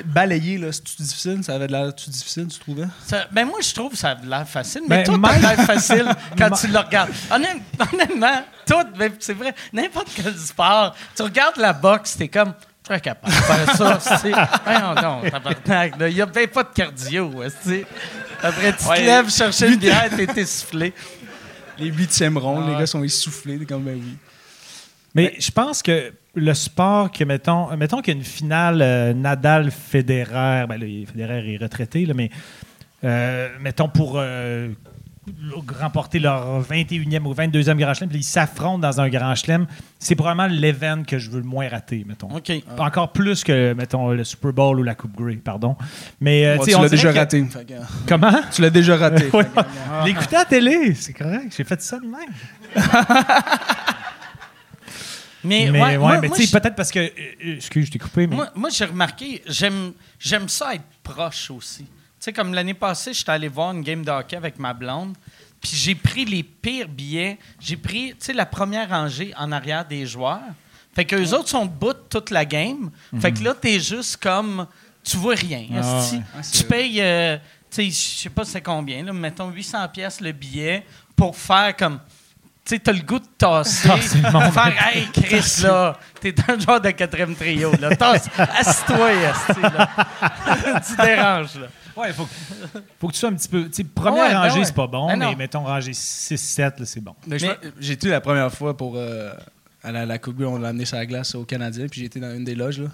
[0.05, 1.43] balayer, là, c'est-tu difficile?
[1.43, 2.85] Ça avait de l'air tout difficile, tu trouvais?
[3.05, 5.65] Ça- ben moi, je trouve que ça a l'air facile, mais Ben, tout a l'air
[5.65, 6.05] facile
[6.37, 7.11] quand tu le regardes.
[7.31, 12.53] Honnêtement, honnêtement, tout, ben, c'est vrai, n'importe quel sport, tu regardes la boxe, t'es comme,
[12.85, 14.31] serais capable de faire ça, c'est...
[14.31, 17.33] Tabarnak, là, il y a ben pas de cardio,
[17.63, 17.85] tu
[18.43, 19.05] Après, tu te Ouais.
[19.05, 20.93] lèves chercher une bière, t'es essoufflé.
[21.77, 22.79] Les huitièmes ronds, Ah les ouais.
[22.81, 23.65] gars sont essoufflés.
[23.65, 24.17] Comme, ben oui.
[25.13, 28.81] Mais je pense que le sport que, mettons, euh, mettons qu'il y a une finale
[28.81, 32.29] euh, Nadal-Federer, ben là, il- Federer est retraité, là, mais
[33.03, 34.69] euh, mettons pour euh,
[35.79, 39.65] remporter leur 21e ou 22e Grand Chelem, puis ils s'affrontent dans un Grand Chelem,
[39.97, 42.27] c'est probablement l'event que je veux le moins rater, mettons.
[42.35, 42.51] OK.
[42.77, 45.75] Encore plus que, mettons, le Super Bowl ou la Coupe Grey, pardon.
[46.21, 47.45] Mais, euh, Bon, tu sais, tu on l'as déjà que- raté.
[48.07, 48.33] Comment?
[48.53, 49.25] tu l'as déjà raté.
[49.33, 49.45] Ouais.
[50.05, 51.53] L'écouter à la télé, c'est correct.
[51.57, 52.75] J'ai fait ça de même.
[55.45, 56.99] Mais, Mais, ouais, ouais, moi- mais tu sais, peut-être parce que.
[56.99, 57.09] euh,
[57.45, 58.35] euh, excuse, je t'ai coupé, mais.
[58.35, 61.83] Moi, moi, j'ai remarqué, j'aime, j'aime ça être proche aussi.
[61.83, 61.89] Tu
[62.19, 65.15] sais, comme l'année passée, j'étais allé voir une game de hockey avec ma blonde,
[65.61, 67.37] puis j'ai pris les pires billets.
[67.59, 70.39] J'ai pris, tu sais, la première rangée en arrière des joueurs.
[70.95, 72.89] Fait que les autres sont debout toute la game.
[73.19, 74.65] Fait que là, t'es juste comme,
[75.03, 75.65] tu vois rien.
[75.69, 75.81] Mhm.
[75.83, 76.01] Ah,
[76.37, 76.41] ouais.
[76.53, 77.37] Tu payes, euh,
[77.69, 80.85] tu sais, je sais pas c'est combien, là, mettons 800 pièces le billet
[81.15, 81.99] pour faire comme...
[82.65, 83.87] Tu sais, t'as le goût de tasser.
[83.87, 84.51] Tasser le monde.
[84.51, 87.95] faire, hey, Chris, là, t'es un genre de quatrième trio, là.
[87.95, 89.89] Tasse, assis-toi, esti, là.
[90.87, 91.67] tu déranges, là.
[91.95, 93.65] Ouais, faut, que- faut que tu sois un petit peu.
[93.65, 94.65] Tu sais, première Ouais, ben rangée, ouais.
[94.65, 95.29] c'est pas bon, Ben non.
[95.29, 97.15] mais mettons rangée 6-7, là, c'est bon.
[97.79, 99.31] J'ai été la première fois pour euh,
[99.83, 102.19] aller à la Coupe on l'a amené sur la glace au Canadien, puis j'ai été
[102.19, 102.79] dans une des loges.
[102.79, 102.89] là.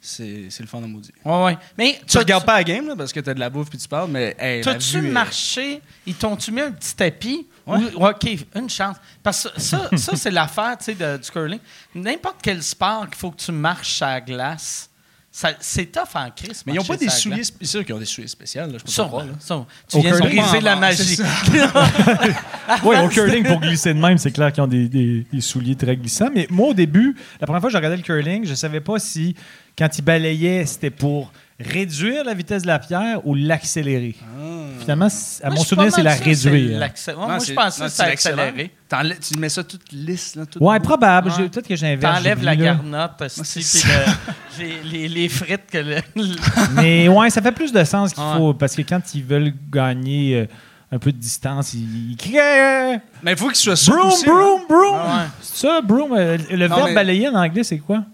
[0.00, 1.12] C'est le fun de maudit.
[1.24, 1.58] Ouais, ouais.
[1.78, 3.88] Mais Tu regardes pas la game là, parce que t'as de la bouffe puis tu
[3.88, 5.80] parles, mais hey, T'as-tu marché?
[6.06, 7.46] Ils t'ont-tu mis un petit tapis?
[7.66, 7.78] Ouais.
[7.96, 8.96] Ou- OK, une chance.
[9.22, 11.58] Parce que ça, ça c'est l'affaire tu sais, de- du curling.
[11.94, 14.88] N'importe quel sport qu'il faut que tu marches à la glace,
[15.32, 16.62] ça- c'est tough en crise.
[16.64, 17.36] Mais ils ont pas des souliers.
[17.36, 17.48] glace.
[17.50, 19.24] sp- C'est sûr qu'ils ont des souliers spéciaux, là, je peux pas croire.
[19.88, 21.18] Tu Au viens briser la magie.
[22.84, 25.76] Oui, au curling, pour glisser de même, c'est clair qu'ils ont des, des- des souliers
[25.76, 26.30] très glissants.
[26.34, 28.98] Mais moi, au début, la première fois que je regardais le curling, je savais pas
[28.98, 29.34] si,
[29.76, 34.14] quand ils balayaient, c'était pour réduire la vitesse de la pierre ou l'accélérer?
[34.80, 36.78] Finalement, c- à Moi, mon souvenir, c'est la sûr c'est réduire.
[36.78, 38.46] moi, je c'est- pensais non, que c'était l'accélères.
[38.46, 39.18] accéléré.
[39.20, 40.36] Tu mets ça tout lisse.
[40.36, 41.30] Là, Ouais, probable.
[41.30, 41.48] Ouais.
[41.48, 42.16] Peut-être que j'inverse.
[42.18, 43.60] T'enlèves la garnotte, c'est
[44.84, 46.36] les, les frites que le, le-
[46.74, 48.36] Mais ouais, ça fait plus de sens qu'il Ouais.
[48.36, 48.54] faut.
[48.54, 50.46] Parce que quand ils veulent gagner euh,
[50.92, 54.60] un peu de distance, ils, crient Mais il faut qu'il soit souple Broom, aussi, broom,
[54.68, 54.94] broom.
[54.94, 55.24] Ouais.
[55.40, 56.12] C'est ça, broom.
[56.12, 58.04] euh, Le Non, verbe mais- balayer en anglais, c'est quoi?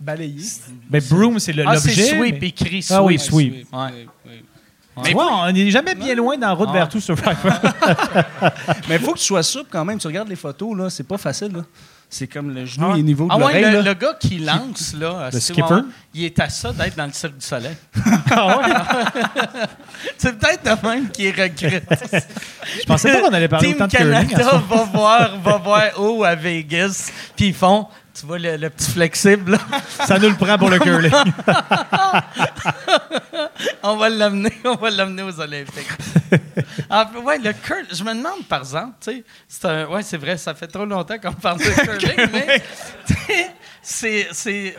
[0.00, 0.42] Balayer.
[0.88, 1.90] Ben, broom, c'est le- Ah, l'objet.
[1.90, 2.96] c'est sweep, mais- écrit sweep.
[2.98, 3.66] Ah oui, sweep.
[3.72, 4.06] Ouais.
[4.26, 5.04] Ouais.
[5.04, 6.74] Tu vois, on n'est jamais bien loin dans la route Ah.
[6.74, 7.34] vers tout Survivor.
[8.88, 9.98] Mais il faut que tu sois souple quand même.
[9.98, 11.52] Tu regardes les photos, là, c'est pas facile.
[11.52, 11.62] là.
[12.10, 12.98] C'est comme le genou Ah.
[12.98, 13.64] est niveau de Ah ouais, l'oreille.
[13.64, 13.82] le, là.
[13.82, 15.74] le gars qui lance, là, Le skipper?
[15.74, 15.80] ouais,
[16.14, 17.76] il est à ça d'être dans le Cirque du Soleil.
[18.30, 18.60] Ah
[20.18, 21.84] c'est peut-être de même qui regrette.
[22.80, 24.28] Je pensais pas qu'on allait parler Team autant de curling.
[24.28, 27.86] Canada va voir, va voir où à Vegas, puis ils font,
[28.18, 29.58] tu vois le, le petit flexible, là?
[30.06, 31.12] Ça nous le prend pour le curling.
[33.82, 35.86] on va l'amener, on va l'amener aux Olympiques.
[36.30, 40.16] Fait, ouais, le curl, je me demande par exemple, tu sais, c'est un, ouais, c'est
[40.16, 42.62] vrai, ça fait trop longtemps qu'on parle de curling, mais
[43.82, 44.76] c'est, c'est,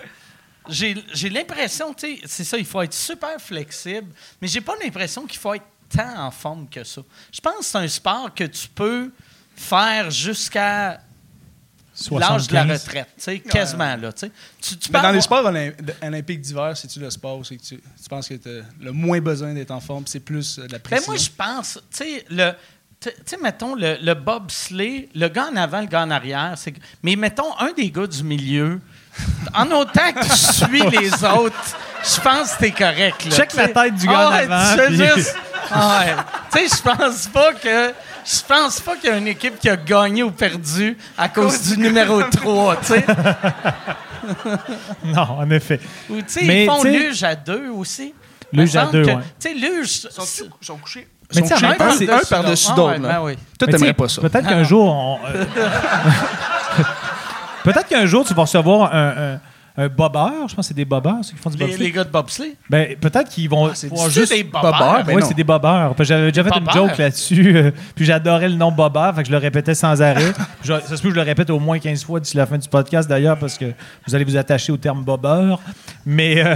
[0.68, 4.76] j'ai, j'ai l'impression, tu sais, c'est ça, il faut être super flexible, mais j'ai pas
[4.82, 7.02] l'impression qu'il faut être tant en forme que ça.
[7.32, 9.12] Je pense que c'est un sport que tu peux
[9.56, 11.00] faire jusqu'à
[12.20, 12.82] l'âge de la 75.
[12.84, 14.32] retraite, tu sais, quasiment là, tu sais.
[14.62, 17.76] Tu, Mais dans les sports olym- olympiques d'hiver, c'est-tu le sport où c'est que tu,
[17.78, 20.72] tu penses que tu as le moins besoin d'être en forme, c'est plus euh, de
[20.74, 21.12] la Ben précision?
[21.14, 22.52] moi, je pense, tu sais, le.
[23.02, 26.56] Tu sais, mettons, le, le bobsleigh, le gars en avant, le gars en arrière,
[27.02, 28.82] Mais mettons, un des gars du milieu,
[29.54, 33.24] en autant que tu suis les autres, je pense que t'es correct.
[33.24, 35.36] Là, Check tu la tête du gars en Ah ouais, avant, Tu fais puis- juste.
[35.72, 36.16] Ah ouais.
[36.52, 37.94] Tu sais, je pense pas que.
[38.32, 41.62] Je pense pas qu'il y a une équipe qui a gagné ou perdu à cause
[41.64, 43.06] du numéro 3, tu sais.
[45.04, 45.80] Non, en effet.
[46.10, 48.14] Ou, tu sais, Mais, ils font luge à deux aussi.
[48.54, 49.24] Luge à deux, que- ouais.
[49.40, 50.08] Tu sais, luge.
[50.62, 51.08] Ils sont couchés.
[51.36, 53.00] Mais tu sais, en même temps, un, c'est- un par-dessus d'autre.
[53.02, 54.22] Toi, Mais tu sais, t'aimerais pas ça.
[54.22, 55.46] Peut-être qu'un jour, on, euh,
[57.64, 59.40] peut-être qu'un jour, tu vas recevoir un, un-
[59.80, 60.48] un bobeur.
[60.48, 61.78] Je pense que c'est des bobeurs, ceux qui font du bobsleigh.
[61.86, 62.56] les gars de bobsleigh?
[62.70, 64.34] Ben, peut-être qu'ils vont c'est- pouvoir juste...
[64.34, 65.04] des bobeurs.
[65.06, 65.96] ben oui, c'est des bobeurs.
[66.02, 69.32] J'avais déjà fait une joke là-dessus, euh, puis j'adorais le nom bobeur, fait que je
[69.32, 70.34] le répétais sans arrêt.
[70.64, 72.58] Je- ça se peut que je le répète au moins 15 fois d'ici la fin
[72.58, 73.66] du podcast d'ailleurs, parce que
[74.06, 75.62] vous allez vous attacher au terme bobeur.
[76.06, 76.56] Mais, euh,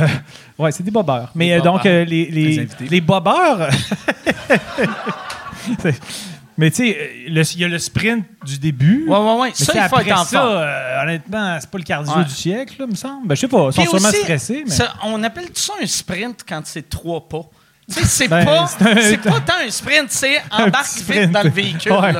[0.59, 1.31] ouais, c'est des bobeurs.
[1.35, 3.69] Mais euh, donc, euh, les, les, Les les bobeurs.
[6.57, 9.05] Mais tu sais, euh, il y a le sprint du début.
[9.07, 9.53] Ouais, ouais, ouais.
[9.59, 12.23] Mais Ça, il faut après être en ça, euh, honnêtement, c'est pas le cardio Ouais.
[12.25, 13.27] du siècle, là, me semble.
[13.27, 14.71] Ben, je sais pas, ils sont Puis sûrement aussi, stressés, mais...
[14.71, 17.41] ça, on appelle ça un sprint quand c'est trois pas.
[17.91, 21.49] Tu sais, c'est Ben, pas, c'est pas tant un sprint, c'est embarque vite dans le
[21.49, 21.91] véhicule.
[21.91, 22.13] Ouais.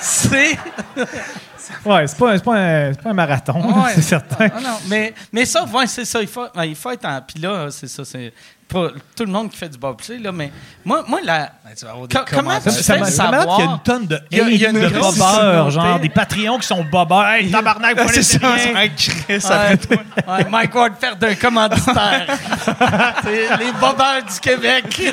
[0.00, 0.58] C'est.
[1.84, 3.92] Ouais, c'est pas, pas, un- c'est pas un marathon, Ouais.
[3.94, 4.48] c'est certain.
[4.54, 6.20] Ah non, mais, mais ça, ouais, c'est ça.
[6.20, 7.20] Il faut, ouais, il faut être en.
[7.20, 8.04] Puis là, c'est ça.
[8.04, 8.32] C'est
[8.68, 10.50] pas tout le monde qui fait du bobsleigh, là, mais
[10.82, 13.56] moi, moi la, Ben, tu vas avoir des Co- comment tu le m'alerte savoir?
[13.56, 15.70] qu'il y a une tonne de Il y a- il y a une de communauté.
[15.72, 17.26] genre des Patreons qui sont bobeurs.
[17.28, 19.96] Hey, tabarnak, vous C'est ça, un Chris après toi.
[20.38, 22.26] ouais, Mike Ward faire d'un commanditaire.
[23.22, 25.12] c'est les bobeurs du Québec.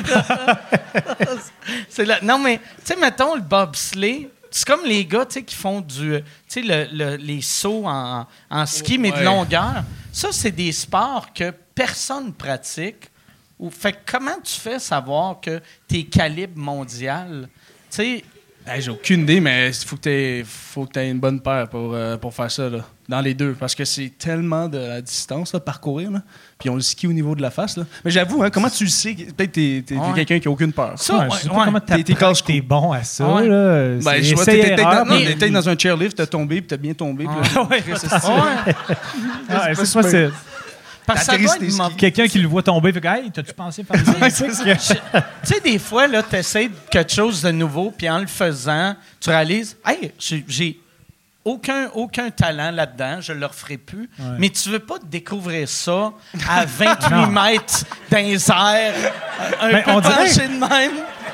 [1.88, 2.16] c'est là.
[2.22, 4.28] Non, mais, tu sais, mettons le bobsleigh.
[4.50, 8.98] C'est comme les gars qui font du, sais, le- le- les sauts en, en ski,
[8.98, 9.84] mais de longueur.
[10.12, 13.08] Ça, c'est des sports que personne pratique.
[13.58, 17.48] Ou, fait comment tu fais savoir que t'es calibre mondial?
[17.90, 18.24] Tu sais,
[18.66, 22.16] Hey, J'ai aucune idée, mais il faut que tu aies une bonne paire pour, euh,
[22.18, 23.54] pour faire ça, là, dans les deux.
[23.54, 26.10] Parce que c'est tellement de la distance, là, parcourir.
[26.10, 26.22] Là.
[26.60, 27.76] Puis on le skie au niveau de la face.
[27.76, 27.84] Là.
[28.04, 29.14] Mais j'avoue, hein, comment tu le sais?
[29.14, 30.12] Peut-être que t'es t'es- t'es Ouais.
[30.14, 30.92] quelqu'un qui a aucune peur.
[30.96, 33.26] ça, Ouais, ouais, je sais pas comment T'es- t'es t'es bon à ça.
[33.26, 33.48] Ouais.
[33.48, 33.96] Là.
[33.96, 36.76] Ben, C'est je vois, t'étais peut-être dans, mais- dans un chairlift, t'as tombé, puis t'as
[36.76, 37.24] bien tombé.
[37.24, 38.20] puis là, Ouais, c'est ça.
[38.28, 38.74] Ouais.
[39.48, 40.30] Ouais, c'est
[41.06, 41.96] Parce que ça doit être tes.
[41.96, 43.96] Quelqu'un qui le voit tomber, fait hey, t'as-tu pensé faire
[44.30, 44.46] ça?
[44.84, 44.94] Tu
[45.42, 49.30] sais, des fois, là, tu essaies quelque chose de nouveau, puis en le faisant, tu
[49.30, 50.78] réalises, hey, j'ai
[51.50, 54.08] aucun, aucun talent là-dedans, je le referai plus.
[54.38, 56.12] Mais tu veux pas découvrir ça
[56.48, 57.26] à 28 Non.
[57.28, 59.12] mètres dans les airs,
[59.60, 60.92] un Ben, peu on dirait- de même.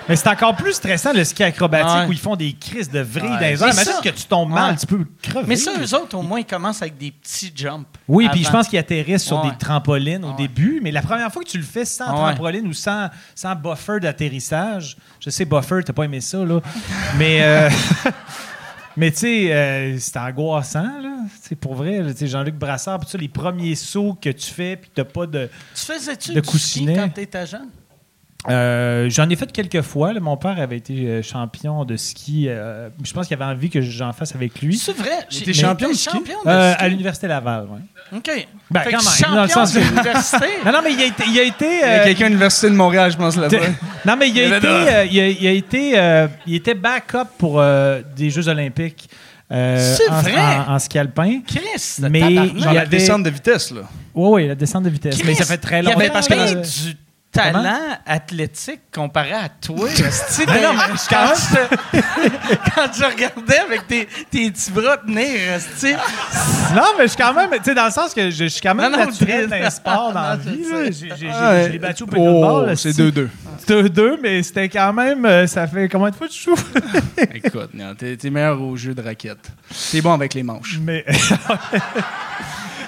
[0.09, 2.07] Mais c'est encore plus stressant le ski acrobatique Ouais.
[2.07, 3.31] où ils font des crises de vrille Ouais.
[3.31, 3.73] dans les C'est airs.
[3.73, 4.01] Imagine ça.
[4.05, 4.77] que tu tombes mal, Ouais.
[4.79, 5.45] tu peux crever.
[5.49, 7.87] Mais ça, eux autres, au moins, ils commencent avec des petits jumps.
[8.07, 11.43] Oui, puis je pense qu'ils atterrissent sur des trampolines au début, mais la première fois
[11.43, 15.93] que tu le fais sans trampoline ou sans, sans buffer d'atterrissage, je sais, buffer, t'as
[15.93, 16.61] pas aimé ça, là,
[17.19, 17.39] mais...
[17.43, 17.69] euh,
[18.97, 21.19] Mais tu sais, euh, c'est angoissant, là.
[21.43, 24.91] Tu sais, pour vrai, Jean-Luc Brassard, puis ça, les premiers sauts que tu fais, puis
[24.95, 25.51] t'as pas de...
[25.75, 27.69] Tu faisais-tu de du ski quand t'étais jeune?
[28.51, 30.13] Euh, j'en ai fait quelques fois.
[30.13, 30.21] là.
[30.21, 32.47] Mon père avait été euh, champion de ski.
[32.49, 34.77] euh, je pense qu'il avait envie que j'en fasse avec lui.
[34.77, 35.27] C'est vrai?
[35.45, 36.11] T'es champion de ski?
[36.11, 36.85] champion de Euh, ski?
[36.85, 37.81] à l'Université Laval, oui.
[38.19, 38.47] OK.
[38.71, 40.47] Ben, Fait quand même, champion dans le sens de l'université?
[40.65, 41.25] Non, non, mais il a été...
[41.29, 43.57] Il a été Il y a quelqu'un à l'Université de Montréal, je pense, là-bas.
[44.05, 46.75] non, mais il a Il été, euh, il a, il a été, euh, il était
[46.75, 49.09] backup pour euh, des Jeux olympiques
[49.53, 50.35] euh, C'est en, vrai?
[50.37, 51.41] en- en ski alpin.
[51.47, 53.83] Chris, Mais il Genre la descente de vitesse, là.
[54.15, 55.23] Oui, oui, la descente de vitesse.
[55.25, 56.01] mais ça fait très Il y longtemps.
[56.01, 56.97] avait parce que dans- du
[57.37, 59.89] talent athlétique comparé à toi.
[60.49, 61.99] Mais non, mais quand, je,
[62.75, 65.59] quand je regardais avec tes, tes petits bras tenir.
[66.75, 68.61] Non, mais je suis quand même, tu sais, dans le sens que je, je suis
[68.61, 70.65] quand même Non, non, naturel tu- dans les sports, dans la vie.
[70.91, 72.69] J'ai- Ah, Je l'ai battu au pickleball.
[72.71, 73.01] Oh, c'est si.
[73.03, 73.29] 2-2.
[73.69, 76.57] 2-2, mais c'était quand même, euh, ça fait combien de fois que tu joues?
[77.35, 79.51] Écoute, t'es meilleur au jeu de raquette.
[79.91, 80.79] T'es bon avec les manches.
[80.81, 81.05] mais...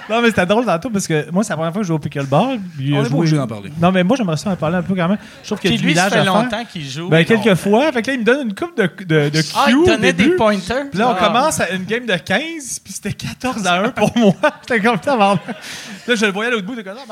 [0.09, 1.95] non, mais c'était drôle tantôt parce que moi, c'est la première fois que je joue
[1.95, 2.59] au pickleball.
[2.77, 3.71] puis, On euh, est d'en parler.
[3.81, 5.19] Non, mais moi, j'aimerais ça en parler un peu quand même.
[5.43, 6.43] Je trouve qu'il y a du lui, ça village fait à faire.
[6.43, 7.09] longtemps qu'il joue.
[7.09, 7.93] Ben, quelques fois.
[7.93, 10.31] Fait que là, il me donne une coupe de, de, de Ah, il donnait des
[10.31, 10.89] pointers.
[10.91, 11.27] Puis là, on Ah.
[11.27, 14.35] commence à une game de 15, puis c'était 14 à 1 pour moi.
[14.69, 17.05] J'étais comme ça, Là, je le voyais à l'autre bout, de comme ça,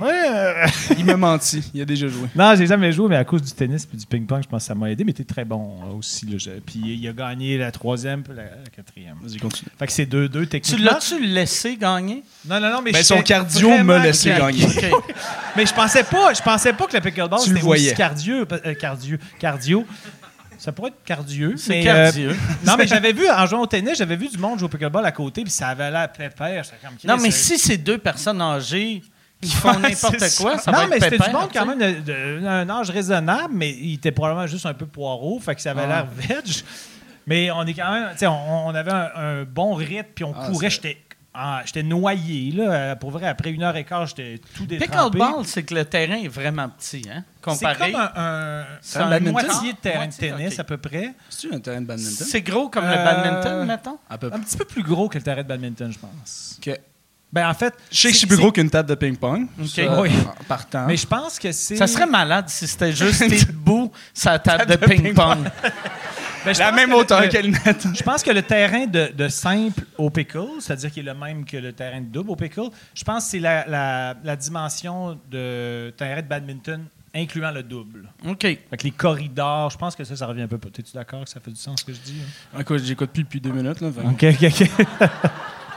[0.00, 0.96] bien.
[0.98, 1.62] Il m'a menti.
[1.74, 2.28] Il a déjà joué.
[2.34, 4.66] Non, j'ai jamais joué, mais à cause du tennis puis du ping-pong, je pense que
[4.68, 5.04] ça m'a aidé.
[5.04, 6.26] Mais t'es très bon euh, aussi.
[6.26, 9.16] Là, Puis il a gagné la troisième puis la, la quatrième.
[9.22, 9.70] Vas-y, continue.
[9.78, 10.90] Fait que c'est 2-2 Tu techniquement.
[10.92, 12.19] l'as-tu laissé gagner?
[12.48, 14.58] Non, non, non, mais j'étais son cardio laissé claqué.
[14.60, 14.90] gagner.
[15.56, 19.16] Mais je pensais pas, je pensais pas que le pickleball c'était aussi cardio, euh, cardio,
[19.38, 19.86] cardio.
[20.58, 21.54] Ça pourrait être cardieux.
[21.56, 22.30] C'est mais, cardieux.
[22.32, 24.68] euh, non, mais j'avais vu, en jouant au tennis, j'avais vu du monde jouer au
[24.68, 26.64] pickleball à côté, puis ça avait l'air pépère.
[26.82, 29.02] Comme, Non, mais Chris, si c'est deux personnes âgées
[29.40, 32.68] qui font Ouais, n'importe quoi, ça, non, va mais c'était du monde quand même d'un
[32.68, 36.06] âge raisonnable, mais il était probablement juste un peu poireau, fait que ça avait l'air
[36.14, 36.44] veg.
[37.26, 40.24] Mais on est quand même, tu sais, on, on avait un, un bon rythme, puis
[40.24, 40.98] on Ah, courait, j'étais
[41.42, 42.70] ah, j'étais noyé, là.
[42.72, 45.18] Euh, Pour vrai, après une heure et quart, j'étais tout détrempé.
[45.18, 47.24] Pickleball, c'est que le terrain est vraiment petit, hein?
[47.24, 47.92] C'est Comparé.
[47.92, 49.32] comme un, un, C'est un un badminton?
[49.46, 51.14] moitié de terrain de tennis, à peu près.
[51.30, 52.26] C'est-tu un terrain de badminton?
[52.28, 53.98] C'est gros comme le Euh, badminton, mettons?
[54.10, 54.38] À peu près.
[54.38, 56.58] Un petit peu plus gros que le terrain de badminton, je pense.
[56.58, 56.78] Ok.
[57.32, 57.72] Ben, en fait...
[57.92, 59.46] Je sais que c'est- c'est plus c'est- gros qu'une table de ping-pong.
[59.60, 59.68] Ok.
[59.68, 60.10] Ça, Oui.
[60.48, 60.84] Partant.
[60.86, 61.76] Mais je pense que c'est...
[61.76, 65.48] Ça serait malade si c'était juste tes debout sur la table de ping-pong.
[66.44, 67.86] Ben, je La pense même que le- hauteur le- qu'elle net.
[67.94, 71.44] Je pense que le terrain de, de simple au pickle, c'est-à-dire qu'il est le même
[71.44, 75.18] que le terrain de double au pickle, je pense que c'est la, la- la dimension
[75.30, 76.84] de terrain de badminton
[77.14, 78.08] incluant le double.
[78.26, 78.38] OK.
[78.38, 80.58] Que les corridors, je pense que ça, ça revient un peu.
[80.58, 82.16] T'es-tu d'accord que ça fait du sens ce que je dis?
[82.54, 82.60] hein?
[82.60, 83.80] Écoute, j'écoute plus depuis deux minutes.
[83.80, 84.70] Là, OK, OK.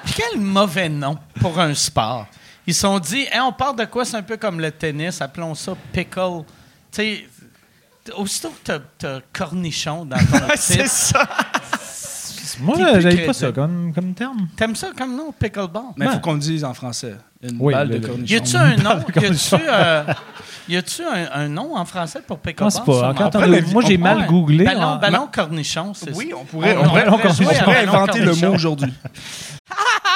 [0.15, 2.27] Quel mauvais nom pour un sport.
[2.67, 4.05] Ils se sont dit, Hey, on parle de quoi?
[4.05, 6.43] C'est un peu comme le tennis, appelons ça pickle.
[6.91, 7.27] Tu sais,
[8.17, 10.23] aussitôt que t'as- cornichon dans ton
[10.57, 11.27] titre, ça.
[12.59, 14.47] Moi, j'avais pas ça comme, comme terme.
[14.55, 15.83] t'aimes ça comme nom, pickleball?
[15.97, 16.13] Mais il Ouais.
[16.15, 17.15] faut qu'on le dise en français.
[17.41, 18.33] Une Oui, balle le- de cornichon.
[18.33, 18.99] Y a-tu un nom?
[20.69, 22.71] Y a-tu euh, un, un nom en français pour Je pickleball?
[22.71, 22.93] pense pas.
[22.93, 23.13] sûrement?
[23.15, 24.65] Quand on- moi, j'ai mal googlé.
[24.65, 26.37] Ballon, ballon cornichon, c'est Oui, ça.
[26.39, 27.69] on pourrait, On on pourrait, cornichon.
[27.87, 28.93] inventer le mot aujourd'hui.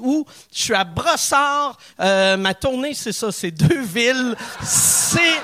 [0.00, 0.26] août.
[0.52, 1.76] Je suis à Brossard.
[2.00, 4.34] Euh, ma tournée, c'est ça, c'est deux villes.
[4.62, 5.40] C'est...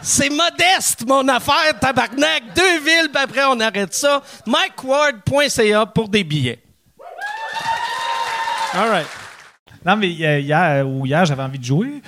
[0.00, 2.54] C'est modeste, mon affaire, tabarnak.
[2.54, 4.22] Deux villes, puis après, on arrête ça.
[4.46, 6.62] MikeWard.ca pour des billets.
[8.74, 9.08] All right.
[9.84, 12.02] Non, mais euh, hier, hier j'avais envie de jouer.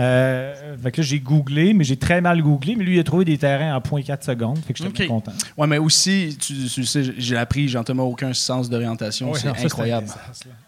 [0.00, 2.74] Euh, fait que là, j'ai googlé, mais j'ai très mal googlé.
[2.74, 4.58] Mais lui, il a trouvé des terrains en 0.4 secondes.
[4.66, 5.32] Fait que j'étais content.
[5.58, 9.32] Ouais, mais aussi, tu, tu sais, j'ai appris, j'ai entièrement aucun sens d'orientation.
[9.32, 10.06] Ouais, c'est incroyable.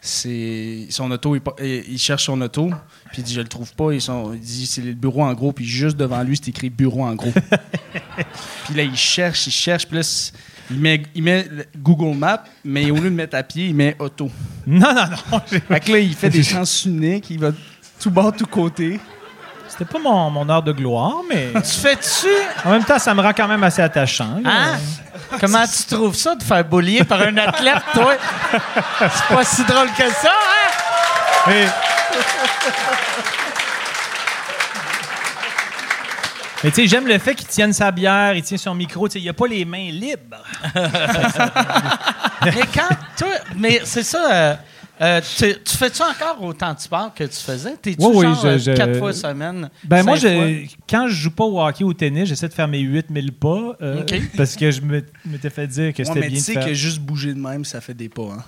[0.01, 1.43] C'est son auto, il,
[1.89, 2.70] il- cherche son auto,
[3.12, 3.93] puis il dit je le trouve pas.
[3.93, 6.70] Ils sont, il dit c'est le bureau en gros, puis juste devant lui c'est écrit
[6.70, 7.33] bureau en gros.
[8.64, 10.30] puis là il cherche, il cherche, puis là
[10.70, 13.74] il met, il met le Google Maps, mais au lieu de mettre à pied, il
[13.74, 14.30] met auto.
[14.66, 15.41] Non, non, non.
[15.51, 17.53] j'ai- Fait que là il fait des sens uniques, il va
[18.01, 18.99] tout bas, tout côté.
[19.72, 22.28] C'était pas mon, mon heure de gloire, mais Tu fais-tu...
[22.64, 24.36] en même temps, ça me rend quand même assez attachant.
[24.44, 24.76] Hein?
[25.40, 28.14] Comment tu trouves ça de faire boulier par un athlète, toi?
[29.00, 31.42] C'est pas si drôle que ça, hein?
[31.46, 31.66] Mais,
[36.64, 39.08] Mais tu sais, j'aime le fait qu'il tienne sa bière, il tient son micro.
[39.08, 40.36] Tu sais, il a pas les mains libres.
[42.44, 44.32] Mais quand toi, mais c'est ça.
[44.32, 44.54] euh,
[45.03, 47.76] euh, tu, tu fais-tu encore autant de sport que tu faisais?
[47.80, 49.68] T'es-tu Oui, oui, genre je- euh, je- quatre fois semaine?
[49.84, 52.68] Ben moi, je, quand je joue pas au hockey ou au tennis, j'essaie de faire
[52.68, 54.05] mes 8000 pas euh,
[54.36, 56.53] parce que je me- m'étais fait dire que Ouais, c'était mais bien tu de sais
[56.55, 56.66] faire.
[56.66, 58.22] que juste bouger de même, ça fait des pas.
[58.22, 58.44] Hein.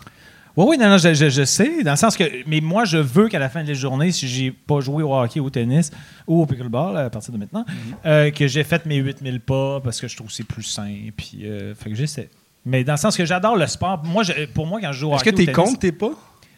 [0.57, 2.99] Oui, oui, non, non, je, je- je sais, dans le sens que, mais moi, je
[2.99, 5.51] veux qu'à la fin de la journée, si j'ai pas joué au hockey ou au
[5.51, 5.91] tennis
[6.29, 7.75] ou au pickleball à partir de maintenant, Mhm.
[8.07, 10.95] euh, que j'ai fait mes 8000 pas parce que je trouve que c'est plus sain,
[11.17, 12.29] puis euh, fait que j'essaie.
[12.67, 14.03] Mais dans le sens que j'adore le sport.
[14.05, 15.93] Moi, je- pour moi, quand je joue au Est-ce hockey que ou t'es compte, t'es
[15.93, 16.13] pas?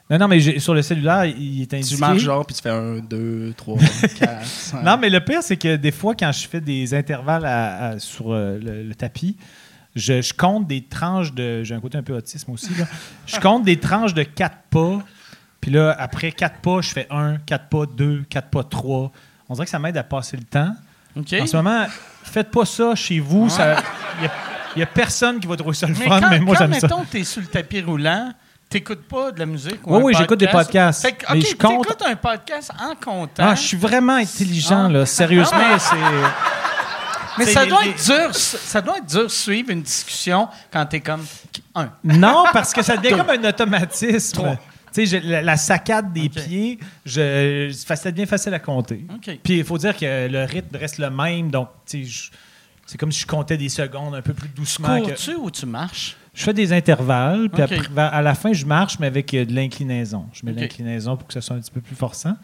[0.09, 1.95] Non, non, mais j'ai- sur le cellulaire, il est indiqué.
[1.97, 3.77] Tu marches genre, puis tu fais un, deux, trois,
[4.19, 4.83] quatre, cinq.
[4.85, 7.99] Non, mais le pire, c'est que des fois, quand je fais des intervalles à- à-
[7.99, 9.37] sur euh, le, le tapis,
[9.97, 11.65] je, je compte des tranches de.
[11.65, 12.85] J'ai un côté un peu autisme aussi, là.
[13.27, 15.03] Je compte des tranches de 4 pas.
[15.61, 19.11] Puis là, après 4 pas, je fais 1, 4 pas, 2, 4 pas, 3.
[19.49, 20.71] On dirait que ça m'aide à passer le temps.
[21.17, 21.35] OK.
[21.41, 21.87] En ce moment,
[22.23, 23.49] faites pas ça chez vous.
[23.49, 24.29] Il
[24.77, 26.75] n'y a, personne qui va trouver ça le Mais fun, quand, mais moi, quand, j'aime
[26.79, 26.87] ça.
[26.87, 28.33] mettons, t'es sur le tapis roulant,
[28.69, 31.03] t'écoutes pas de la musique ou Oui, un oui, j'écoute des podcast?
[31.03, 33.45] podcasts, Fait que, mais je compte- t'écoutes un podcast en comptant.
[33.49, 34.93] Ah, je suis vraiment intelligent, Ah.
[34.93, 35.07] là.
[35.07, 35.97] Sérieusement, c'est.
[37.39, 40.49] mais ça les- doit, les- être dur, ça doit être dur de suivre une discussion
[40.73, 41.25] quand t'es comme...
[41.75, 41.91] Un.
[42.03, 44.35] Non, parce que ça devient comme un automatisme.
[44.37, 44.57] Trois.
[44.95, 49.05] Tu sais, je- la, la saccade des pieds, je, ça devient facile à compter.
[49.45, 52.31] Puis il faut dire que le rythme reste le même, donc tu sais, je-
[52.87, 55.01] c'est comme si je comptais des secondes un peu plus doucement.
[55.01, 56.17] que- Cours-tu ou tu marches?
[56.35, 59.45] Je fais des intervalles, puis après, vers- à la fin, je marche, mais avec euh,
[59.47, 60.27] de l'inclinaison.
[60.33, 62.37] Je mets de l'inclinaison pour que ça soit un petit peu plus forçant.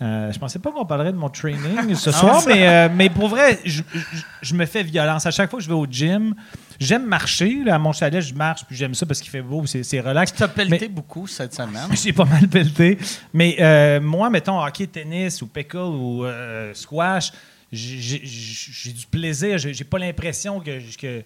[0.00, 2.88] Euh, je pensais pas qu'on parlerait de mon training ce Ah, soir, ça- mais, euh,
[2.92, 4.00] mais pour vrai, je, je-
[4.42, 5.26] je me fais violence.
[5.26, 6.34] À chaque fois que je vais au gym,
[6.80, 7.62] j'aime marcher.
[7.64, 10.00] Là, à mon chalet, je marche, puis j'aime ça parce qu'il fait beau, c'est c'est
[10.00, 10.34] relax.
[10.34, 11.86] Tu as pelleté beaucoup cette semaine?
[11.94, 12.98] J'ai pas mal pelleté.
[13.32, 17.30] Mais euh, moi, mettons, hockey, tennis ou pickle ou euh, squash,
[17.72, 19.58] j'ai- du plaisir.
[19.58, 21.22] J'ai pas l'impression que, que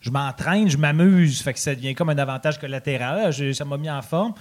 [0.00, 1.40] je m'entraîne, je m'amuse.
[1.42, 3.32] Fait que ça devient comme un avantage collatéral.
[3.32, 4.32] Je- ça m'a mis en forme.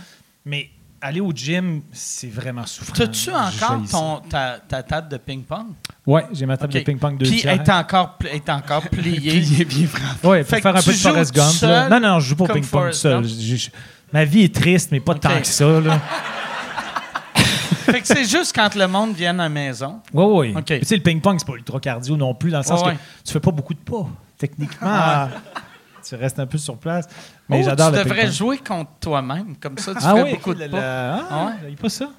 [0.46, 0.70] Mais
[1.02, 2.94] aller au gym, c'est vraiment souffrant.
[2.94, 5.68] T'as-tu encore ton, ta, ta table de ping-pong?
[6.06, 9.38] Ouais, j'ai ma table de ping-pong de elle est encore, est encore pliée.
[9.62, 10.28] Est bien frappé.
[10.28, 11.52] Ouais, faire un peu de Forrest Gump.
[11.54, 11.90] seul.
[11.90, 13.24] Non, non, je joue pas au ping-pong seul.
[14.12, 15.80] Ma vie est triste, mais pas tant que ça.
[15.80, 16.02] Là.
[17.92, 20.00] fait que c'est juste quand le monde vient à la maison.
[20.14, 20.54] Oui, oui.
[20.58, 20.66] OK.
[20.66, 22.94] Tu sais, le ping-pong, c'est pas ultra cardio non plus, dans le sens Ouais, ouais.
[22.96, 24.08] que tu fais pas beaucoup de pas.
[24.38, 25.30] Techniquement, Ah.
[26.08, 27.08] tu restes un peu sur place.
[27.50, 28.36] Mais Oh, j'adore tu le devrais ping-pong.
[28.38, 29.56] jouer contre toi-même.
[29.60, 30.78] Comme ça, tu Ah fais oui, beaucoup de le- pas.
[30.78, 31.52] le- ah, Ah ouais?
[31.72, 32.10] il pas ça?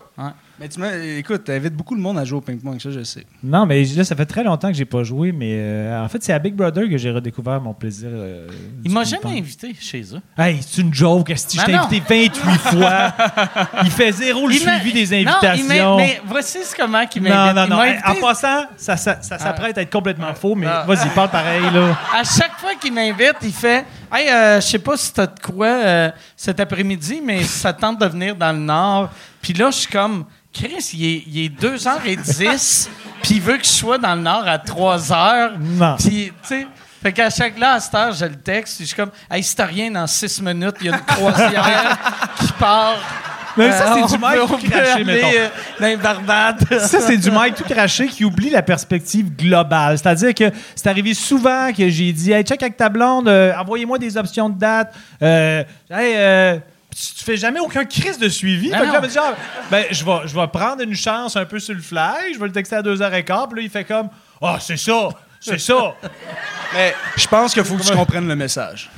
[0.59, 3.25] Mais tu m'as- écoute, t'invites beaucoup de monde à jouer au ping-pong, ça, je sais.
[3.43, 6.23] Non, mais là, ça fait très longtemps que j'ai pas joué, mais euh, en fait,
[6.23, 8.11] c'est à Big Brother que j'ai redécouvert mon plaisir.
[8.13, 8.47] euh,
[8.85, 9.23] Il m'a ping-pong.
[9.23, 10.21] jamais invité chez eux.
[10.37, 11.85] Hey, c'est une joke, esti, je Ben t'ai non.
[11.85, 13.13] invité 28 fois.
[13.85, 15.97] Il fait zéro le Il suivi des Non, il invitations.
[15.97, 17.57] mais voici ce comment qu'il non, m'invite.
[17.57, 17.77] non, Il non.
[17.77, 20.85] m'a Hey, En invité- passant, ça, ça, ça s'apprête à être complètement faux, mais Ah.
[20.87, 21.97] vas-y, parle pareil, là.
[22.15, 25.41] À chaque fois qu'il m'invite, il fait Hey, euh, je sais pas si t'as de
[25.41, 29.11] quoi euh, cet après-midi, mais ça tente de venir dans le Nord.
[29.43, 32.89] Puis là, je suis comme Chris, il est, il est 2h10,
[33.23, 35.59] puis il veut que je sois dans le Nord à 3h.
[35.59, 35.97] Non.
[35.99, 36.67] Puis, tu sais.
[37.03, 38.77] Fait qu'à chaque là, à cette heure, je le texte.
[38.77, 41.05] puis Je suis comme, hey, si t'as rien dans 6 minutes, il y a une
[41.05, 41.99] croisière
[42.39, 42.97] qui part.
[43.57, 45.27] Mais ça, c'est Euh, du Mike tout craché, mettons.
[45.29, 45.49] euh.
[46.87, 49.99] Ça, c'est du Mike tout craché qui oublie la perspective globale.
[49.99, 53.99] C'est-à-dire que c'est arrivé souvent que j'ai dit Hey, check avec ta blonde, euh, envoyez-moi
[53.99, 54.95] des options de date.
[55.23, 56.59] Euh, hey, euh,
[56.95, 58.71] tu tu fais jamais aucun crise de suivi?
[58.71, 58.95] Fait que là, non.
[58.97, 59.35] elle me dit, Ah,
[59.71, 62.47] ben, je vais, je vais prendre une chance un peu sur le fly, je vais
[62.47, 64.09] le texter à 2h15, puis là, il fait comme
[64.43, 65.09] Ah, c'est ça,
[65.41, 65.95] c'est ça.
[66.75, 68.91] Mais je pense qu'il faut que tu comprennes le message.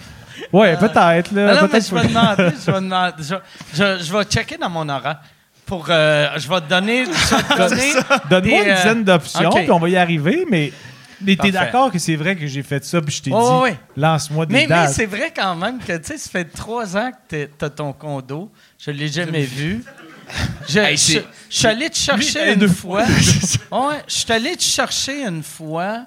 [0.52, 1.32] Ouais, peut-être.
[1.32, 3.34] Là, non, mais je vais demander, je vais demander, je,
[3.74, 5.18] je- je vais checker dans mon horaire.
[5.66, 7.92] Pour, euh, je vais te donner, je vais te donner
[8.28, 10.72] Donne-moi des, une euh, dizaine d'options, puis on va y arriver, mais.
[11.24, 13.70] Mais t'es d'accord que c'est vrai que j'ai fait ça, puis je t'ai Oh, dit,
[13.70, 13.76] oui.
[13.96, 14.90] lance-moi des Mais, mais dates.
[14.92, 17.92] c'est vrai quand même que, tu sais, ça fait trois ans que tu as ton
[17.92, 18.50] condo.
[18.76, 19.84] Je l'ai jamais vu.
[20.68, 23.02] Je, Hey, je- c'est- je suis allé te chercher une fois.
[23.70, 26.06] ouais, je suis allé te chercher une fois.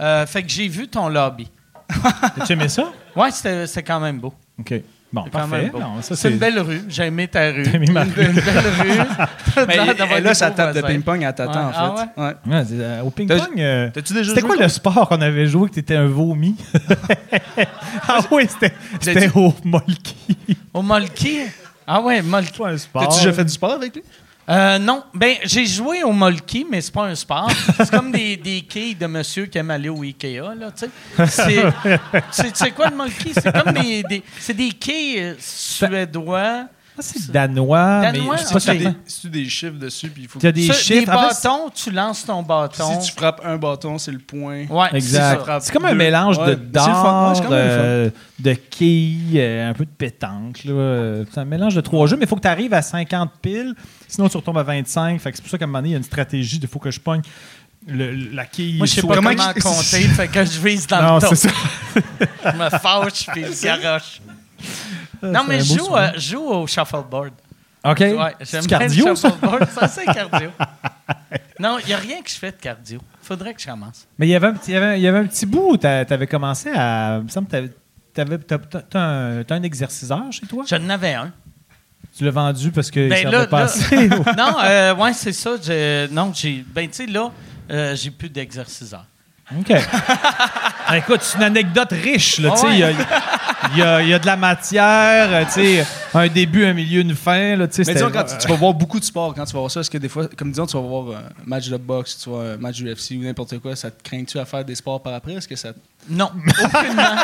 [0.00, 1.48] Euh, fait que j'ai vu ton lobby.
[2.40, 2.92] As-tu aimé ça?
[3.16, 4.32] Ouais, c'était c'était quand même beau.
[4.58, 4.74] OK.
[5.12, 5.62] Bon, C'est quand parfait.
[5.64, 5.78] même beau.
[5.78, 6.80] Non, ça, c'est une belle rue.
[6.88, 7.64] J'ai aimé ta rue.
[7.64, 9.66] T'as aimé ma Une, une belle rue.
[9.68, 11.72] Mais là, beaux table de ping-pong, elle t'attend, Ouais.
[11.74, 12.08] Ah en fait.
[12.16, 12.34] Ouais?
[12.46, 15.68] Ouais, c'est, euh, au ping-pong, euh, T'as-tu déjà c'était quoi le sport qu'on avait joué
[15.68, 16.56] que t'étais un vomi?
[18.08, 20.16] ah oui, c'était, au Molki.
[20.72, 21.40] Au Molki?
[21.86, 22.58] Ah ouais, Molki.
[22.58, 23.02] Pas un sport.
[23.02, 24.02] T'as-tu déjà fait du sport avec lui?
[24.52, 25.02] Euh, non.
[25.14, 27.50] Ben, j'ai joué au Molki, mais c'est pas un sport.
[27.78, 30.86] C'est comme des, des quilles de monsieur qui aime aller au Ikea, là, tu
[31.26, 31.64] sais.
[32.52, 33.32] C'est, quoi le Molki?
[33.34, 36.66] C'est comme des, des- c'est des quilles suédois.
[36.94, 38.94] Ah, c'est danois, Danois, mais je pas C'est certain.
[39.30, 40.56] des, chiffres dessus, puis il faut Il y a que...
[40.56, 41.06] des Ça, chiffres.
[41.06, 43.00] Des En fait, bâtons, tu lances ton bâton.
[43.00, 44.66] Si tu frappes un bâton, c'est le point.
[44.66, 45.40] Ouais, Exact.
[45.60, 45.96] c'est comme un Deux.
[45.96, 47.32] mélange Ouais, de fun.
[47.50, 50.64] euh, de quilles, euh, un peu de pétanque.
[50.64, 51.24] là.
[51.32, 53.74] C'est un mélange de trois jeux, mais il faut que tu arrives à 50 piles,
[54.06, 55.18] sinon tu retombes à 25.
[55.18, 56.66] Fait que c'est pour ça qu'à un moment donné, il y a une stratégie de
[56.66, 57.22] faut que je pogne
[57.88, 58.76] le- la quille.
[58.76, 59.30] Moi, je sais pas Comment
[59.62, 61.48] compter, fait que je vise dans Non, le ça.
[62.52, 64.20] Je me fâche puis je garoche.
[65.22, 67.32] Non, C'est mais je joue, euh, je joue au shuffleboard.
[67.84, 67.98] OK.
[67.98, 69.28] Ouais, c'est j'aime bien cardio, le ça?
[69.28, 69.68] shuffleboard.
[69.70, 70.50] Ça, c'est cardio.
[71.58, 73.00] non, il n'y a rien que je fais de cardio.
[73.22, 74.06] Faudrait que je commence.
[74.18, 75.72] Mais il y avait un petit, il y avait, il y avait un petit bout
[75.72, 77.18] où tu avais commencé à.
[77.18, 77.68] Il me semble que
[78.14, 78.58] t'as
[78.90, 80.64] t'as un, un exerciceur chez toi?
[80.68, 81.32] J'en avais un.
[82.16, 84.08] Tu l'as vendu parce qu'il Ben là, pas assez.
[84.36, 85.52] non, euh, ouais, c'est ça.
[86.10, 86.64] Non, j'ai.
[86.68, 87.30] Ben, tu sais, là,
[87.70, 89.06] euh, j'ai plus d'exerciceur.
[89.58, 89.72] OK.
[90.86, 92.38] Ah, écoute, c'est une anecdote riche.
[92.38, 92.66] Là, Ah tu.
[92.72, 92.90] Il y, a,
[93.72, 96.72] il y a- il y a de la matière, euh, tu sais, un début, un
[96.72, 97.56] milieu, une fin.
[97.56, 99.52] Là, tu sais, Mais disons, quand tu, tu vas voir beaucoup de sport, quand tu
[99.52, 101.76] vas voir ça, est-ce que des fois, comme disons, tu vas voir un match de
[101.76, 104.74] boxe, tu vois un match UFC ou n'importe quoi, ça te craint-tu à faire des
[104.74, 105.34] sports par après?
[105.34, 105.70] Est-ce que ça...
[106.08, 106.30] Non,
[106.64, 107.16] aucunement.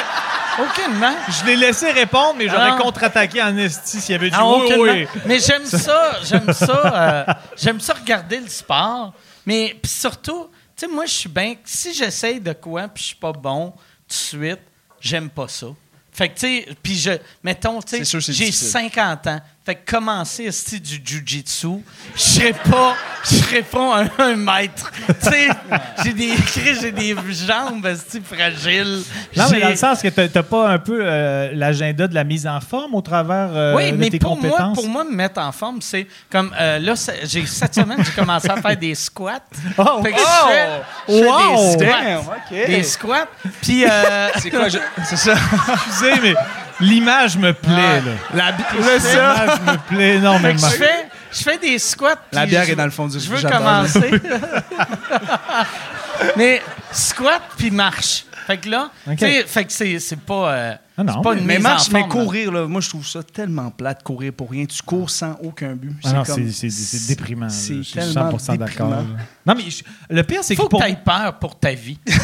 [0.60, 1.14] aucunement.
[1.40, 5.06] Je l'ai laissé répondre, mais j'aurais contre-attaqué en esti s'il y avait du oui, oui.
[5.26, 9.12] Mais j'aime ça, j'aime ça, euh, j'aime ça regarder le sport.
[9.46, 11.54] Mais puis surtout, tu sais, moi, je suis bien.
[11.64, 13.76] Si j'essaye de quoi puis je suis pas bon tout
[14.08, 14.60] de suite,
[15.00, 15.66] j'aime pas ça.
[16.18, 17.12] Fait que, tu sais, puis je.
[17.44, 18.68] Mettons, tu sais, j'ai difficile.
[18.70, 19.40] 50 ans.
[19.68, 21.82] Fait que commencer esti, du jujitsu,
[22.16, 24.90] je serais pas, je serais pas un, un maître.
[25.06, 25.48] Tu sais,
[26.02, 26.32] j'ai des,
[26.80, 27.14] j'ai des
[27.46, 27.86] jambes
[28.24, 29.02] fragiles.
[29.36, 32.46] Non, mais dans le sens que t'as pas un peu euh, l'agenda de la mise
[32.46, 34.74] en forme au travers euh, Oui, de mais tes pour moi, compétences?
[34.78, 36.94] pour moi, me mettre en forme, c'est comme euh, là,
[37.24, 39.40] j'ai cette semaine, j'ai commencé à faire des squats.
[39.76, 40.68] Oh, Fait que je fais,
[41.10, 41.76] je fais Wow!
[41.76, 42.02] des squats.
[42.50, 42.66] Damn.
[42.68, 43.28] Des squats.
[43.60, 44.68] Puis, euh, C'est quoi?
[44.70, 45.34] je- C'est ça.
[45.86, 46.34] excusez, mais
[46.80, 48.00] l'image me plaît.
[48.00, 48.12] Là.
[48.34, 50.58] La, L'image me plaît énormément.
[50.58, 52.16] je fais, je fais des squats.
[52.32, 54.10] La bière je- est dans le fond du Je veux commencer.
[56.36, 56.62] mais
[56.92, 58.24] squat puis marche.
[58.46, 59.16] Fait que là, OK.
[59.16, 61.54] tu sais, fait que c'est, c'est pas, euh, Ah non, c'est pas mais- une Mais
[61.56, 64.64] mise marche, mais courir, là, moi, je trouve ça tellement plate, courir pour rien.
[64.64, 65.94] Tu cours sans aucun but.
[66.06, 67.50] Ah non, comme- c'est- c'est c'est déprimant.
[67.50, 68.88] C'est Je suis tellement 100% d'accord.
[68.88, 69.06] déprimant.
[69.44, 70.80] Non, mais je- le pire, c'est que faut pour...
[70.80, 71.98] que tu aies peur pour ta vie.
[72.06, 72.14] tu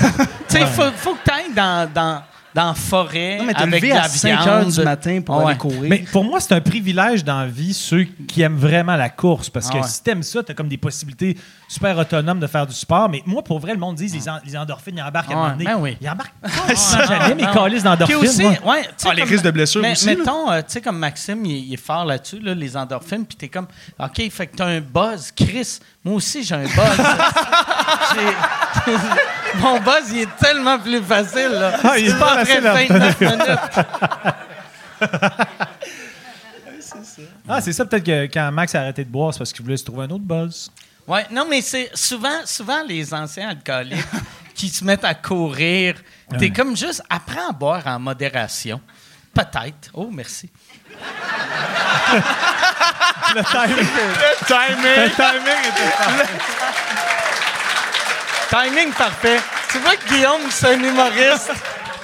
[0.48, 2.22] sais, faut, faut que tu ailles dans, dans,
[2.54, 4.48] dans la forêt Non, mais t'es avec levé de la à 5 viande.
[4.48, 5.46] heures du matin pour Ouais.
[5.50, 5.82] aller courir.
[5.90, 9.50] Mais pour moi, c'est un privilège dans la vie, ceux qui aiment vraiment la course.
[9.50, 9.88] Parce que Ah ouais.
[9.88, 11.36] si t'aimes ça, t'as comme des possibilités
[11.68, 13.08] super autonomes de faire du sport.
[13.08, 15.36] Mais moi, pour vrai, le monde dit les, en- les endorphines, ils embarquent à un
[15.36, 15.64] Ouais, moment donné.
[15.64, 15.96] ben oui.
[16.00, 18.16] Ils embarquent pas jamais, mais calices d'endorphines.
[18.16, 18.76] Aussi, moi.
[19.04, 20.06] Ah, les comme- risques de blessures mais, aussi.
[20.06, 23.36] Mettons, euh, tu sais, comme Maxime, il, il est fort là-dessus, là, les endorphines, puis
[23.36, 23.66] t'es comme,
[23.98, 25.32] OK, fait que t'as un buzz.
[25.34, 26.68] Chris, moi aussi, j'ai un buzz.
[29.56, 31.78] Mon buzz, il est tellement plus facile, là.
[31.82, 33.58] Ah, il est C'est pas après facile à 29 minutes.
[37.48, 39.76] Ah, c'est ça, peut-être que quand Max a arrêté de boire, c'est parce qu'il voulait
[39.76, 40.70] se trouver un autre buzz.
[41.06, 44.04] Ouais, non, mais c'est souvent, souvent les anciens alcooliques
[44.54, 45.96] qui se mettent à courir.
[46.38, 48.80] T'es comme juste, apprends à boire en modération.
[49.34, 49.90] Peut-être.
[49.92, 50.50] Oh, merci.
[53.34, 53.76] Le timing.
[53.76, 54.84] le timing.
[54.84, 55.92] Le timing était
[58.54, 59.38] Timing parfait.
[59.72, 61.52] Tu vois que Guillaume, c'est un humoriste.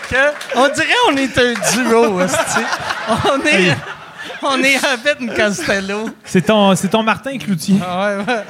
[0.09, 2.21] Que on dirait on est un duo.
[3.09, 3.77] On est,
[4.43, 6.11] on est et Costello.
[6.25, 7.77] C'est ton, c'est ton Martin Cloutier.
[7.85, 8.45] Ah ouais, ouais.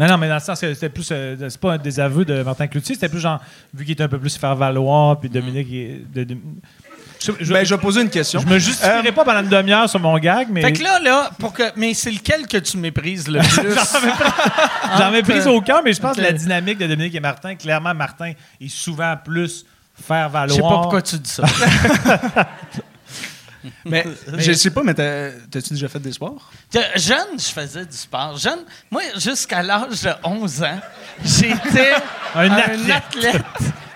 [0.00, 1.08] Non, non, mais dans le sens que c'était plus.
[1.12, 3.38] euh, c'est pas un désaveu de Martin Cloutier, c'était plus genre,
[3.72, 5.68] vu qu'il était un peu plus faire valoir, puis Dominique.
[5.72, 6.36] est- de- de-
[7.24, 8.40] je, je- Ben, je vais poser une question.
[8.40, 10.62] je me justifierai pas pendant une demi-heure sur mon gag, mais.
[10.62, 11.62] Fait que là, là, pour que.
[11.76, 13.74] Mais c'est lequel que tu méprises le plus?
[14.98, 17.20] J'en ai pris euh, au cœur, mais je pense que la dynamique de Dominique et
[17.20, 19.64] Martin, clairement, Martin est souvent plus
[19.94, 20.48] faire valoir.
[20.48, 21.44] Je sais pas pourquoi tu dis ça.
[23.84, 24.04] Mais,
[24.38, 26.50] je sais pas, mais t'as- t'as-tu déjà fait des sports?
[26.74, 28.36] Je- Jeune, je faisais du sport.
[28.36, 28.58] Jeune,
[28.90, 30.80] moi, jusqu'à l'âge de 11 ans,
[31.24, 31.92] j'étais
[32.34, 32.90] Un un, athlète.
[32.90, 33.42] athlète.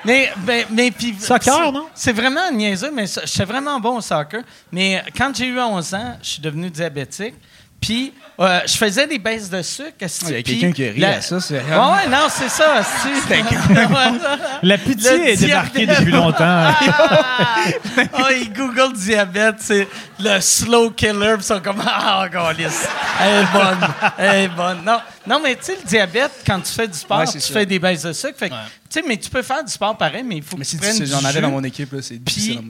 [0.06, 1.86] Mais, mais, mais puis- Soccer, c'est- non?
[1.94, 4.42] C'est vraiment niaiseux, mais ça- j'étais vraiment bon au soccer.
[4.72, 7.34] Mais quand j'ai eu 11 ans, je suis devenu diabétique.
[7.78, 9.92] Puis, euh, je faisais des baisses de sucre.
[10.00, 12.48] Il y a puis quelqu'un qui rit la- à ça, c'est Ouais, ouais, non, c'est
[12.48, 12.80] ça.
[13.28, 14.18] Ouais.
[14.62, 16.70] La pitié Le est débarquée depuis longtemps.
[18.18, 19.86] oh, ils Google diabète, c'est
[20.18, 22.88] le slow killer, puis ils sont comme Ah, galice.
[23.22, 23.88] Elle est bonne.
[24.18, 24.78] Elle est bonne.
[24.84, 27.52] Non, non mais tu sais, le diabète, quand tu fais du sport, Ouais, tu ça.
[27.52, 28.38] fais des baisses de sucre.
[28.38, 28.60] Fait que, tu
[28.90, 31.04] sais, mais tu peux faire du sport pareil, mais il faut Mais que tu prennes
[31.06, 32.60] j'en avais dans mon équipe, c'est difficile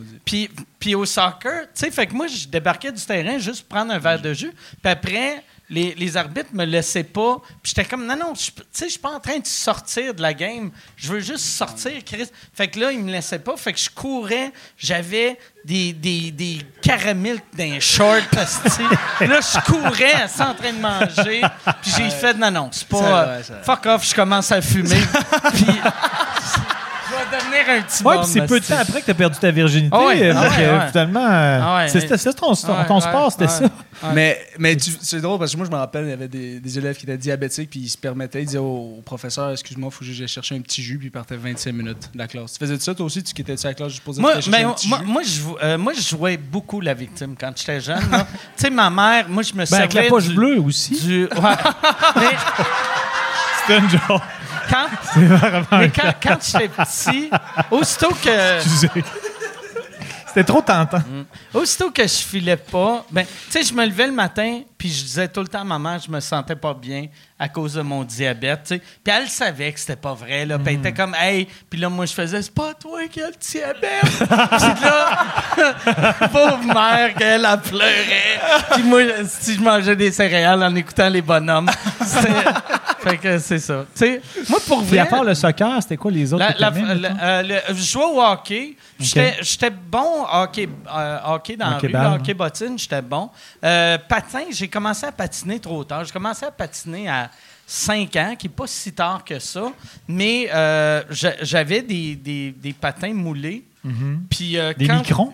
[0.79, 3.93] puis au soccer, tu sais, fait que moi, je débarquais du terrain juste pour prendre
[3.93, 4.53] un verre de jus.
[4.83, 7.39] Puis après, les, les arbitres me laissaient pas.
[7.63, 10.15] Puis j'étais comme, non, non, je- tu sais, je suis pas en train de sortir
[10.15, 10.71] de la game.
[10.97, 12.29] Je veux juste sortir, Chris.
[12.55, 13.57] Fait que là, ils me laissaient pas.
[13.57, 14.53] Fait que je courais.
[14.79, 17.41] J'avais des, des, des caramels
[17.81, 18.83] shorts, asti.
[19.21, 21.43] Là, je courais, sans en train de manger.
[21.83, 23.27] Puis j'ai fait, non, non, c'est pas...
[23.27, 25.01] Euh, fuck off, je commence à fumer.
[25.55, 25.67] puis...
[27.39, 29.51] Devenir un petit Ouais, puis c'est peu de temps après que tu as perdu ta
[29.51, 29.97] virginité.
[29.97, 30.89] Ah ouais, euh, ouais, ouais.
[30.91, 33.51] finalement, euh, Ah ouais, c'était ça ton, ton Ouais, ouais, sport, c'était ouais.
[33.51, 34.11] ça.
[34.15, 36.97] Mais, c'est drôle parce que moi, je me rappelle, il y avait des, des élèves
[36.97, 40.05] qui étaient diabétiques, puis ils se permettaient, ils disaient au, au professeur, excuse-moi, il faut
[40.05, 42.53] que j'aille chercher un petit jus, puis ils partaient 25 minutes de la classe.
[42.53, 44.51] Tu faisais ça, toi aussi, tu quittais de la classe juste pour dire Moi, que
[44.51, 45.05] ben, un petit moi, jus?
[45.07, 47.99] moi, je, jou- euh, moi, je jouais beaucoup la victime quand j'étais jeune.
[48.11, 48.17] tu
[48.57, 51.01] sais, ma mère, moi, je me Ben, servais avec la poche du, bleue aussi.
[51.01, 51.57] du- ouais.
[52.17, 52.23] mais
[53.67, 54.23] C'était une joke.
[54.69, 54.89] Quand,
[55.79, 57.31] mais quand, quand j'étais petit,
[57.71, 58.89] aussitôt que, Excusez.
[60.27, 61.03] C'était trop tentant.
[61.55, 65.03] aussitôt que je filais pas, ben, tu sais, je me levais le matin, puis je
[65.05, 67.07] disais tout le temps à ma mère, je me sentais pas bien
[67.39, 68.63] à cause de mon diabète.
[68.69, 70.59] Puis elle savait que c'était pas vrai, là.
[70.59, 73.29] Puis elle était comme, hey, puis là, moi, je faisais, c'est pas toi qui as
[73.29, 74.03] le diabète.
[74.03, 78.41] puis là, pauvre mère, qu'elle, elle pleurait.
[78.73, 81.71] Puis moi, si je mangeais des céréales en écoutant les bonhommes,
[83.01, 83.85] fait que c'est ça.
[84.49, 84.99] Moi, pour Puis vrai.
[85.01, 88.05] à part le soccer, c'était quoi les autres La- la- la- euh, le- je jouais
[88.05, 88.77] au hockey.
[88.99, 93.29] J'étais j'étais bon hockey, euh, hockey dans Hockey la rue, hockey bottine, j'étais bon.
[93.63, 96.05] Euh, patin, j'ai commencé à patiner trop tard.
[96.05, 97.31] J'ai commencé à patiner à
[97.67, 99.73] 5 ans, qui n'est pas si tard que ça,
[100.07, 103.65] mais euh, j'a- j'avais des, des- des patins moulés.
[104.31, 104.77] Puis, euh, Mm-hmm.
[104.79, 105.33] Des quand- microns?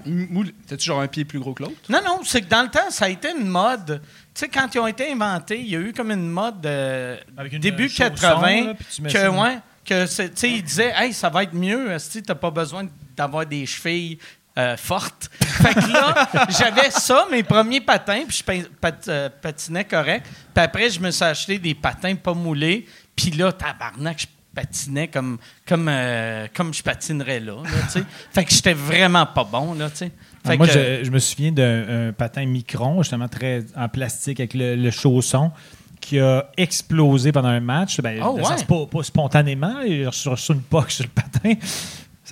[0.67, 1.75] T'as-tu genre un pied plus gros que l'autre?
[1.89, 4.03] non, non, c'est que dans le temps, ça a été une mode.
[4.35, 7.17] Tu sais, quand ils ont été inventés, il y a eu comme une mode euh,
[7.37, 8.75] Avec une début chausson, 80 là,
[9.11, 12.51] que, ouais, que tu sais, ils disaient, hey, ça va être mieux, si t'as pas
[12.51, 14.19] besoin d'avoir des chevilles
[14.59, 15.31] euh, fortes.
[15.41, 20.27] fait que là, j'avais ça, mes premiers patins, puis je pat- euh, patinais correct.
[20.55, 22.87] Puis après, je me suis acheté des patins pas moulés,
[23.17, 27.55] puis là, tabarnak, je patinais comme, comme, euh, comme je patinerais là.
[28.33, 29.89] Fait que j'étais vraiment pas bon, là.
[29.89, 30.11] Fait
[30.45, 34.41] Ah, Moi, que- je, je me souviens d'un un patin micron, justement très en plastique
[34.41, 35.53] avec le, le chausson,
[36.01, 38.01] qui a explosé pendant un match.
[38.01, 38.43] Ben, Oh, ouais.
[38.69, 39.77] pas, pas spontanément.
[40.07, 41.55] Reçu reçu une poque sur le patin.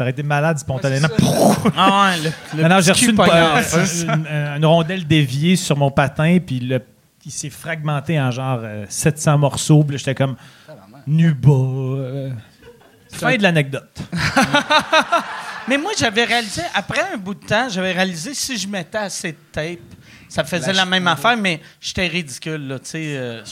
[0.00, 1.08] Ça aurait été malade spontanément.
[1.76, 5.90] Ah ouais, le, le Non, non, j'ai reçu une, euh, une- rondelle déviée sur mon
[5.90, 6.80] patin, puis le-
[7.26, 9.82] il s'est fragmenté en genre euh, 700 morceaux.
[9.84, 10.36] Puis là, j'étais comme
[11.06, 11.50] nu bas.
[11.52, 12.30] euh.
[13.12, 13.90] fin de l'anecdote.
[15.68, 19.32] Mais moi, j'avais réalisé, après un bout de temps, j'avais réalisé si je mettais assez
[19.32, 19.80] de tape,
[20.30, 23.02] ça faisait la, même affaire, mais j'étais ridicule, là, tu sais.
[23.18, 23.42] euh,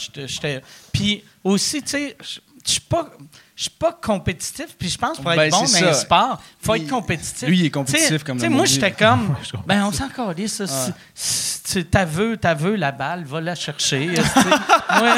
[0.94, 3.11] Puis aussi, tu sais, je je suis pas.
[3.59, 6.00] Je suis pas compétitif, puis je pense pour Ben, être bon dans c'est un ça.
[6.02, 7.48] sport, faut Lui, être compétitif.
[7.48, 9.34] lui, il est compétitif comme Tu sais, le moi, j'étais comme,
[9.66, 10.66] ben, on s'en calisse, ça.
[10.68, 14.06] Si- si tu- T'as vu, t'as vu la balle, va la chercher.
[15.00, 15.16] moi,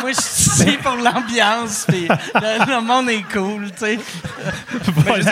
[0.00, 3.98] moi je suis ici pour l'ambiance, puis le, le monde est cool, tu sais.
[5.04, 5.22] Ben,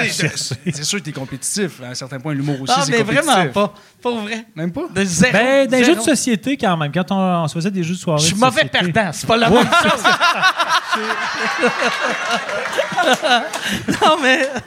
[0.72, 1.80] c'est sûr que tu es compétitif.
[1.82, 3.26] À un certain point, l'humour aussi, Non, c'est mais compétitif.
[3.30, 3.74] vraiment pas.
[4.10, 4.44] Pour vrai.
[4.54, 4.82] Même pas?
[4.94, 5.32] De zéro.
[5.32, 5.84] Ben, zéro.
[5.84, 8.20] jeux de société, quand même, quand on, on se faisait des jeux de soirée.
[8.22, 8.92] Je suis mauvais société.
[8.92, 10.02] perdant, c'est pas la même chose.
[14.02, 14.48] non, mais.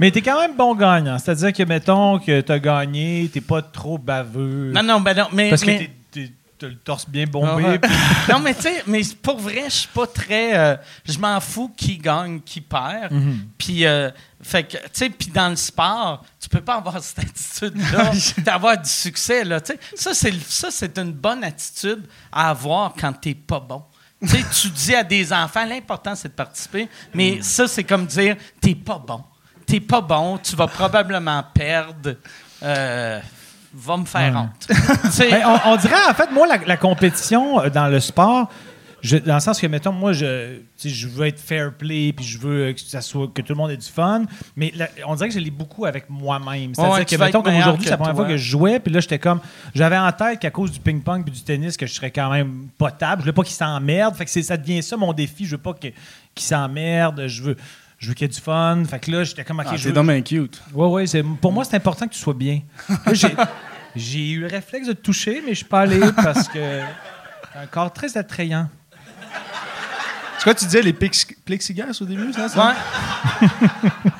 [0.00, 1.16] Mais t'es quand même bon gagnant.
[1.18, 4.72] C'est-à-dire que, mettons, que t'as gagné, t'es pas trop baveux.
[4.74, 5.50] Non, non, ben non, mais.
[5.50, 6.32] parce que mais- t'es-
[6.62, 7.62] le torse bien Ah bombé.
[7.64, 7.78] ouais.
[7.80, 7.90] puis-
[8.32, 10.56] non, mais tu sais, mais pour vrai, je suis pas très.
[10.56, 13.12] euh, je m'en fous qui gagne, qui perd.
[13.58, 14.10] Puis, euh,
[14.42, 18.76] fait que, tu sais, puis dans le sport, tu peux pas avoir cette attitude-là d'avoir
[18.76, 19.60] du succès, là.
[19.60, 20.12] Tu sais,
[20.48, 23.82] ça, c'est, une bonne attitude à avoir quand t'es pas bon.
[24.20, 28.06] Tu sais, tu dis à des enfants, l'important, c'est de participer, mais ça, c'est comme
[28.06, 29.22] dire, t'es pas bon.
[29.66, 32.16] T'es pas bon, tu vas probablement perdre.
[32.62, 33.20] Euh,
[33.74, 34.38] va me faire Ouais.
[34.38, 34.68] honte.
[35.18, 38.48] Ben, on, on dirait, en fait, moi, la, la compétition euh, dans le sport,
[39.02, 42.38] je- dans le sens que, mettons, moi, je, je veux être fair play, puis je
[42.38, 44.22] veux que, ça soit, que tout le monde ait du fun,
[44.56, 44.72] mais
[45.06, 46.74] on dirait que je l'ai beaucoup avec moi-même.
[46.74, 48.24] C'est-à-dire Ouais, que, mettons, comme aujourd'hui, c'est la première toi.
[48.24, 49.40] fois que je jouais, puis là, j'étais comme,
[49.74, 52.68] j'avais en tête qu'à cause du ping-pong puis du tennis, que je serais quand même
[52.78, 53.22] potable.
[53.22, 54.14] Je veux pas qu'il s'emmerde.
[54.14, 55.44] Fait que c'est- ça devient ça, mon défi.
[55.44, 55.88] Je veux pas que-
[56.34, 57.26] qu'il s'emmerde.
[57.26, 57.56] Je veux...
[57.98, 58.82] Je veux qu'il y ait du fun.
[58.88, 60.60] Fait que là, j'étais comme, OK, Ah, veux- dommage cute.
[60.74, 61.08] oui, oui.
[61.08, 62.60] c'est- Pour moi, c'est important que tu sois bien.
[62.88, 63.12] Là,
[63.94, 66.80] j'ai, eu le réflexe de te toucher, mais je suis pas allé parce que
[67.54, 68.68] un corps très attrayant.
[70.42, 72.48] C'est quoi, tu disais les plex- plexiglas au début, ça?
[72.48, 72.74] ça?
[73.40, 73.48] ouais.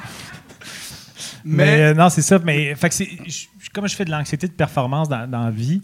[1.45, 2.39] Mais, Mais- euh, non, c'est ça.
[2.39, 2.95] Mais fait que
[3.29, 5.83] je- comme je fais de l'anxiété de performance dans, dans la vie,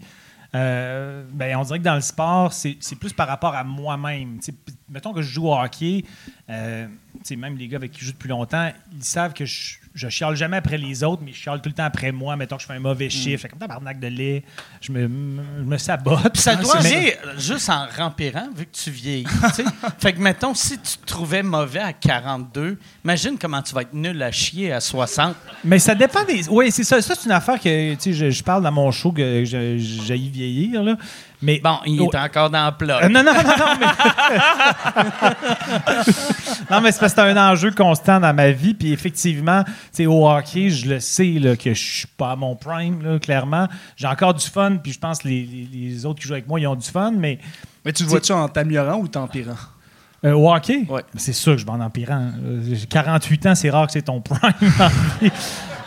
[0.55, 4.39] euh, ben, on dirait que dans le sport, c'est, plus par rapport à moi-même.
[4.87, 6.05] Mettons que je joue au hockey,
[6.49, 6.87] euh,
[7.35, 10.35] même les gars avec qui je joue depuis longtemps, ils savent que je, je chiale
[10.35, 12.35] jamais après les autres, mais je chiale tout le temps après moi.
[12.35, 14.43] Mettons que je fais un mauvais chiffre, je fais comme tabarnak de lait,
[14.81, 16.31] je me, je me sabote.
[16.33, 19.25] Puis ça Ah, doit venir juste en rempirant, vu que tu vieillis.
[19.25, 19.63] tu sais.
[19.99, 23.93] fait que, mettons, si tu te trouvais mauvais à 42, imagine comment tu vas être
[23.93, 25.35] nul à chier à 60.
[25.63, 26.47] Mais ça dépend des.
[26.49, 27.01] Oui, c'est ça.
[27.01, 30.17] Ça, c'est une affaire que tu sais, je, je parle dans mon show que j'ai
[30.17, 30.81] vieillir.
[30.83, 30.95] Là.
[31.41, 32.09] Mais Bon, il Oh.
[32.11, 32.99] est encore dans le plat.
[33.03, 33.85] Euh, non, non, non, non, mais.
[36.71, 38.73] non, mais c'est parce que c'est un enjeu constant dans ma vie.
[38.73, 42.35] Puis effectivement, tu sais, au hockey, je le sais là, que je suis pas à
[42.35, 43.67] mon prime, là, clairement.
[43.95, 46.47] J'ai encore du fun, puis je pense que les, les- les autres qui jouent avec
[46.47, 47.39] moi, ils ont du fun, mais.
[47.85, 49.55] Mais tu le vois-tu en t'améliorant ou t'empirant?
[50.25, 50.85] Euh, au hockey?
[50.89, 51.03] Ouais.
[51.15, 52.31] C'est sûr que je vais en empirant.
[52.43, 54.51] Euh, J'ai 48 ans, c'est rare que c'est ton prime.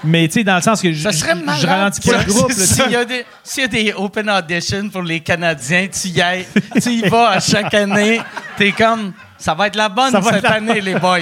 [0.05, 2.53] mais tu sais, dans le sens que je, Ça serait je- ralentis pas le groupe.
[2.53, 6.21] S'il y, a des- s'il y a des open auditions pour les Canadiens, tu y,
[6.21, 6.47] ailles-
[6.83, 8.21] tu y vas à chaque année.
[8.57, 11.19] T'es comme, ça va être la bonne Ça cette la année, les boys.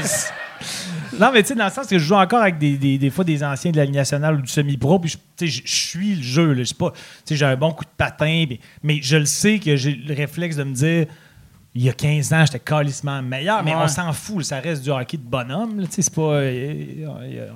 [1.19, 3.11] Non, mais tu sais, dans le sens que je joue encore avec des, des, des
[3.11, 6.57] fois des anciens de la Ligue nationale ou du semi-pro, puis je- suis le jeu.
[7.31, 8.45] j'ai un bon coup de patin,
[8.83, 11.07] mais je le sais que j'ai le réflexe de me dire,
[11.75, 13.83] il y a 15 ans, j'étais calissement meilleur, mais Ouais.
[13.85, 15.85] on s'en fout, ça reste du hockey de bonhomme.
[15.91, 16.53] c'est pas, euh,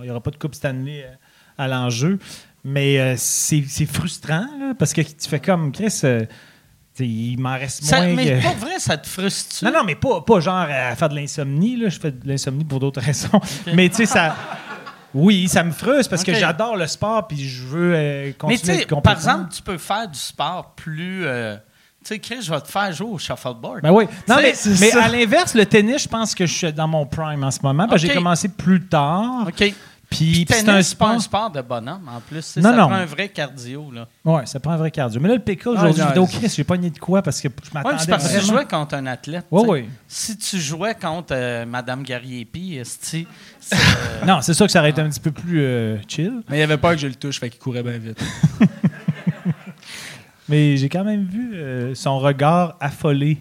[0.01, 1.13] il n'y aura pas de Coupe Stanley euh,
[1.59, 2.19] à l'enjeu,
[2.65, 6.25] mais euh, c'est frustrant, là, parce que tu fais comme, Chris, euh,
[7.01, 8.15] il m'en reste Ça- moins.
[8.15, 11.09] mais que- pour vrai, ça te frustre non, non, mais pas, pas genre à faire
[11.09, 11.81] de l'insomnie.
[11.85, 13.41] Je fais de l'insomnie pour d'autres raisons.
[13.75, 14.37] Mais tu sais, ça.
[15.13, 18.79] Oui, ça me frustre parce que j'adore le sport puis je veux euh, Mais continuer
[18.79, 21.25] à être par exemple, tu peux faire du sport plus.
[22.05, 23.81] Tu sais, Chris, je vais te faire jouer au shuffleboard.
[23.83, 24.05] Ben oui.
[24.29, 27.43] Non, mais, mais à l'inverse, le tennis, je pense que je suis dans mon prime
[27.43, 27.89] en ce moment.
[27.89, 28.13] parce que Ok.
[28.13, 29.47] J'ai commencé plus tard.
[29.49, 29.75] OK.
[30.11, 31.51] Puis, Puis puis c'est tennis, un c'est pas un sport.
[31.51, 32.57] sport de bonhomme, en plus.
[32.59, 32.87] Non, ça non.
[32.89, 34.07] prend un vrai cardio, là.
[34.25, 35.19] Ouais, ça prend un vrai cardio.
[35.21, 37.41] Mais là, le pickle, Ah, aujourd'hui, non, vidéo Chris, j'ai pas ni de quoi parce
[37.41, 39.47] que je m'attendais parce que tu jouais contre un athlète.
[39.51, 39.89] Oui, oui.
[40.07, 43.27] Si tu jouais contre euh, Madame Garriépi, esti,
[43.61, 46.43] c'est, euh, Non, c'est sûr que ça aurait été un petit peu plus euh, chill.
[46.49, 48.23] Mais il avait peur que je le touche, fait qu'il courait bien vite.
[50.49, 53.39] Mais j'ai quand même vu euh, son regard affolé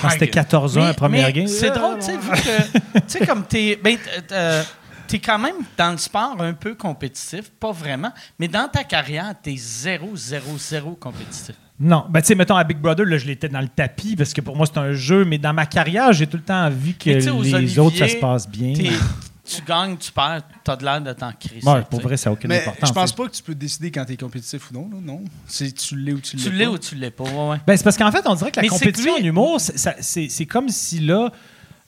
[0.00, 1.46] quand c'était que- 14 ans, la première game.
[1.46, 3.96] C'est drôle, tu sais, vu que, tu sais, comme t'es, ben,
[4.32, 4.62] euh,
[5.06, 9.34] t'es quand même dans le sport un peu compétitif, pas vraiment, mais dans ta carrière,
[9.42, 11.54] t'es zéro, zéro, zéro compétitif.
[11.80, 14.32] Non, ben tu sais, mettons à Big Brother, là, je l'étais dans le tapis parce
[14.32, 16.94] que pour moi c'est un jeu, mais dans ma carrière, j'ai tout le temps envie
[16.94, 18.74] que les autres ça se passe bien.
[19.46, 21.66] Tu gagnes, tu perds, t'as de l'air de t'en crisser.
[21.68, 22.88] Ouais, tu pour vrai, ça n'a aucune Mais importance.
[22.88, 24.88] je pense pas que tu peux décider quand t'es compétitif ou non.
[24.90, 25.22] là, non.
[25.46, 26.56] C'est tu l'es ou tu l'es Tu pas.
[26.56, 27.56] l'es ou tu l'es pas, ouais, ouais.
[27.66, 29.60] Ben, c'est parce qu'en fait, on dirait que la Mais compétition que lui- en humour,
[29.60, 31.30] c'est- ça- c'est c'est comme si là,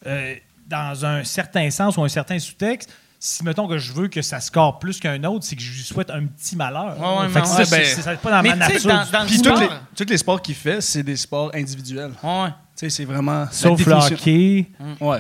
[0.07, 0.35] euh,
[0.69, 4.41] dans un certain sens ou un certain sous-texte, si, mettons, que je veux que ça
[4.41, 7.01] score plus qu'un autre, c'est que je lui souhaite un petit malheur.
[7.01, 8.91] Ouais, ouais, Fait que ça, ben- c'est- pas dans Mais ma tu nature.
[8.91, 9.61] dans, dans le Puis tous sport...
[9.61, 12.13] les, tous les sports qu'il fait, c'est des sports individuels.
[12.21, 12.51] Tu Ouais.
[12.75, 13.47] sais, c'est vraiment.
[13.51, 14.67] Sauf le hockey.
[15.01, 15.19] Ouais.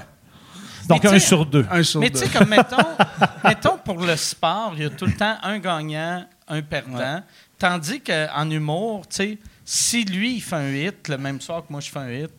[0.88, 1.66] Donc, un sur deux.
[1.70, 2.76] Un sur Mais tu sais, comme mettons,
[3.44, 7.22] mettons pour le sport, il y a tout le temps un gagnant, un perdant.
[7.58, 11.72] Tandis qu'en humour, tu sais, si lui, il fait un hit le même soir que
[11.72, 12.30] moi, je fais un hit,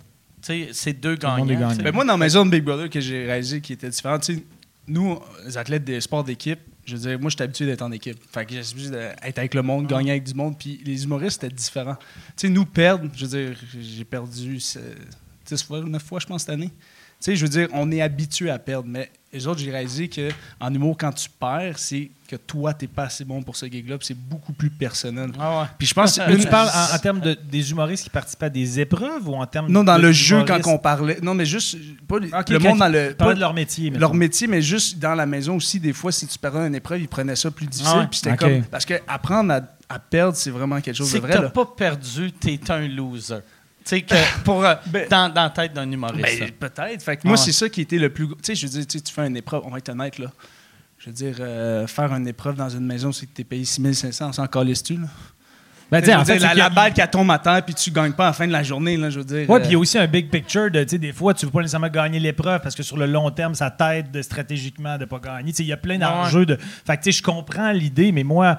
[0.41, 1.45] tu sais, c'est deux gagnants.
[1.45, 1.75] gagnant.
[1.75, 4.43] Ben, moi, dans ma zone Big Brother que j'ai réalisé qui était différente, tu sais,
[4.87, 8.17] nous, les athlètes des sports d'équipe, je veux dire, moi, j'étais habitué d'être en équipe.
[8.31, 10.57] Fait que j'étais habitué d'être avec le monde, gagner avec du monde.
[10.57, 11.95] Puis les humoristes, c'était différent.
[12.37, 16.41] Tu sais, nous, perdre, je veux dire, j'ai perdu 10 fois, 9 fois, je pense,
[16.41, 16.71] cette année.
[17.19, 18.87] Tu sais, je veux dire, on est habitué à perdre.
[18.87, 23.05] Mais les autres, j'ai réalisé qu'en humour, quand tu perds, c'est que toi, t'es pas
[23.05, 23.97] assez bon pour ce gig-là.
[23.97, 25.31] Puis c'est beaucoup plus personnel.
[25.39, 25.65] Ah ouais.
[25.79, 28.43] Puis je pense que une- tu parles en, en termes de, des humoristes qui participent
[28.43, 30.67] à des épreuves ou en termes Non, dans de le jeu, quand humoristes?
[30.67, 31.17] on parlait.
[31.23, 31.75] Non, mais juste.
[32.07, 33.13] Pas les- Ok, le quand monde dans le.
[33.15, 33.89] pas- de leur métier.
[33.89, 33.99] mettons.
[34.01, 37.01] leur métier, mais juste dans la maison aussi, des fois, si tu perdais une épreuve,
[37.01, 37.93] ils prenaient ça plus difficile.
[37.95, 38.07] Ah ouais.
[38.11, 38.63] Puis c'était comme.
[38.65, 41.35] Parce que apprendre à, à perdre, c'est vraiment quelque chose C'est de que vrai.
[41.37, 41.49] t'as là.
[41.49, 43.39] pas perdu, t'es un loser.
[43.87, 46.39] Sais, que pour, euh, Ben- dans, dans la tête d'un humoriste.
[46.39, 47.01] Ben, peut-être.
[47.01, 47.43] Fait que moi, Ouais.
[47.43, 48.27] c'est ça qui était le plus.
[48.27, 50.19] Tu sais, je veux dire, tu sais, tu fais une épreuve, on va être honnête,
[50.19, 50.27] là.
[50.99, 53.63] Je veux dire, euh, faire une épreuve dans une maison, c'est que tu es payé
[53.65, 55.07] 6500, on s'en calisse-tu, là?
[55.89, 57.01] Ben, Je tu sais, veux en fait, dire, la, qu'il y a- la balle qui
[57.09, 59.19] tombe à terre, puis tu gagnes pas à la fin de la journée, là, je
[59.19, 59.49] veux dire.
[59.49, 61.33] Ouais, euh, puis il y a aussi un big picture de, tu sais, des fois,
[61.33, 64.21] tu veux pas nécessairement gagner l'épreuve parce que sur le long terme, ça t'aide de,
[64.21, 65.51] stratégiquement de pas gagner.
[65.51, 66.57] Tu sais, il y a plein d'enjeux de.
[66.85, 68.57] Fait que, tu sais, je comprends l'idée, mais moi,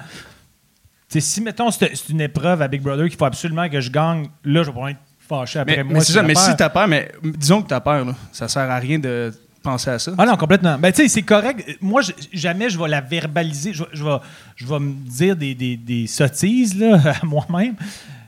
[1.09, 4.28] si, mettons, c'est c'est une épreuve à Big Brother qu'il faut absolument que je gagne,
[4.44, 4.98] là, je vais pas être
[5.28, 5.92] fâché après mais, moi.
[5.94, 6.42] mais c'est si ça, mais perds.
[6.42, 9.32] si t'as peur, mais disons que t'as peur, là, ça sert à rien de
[9.62, 10.12] penser à ça.
[10.16, 10.78] Ah non, complètement.
[10.78, 11.78] Ben, tu sais, c'est correct.
[11.80, 13.72] Moi, je- jamais je vais la verbaliser.
[13.74, 14.16] Je, vais- je vais,
[14.56, 17.74] je vais me dire des, des, des sottises là, à moi-même.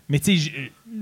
[0.09, 0.51] Mais tu sais, je,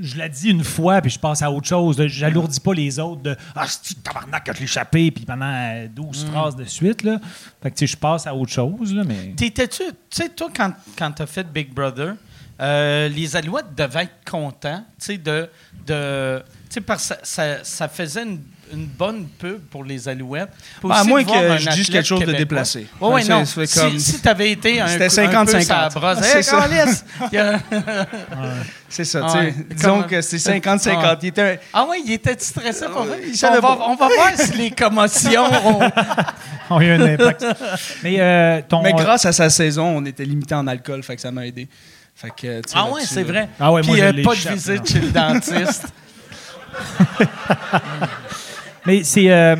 [0.06, 2.00] je la dis une fois, puis je passe à autre chose.
[2.08, 5.88] J'alourdis pas les autres de Ah, c'est tabarnak que je l'ai échappé, puis pendant euh,
[5.88, 7.02] 12 phrases de suite.
[7.04, 7.18] Là.
[7.62, 8.94] Fait que tu sais, je passe à autre chose.
[8.94, 9.32] Là, mais...
[9.34, 12.14] T'étais-tu, tu sais, toi, quand, quand t'as fait Big Brother,
[12.60, 15.48] euh, les Alouettes devaient être contents, tu sais, de.
[15.86, 18.40] de tu sais, parce que ça, ça, ça faisait une,
[18.74, 20.50] une bonne pub pour les Alouettes.
[20.82, 22.86] Bah, à moins que je dise quelque chose de déplacé.
[23.00, 23.44] Ouais, ouais, Ouais, non.
[23.46, 25.04] Si, comme- si t'avais été un, C'était
[25.34, 25.62] un peu 50-50.
[25.62, 26.68] sa brosse, C'est hey, ça.
[28.90, 29.52] C'est ça, Ah tu ouais.
[29.52, 29.66] sais.
[29.74, 30.98] Disons Comme- que c'est 50-50.
[31.02, 31.18] Ah.
[31.22, 33.78] Il était un- Ah oui, il était stressé pour il On va, pas.
[33.88, 35.44] on va voir si les commotions
[36.70, 36.80] ont...
[36.80, 37.44] Eu un impact.
[38.02, 38.82] mais euh, ton.
[38.82, 41.68] Mais grâce à sa saison, on était limité en alcool, fait que ça m'a aidé.
[42.18, 43.48] Fait que, tu sais, Ah oui, là-dessus, c'est vrai.
[43.60, 44.84] Ah ouais, Puis moi, je euh, pas de visite non.
[44.84, 45.86] chez le dentiste.
[48.86, 49.54] Mais c'est euh,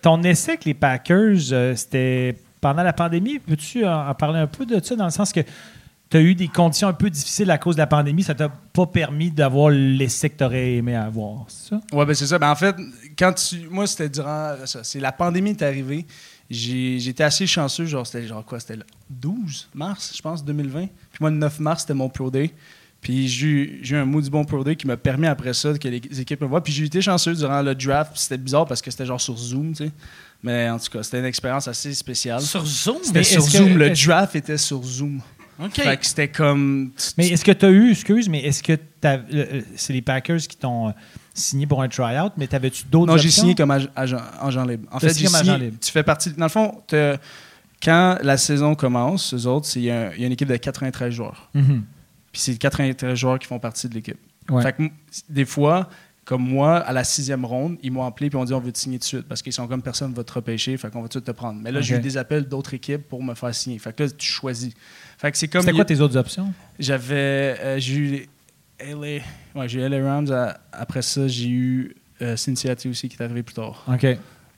[0.00, 3.40] ton essai avec les Packers, euh, c'était pendant la pandémie.
[3.40, 5.40] Peux-tu en, en parler un peu de ça dans le sens que
[6.10, 8.48] tu as eu des conditions un peu difficiles à cause de la pandémie, ça t'a
[8.48, 11.80] pas permis d'avoir l'essai que tu aurais aimé avoir, c'est ça?
[11.92, 12.38] Ouais, ben c'est ça.
[12.38, 12.76] Ben en fait,
[13.18, 13.68] quand tu.
[13.68, 14.54] Moi, c'était durant.
[14.66, 16.06] Ça, c'est la pandémie est arrivée.
[16.48, 17.84] J'ai, j'étais assez chanceux.
[17.84, 20.86] Genre, c'était genre quoi C'était le 12 mars, je pense, 2020.
[21.18, 22.52] Puis moi, le 9 mars, c'était mon Pro Day.
[23.00, 25.86] Puis j'ai eu, un mot du bon Pro Day qui m'a permis après ça que
[25.88, 26.62] les équipes me voient.
[26.62, 28.12] Puis j'ai été chanceux durant le draft.
[28.12, 29.90] Puis C'était bizarre parce que c'était genre sur Zoom, tu sais.
[30.42, 32.40] Mais en tout cas, c'était une expérience assez spéciale.
[32.40, 32.98] Sur Zoom?
[33.02, 33.76] C'était Mais sur que- Zoom.
[33.78, 35.20] Le draft était sur Zoom.
[35.60, 35.74] OK.
[35.74, 36.90] Fait que c'était comme.
[37.16, 40.02] Mais est-ce que tu as eu, excuse, mais est-ce que t'as- euh, euh, c'est les
[40.02, 40.92] Packers qui t'ont euh,
[41.34, 44.88] signé pour un tryout, mais t'avais-tu d'autres Non, j'ai signé comme ag- agent, agent libre.
[44.92, 45.40] En fait, signé signé.
[45.40, 45.76] agent libre.
[45.80, 46.30] Tu fais partie.
[46.30, 47.16] Dans le fond, t'as-
[47.82, 51.12] quand la saison commence, eux autres, c'est- il y, a y une équipe de 93
[51.12, 51.48] joueurs.
[51.54, 51.84] Mhm.
[52.32, 54.18] Puis c'est 93 joueurs qui font partie de l'équipe.
[54.50, 54.62] Ouais.
[54.62, 54.82] Fait que
[55.28, 55.88] des fois,
[56.24, 58.78] comme moi, à la sixième ronde, ils m'ont appelé et ont dit on veut te
[58.78, 61.08] signer tout de suite parce qu'ils sont comme personne va te repêcher, fait qu'on va
[61.08, 61.60] tout de suite te prendre.
[61.62, 63.78] Mais là, j'ai eu des appels d'autres équipes pour me faire signer.
[63.78, 64.74] Fait que là, tu choisis.
[65.16, 65.62] Fait que c'est comme.
[65.62, 66.52] C'était quoi tes autres options?
[66.78, 67.56] J'avais.
[67.60, 68.26] euh, j'ai eu
[68.80, 69.22] LA.
[69.54, 70.30] Ouais, j'ai eu LA Rams.
[70.32, 73.84] À- après ça, j'ai eu euh, Cincinnati aussi qui est arrivé plus tard.
[73.88, 74.06] OK.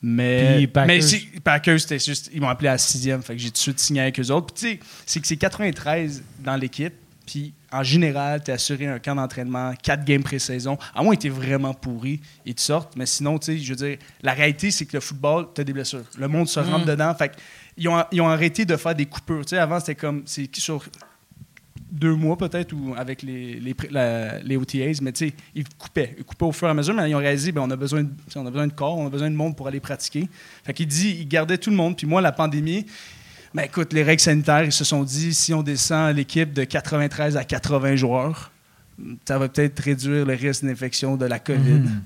[0.03, 1.01] Mais, mais
[1.45, 3.81] Packers, c'était juste, ils m'ont appelé à la sixième, fait que j'ai tout de suite
[3.81, 4.55] signé avec eux autres.
[4.55, 6.95] Puis tu sais, c'est que c'est 93 dans l'équipe,
[7.27, 11.21] puis en général, tu es assuré un camp d'entraînement, quatre games pré-saison, à moins que
[11.21, 12.97] tu vraiment pourri et tu sortes.
[12.97, 15.65] Mais sinon, tu sais, je veux dire, la réalité, c'est que le football, tu as
[15.65, 16.05] des blessures.
[16.19, 17.35] Le monde se rentre dedans, fait que
[17.77, 19.45] ils ont, ils ont arrêté de faire des coupures.
[19.45, 20.85] Tu sais, avant, c'était comme, c'est sur
[21.91, 25.65] deux mois peut-être ou avec les, les, pré- la- les OTAs, mais tu sais, ils
[25.79, 26.15] coupaient.
[26.19, 28.03] Ils coupaient au fur et à mesure, mais ils ont réalisé ben, on, a besoin
[28.05, 29.81] de, tu sais, on a besoin de corps, on a besoin de monde pour aller
[29.81, 30.29] pratiquer.
[30.65, 31.97] Fait qu'il dit, ils gardaient tout le monde.
[31.97, 32.87] Puis moi, la pandémie,
[33.55, 37.37] ben écoute, les règles sanitaires, ils se sont dit, si on descend l'équipe de 93
[37.37, 38.53] à 80 joueurs,
[39.27, 41.59] ça va peut-être réduire le risque d'infection de la COVID.
[41.81, 42.03] Mhm.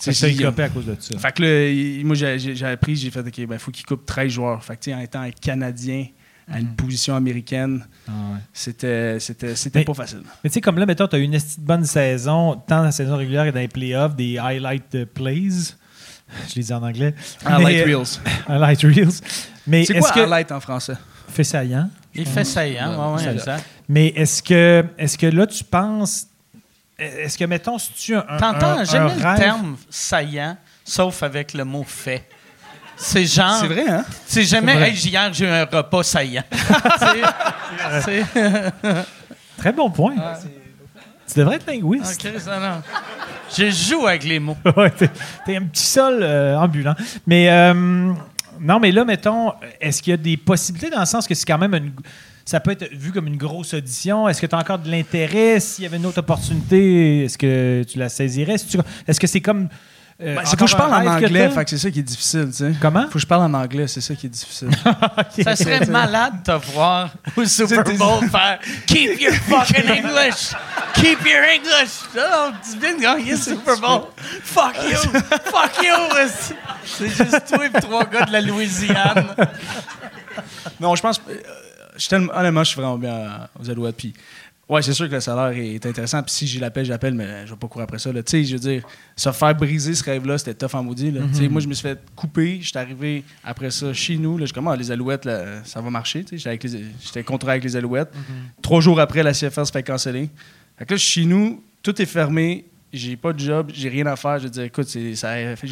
[0.00, 1.18] Tu sais, Ça écopé à cause de ça.
[1.18, 4.30] fait que là, il- moi, j'ai- appris, j'ai fait, OK, ben, faut qu'il coupe 13
[4.32, 4.64] joueurs.
[4.64, 6.06] Fait que, tu sais, en étant un Canadien
[6.50, 8.38] à une position américaine, Ah ouais.
[8.52, 10.22] c'était c'était c'était Mais- pas facile.
[10.42, 12.92] Mais tu sais, comme là, mettons, tu as eu une bonne saison, tant dans la
[12.92, 15.74] saison régulière que dans les playoffs, des highlight plays.
[16.50, 17.14] Je les dis en anglais.
[17.44, 18.20] Highlight Mais, euh, Reels.
[18.48, 19.20] highlight reels.
[19.66, 20.20] Mais C'est quoi que.
[20.20, 20.94] highlight en français?
[21.28, 21.88] Fait saillant.
[22.14, 23.64] Il fait saillant, ouais, ouais, exact.
[23.88, 26.26] Mais est-ce que, est-ce que là, tu penses.
[26.98, 28.36] Est-ce que, mettons, si tu as un.
[28.38, 32.28] T'entends un- jamais un le rêve- terme saillant, sauf avec le mot fait.
[32.98, 33.54] C'est genre.
[33.60, 34.04] C'est vrai, hein?
[34.26, 36.42] C'est jamais, hey, hier, j'ai eu un repas saillant.
[38.04, 38.24] C'est-
[39.56, 40.14] Très bon point.
[41.32, 42.24] Tu devrais être linguiste.
[42.24, 42.82] Ok, ça, non.
[43.56, 44.56] Je joue avec les mots.
[44.76, 45.10] Ouais, t'es,
[45.44, 46.94] t'es un petit sol euh, ambulant.
[47.26, 48.12] Mais euh,
[48.60, 51.46] non, mais là, mettons, est-ce qu'il y a des possibilités dans le sens que c'est
[51.46, 51.92] quand même une.
[52.44, 54.26] Ça peut être vu comme une grosse audition?
[54.26, 55.60] Est-ce que tu as encore de l'intérêt?
[55.60, 58.54] S'il y avait une autre opportunité, est-ce que tu la saisirais?
[59.06, 59.68] Est-ce que c'est comme.
[60.20, 62.02] Euh, Ben, c'est faut que je parle en anglais, fait que c'est ça qui est
[62.02, 62.72] difficile, tu sais.
[62.80, 63.04] Comment?
[63.06, 64.70] Faut que je parle en anglais, c'est ça qui est difficile.
[65.44, 70.54] Ça serait malade de te voir au Super Bowl faire Keep your fucking English!
[70.94, 72.00] Keep your English!
[72.16, 74.02] Non, tu viens de gagner le Super Bowl.
[74.42, 74.96] Fuck you!
[74.96, 76.28] Fuck you!
[76.84, 79.26] C'est juste toi et trois gars de la Louisiane.
[80.80, 81.20] non, je pense.
[81.28, 81.34] euh,
[81.94, 83.96] je suis tellement- honnêtement, je suis vraiment bien aux Alouettes.
[83.96, 84.14] Puis,
[84.68, 86.22] ouais, c'est sûr que le salaire est intéressant.
[86.22, 88.12] Puis si j'ai l'appel, j'appelle, mais je vais pas courir après ça.
[88.12, 88.82] Tu sais, je veux dire,
[89.16, 91.10] se faire briser ce rêve-là, c'était tough en maudit.
[91.10, 91.20] là.
[91.32, 92.58] Sais, Moi, je me suis fait couper.
[92.60, 94.36] J'étais arrivé après ça chez nous.
[94.38, 96.24] Là, je suis comme, ah, les Alouettes, là, ça va marcher.
[96.32, 98.10] J'étais contrat avec les Alouettes.
[98.62, 100.28] Trois jours après, la CFL se fait canceller.
[100.78, 102.64] Fait que là, chez nous, tout est fermé.
[102.90, 104.38] J'ai pas de job, j'ai rien à faire.
[104.38, 105.14] Je veux dire, écoute, j'ai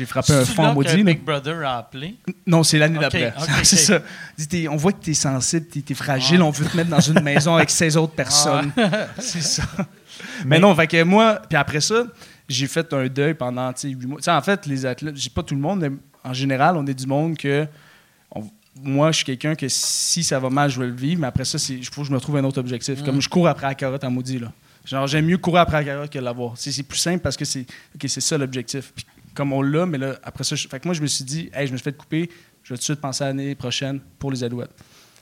[0.04, 0.96] frappé un fond maudit.
[0.98, 1.02] que.
[1.02, 2.16] Big Brother a appelé?
[2.46, 3.32] Non, c'est l'année d'après.
[3.62, 4.00] c'est ça.
[4.36, 7.00] Dis, on voit que tu es sensible, tu es, fragile, on veut te mettre dans
[7.00, 8.70] une maison avec 16 autres personnes.
[9.18, 9.62] c'est ça.
[10.44, 12.04] Mais non, fait que moi, puis après ça,
[12.48, 14.18] j'ai fait un deuil pendant tu sais, huit mois.
[14.18, 15.90] Tu sais, en fait, les athlètes, j'ai pas tout le monde, mais
[16.22, 17.66] en général, on est du monde que.
[18.30, 18.44] on-
[18.82, 21.46] moi, je suis quelqu'un que si ça va mal, je vais le vivre, mais après
[21.46, 23.02] ça, il faut que je me trouve un autre objectif.
[23.02, 24.52] Comme je cours après la carotte en maudit, là.
[24.86, 26.54] Genre, j'aime mieux courir après la carotte que l'avoir.
[26.56, 27.66] C'est plus simple parce que c'est
[28.08, 28.92] ça l'objectif.
[28.94, 29.04] Puis
[29.34, 31.50] comme on l'a, mais là, après ça, je- fait que moi, je me suis dit,
[31.52, 32.30] hey, je me suis fait couper,
[32.62, 34.70] je vais tout de suite penser à l'année prochaine pour les Alouettes.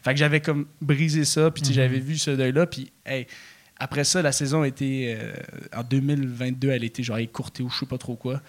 [0.03, 3.27] Fait que j'avais comme brisé ça, puis j'avais vu ce deuil-là, puis hey,
[3.78, 5.32] après ça, la saison a été, euh,
[5.74, 8.41] en 2022, elle était genre écourtée ou je sais pas trop quoi.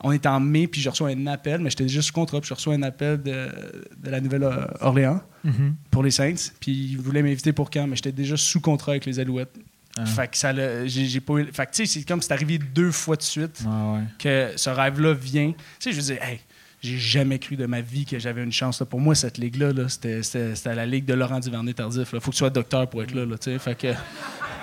[0.00, 2.54] On était en mai, puis j'ai reçu un appel, mais j'étais juste contre, puis j'ai
[2.54, 3.48] reçu un appel de,
[3.98, 5.74] de la Nouvelle-Orléans Mhm.
[5.90, 9.04] pour les Saints, puis ils voulaient m'inviter pour quand, mais j'étais déjà sous contrat avec
[9.06, 9.54] les Alouettes.
[9.96, 10.04] Ah.
[10.06, 10.52] Fait que ça
[10.86, 13.62] j'ai pas eu- Fait que tu sais, c'est comme c'est arrivé deux fois de suite
[13.66, 14.00] Ah ouais.
[14.18, 15.52] que ce rêve-là vient.
[15.52, 16.40] Tu sais, je veux dire, hey,
[16.82, 18.80] j'ai jamais cru de ma vie que j'avais une chance.
[18.80, 18.86] là.
[18.86, 22.08] Pour moi, cette ligue-là, là, c'était la ligue de Laurent Duvernay-Tardif.
[22.12, 23.24] Il faut que tu sois docteur pour être là.
[23.24, 23.58] là, tu sais.
[23.58, 23.88] fait que,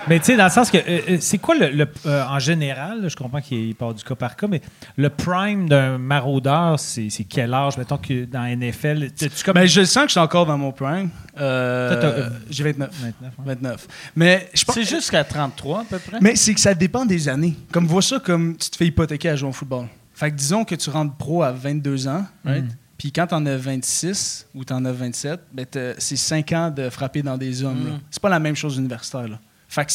[0.07, 2.39] Mais tu sais, dans le sens que euh, euh, c'est quoi le, le- euh, en
[2.39, 4.61] général, là, je comprends qu'il part du cas par cas, mais
[4.97, 9.65] le prime d'un maraudeur, c'est c'est quel âge, mettons que dans NFL, tu comme ben,
[9.67, 11.09] je sens que je suis encore dans mon prime.
[11.39, 12.89] Euh, euh, j'ai 29.
[12.91, 13.45] 29, ouais.
[13.55, 13.87] 29.
[14.15, 16.17] Mais je pense C'est jusqu'à 33 à peu près.
[16.19, 17.55] Mais c'est que ça dépend des années.
[17.71, 19.85] Comme vois ça comme tu te fais hypothéquer à jouer au football.
[20.13, 22.65] Fait que disons que tu rentres pro à 22 ans, right?
[22.65, 22.69] Mm.
[22.97, 26.89] Puis quand t'en as 26 ou t'en as 27, ben t'as- c'est 5 ans de
[26.89, 27.85] frapper dans des hommes.
[27.87, 27.93] là.
[28.11, 29.27] C'est pas la même chose universitaire.
[29.27, 29.39] Là.
[29.73, 29.91] Fait que,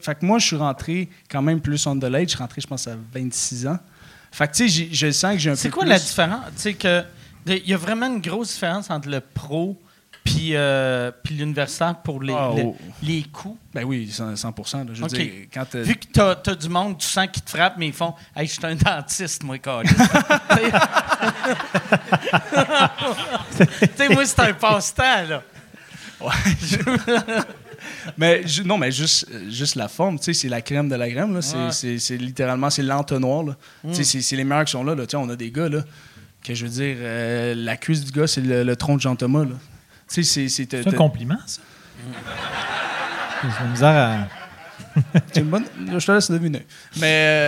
[0.00, 2.24] fait que moi, je suis rentré quand même plus on the late.
[2.24, 3.78] Je suis rentré, je pense, à 26 ans.
[4.30, 6.46] Fait que tu sais, je sens que j'ai un peu C'est quoi plus- la différence?
[6.56, 7.04] Tu sais que
[7.46, 9.78] il y a vraiment une grosse différence entre le pro
[10.24, 12.76] puis euh, l'universitaire pour les, Ah, les, oh.
[13.02, 13.58] les coups?
[13.74, 14.94] Ben oui, 100, 100%, là.
[14.94, 15.10] Je veux OK.
[15.12, 17.88] dire, quand t'as- Vu que t'as as du monde, tu sens qu'ils te frappent, mais
[17.88, 19.58] ils font Hey, je suis un dentiste, moi.
[19.62, 19.66] Tu
[23.96, 25.42] sais, moi, c'est un passe-temps, là.
[28.18, 31.34] Mais non, mais juste, juste la forme, tu sais, c'est la crème de la crème.
[31.34, 31.42] là.
[31.42, 31.72] C'est, Ouais.
[31.72, 33.42] c'est- c'est littéralement, c'est l'entonnoir.
[33.44, 33.56] là.
[33.88, 34.94] Tu sais, c'est, c'est les meilleurs qui sont là.
[34.94, 35.06] là.
[35.06, 35.82] Tu sais, on a des gars, là,
[36.44, 39.16] que je veux dire, euh, la cuisse du gars, c'est le, le tronc de Jean
[39.16, 39.44] Thomas.
[39.44, 39.56] Là.
[40.08, 41.60] Tu sais, c'est, c'est, c'est un compliment, ça.
[43.42, 44.28] De la misère à.
[45.32, 45.64] c'est une bonne.
[45.98, 46.66] Je te laisse deviner.
[47.00, 47.06] Mais,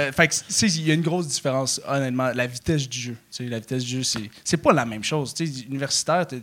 [0.09, 2.31] euh, fait que, tu sais, il y a une grosse différence, honnêtement.
[2.35, 3.13] La vitesse du jeu.
[3.31, 5.35] Tu sais, la vitesse du jeu, c'est, c'est pas la même chose.
[5.35, 6.37] Tu sais, universitaire, t'as-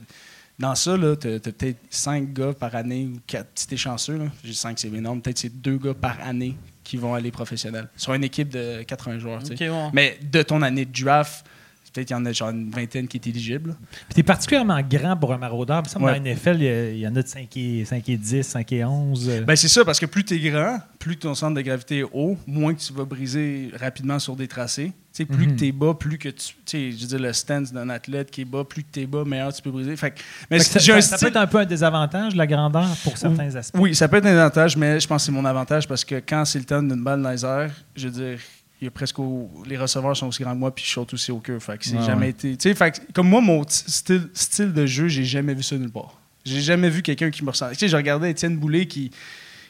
[0.59, 3.47] dans ça, t'as, t'as peut-être 5 gars par année ou 4.
[3.55, 5.21] Si t'es chanceux, j'ai 5, c'est énorme.
[5.21, 7.87] Peut-être c'est 2 gars par année qui vont aller professionnels.
[7.95, 9.43] Sur une équipe de 80 joueurs.
[9.43, 9.89] tu ouais.
[9.93, 11.45] Mais de ton année de draft,
[11.93, 13.75] peut-être qu'il y en a genre une vingtaine qui est éligible.
[13.91, 15.83] Puis t'es particulièrement grand pour un maraudeur.
[15.95, 15.99] Ouais.
[15.99, 18.85] Dans la NFL, il y en a de 5 et, 5 et 10, 5 et
[18.85, 19.29] 11.
[19.29, 19.41] euh.
[19.41, 22.03] Ben c'est ça, parce que plus tu es grand, plus ton centre de gravité est
[22.11, 24.91] haut, moins que tu vas briser rapidement sur des tracés.
[25.13, 25.51] Tu sais, plus Mhm.
[25.55, 26.37] que tu es bas, plus que tu.
[26.39, 29.01] Tu sais, je veux dire, le stance d'un athlète qui est bas, plus que tu
[29.01, 29.97] es bas, meilleur tu peux briser.
[29.97, 30.13] Fait
[30.49, 33.53] mais Fait ça, ça- ça peut être un peu un désavantage, la grandeur, pour certains
[33.55, 33.77] aspects.
[33.77, 36.15] Oui, ça peut être un avantage, mais je pense que c'est mon avantage parce que
[36.25, 38.39] quand c'est le temps d'une balle airs, je veux dire,
[38.81, 41.13] il y a presque au- les receveurs sont aussi grands que moi, puis je saute
[41.13, 41.61] aussi au cœur.
[41.61, 42.29] Fait que c'est Ouais, jamais ouais.
[42.31, 42.57] été.
[42.57, 45.91] Tu sais, fait comme moi, mon style, style de jeu, j'ai jamais vu ça nulle
[45.91, 46.19] part.
[46.43, 47.73] J'ai jamais vu quelqu'un qui me ressemble.
[47.73, 49.11] Tu sais, je regardais Étienne Boulay qui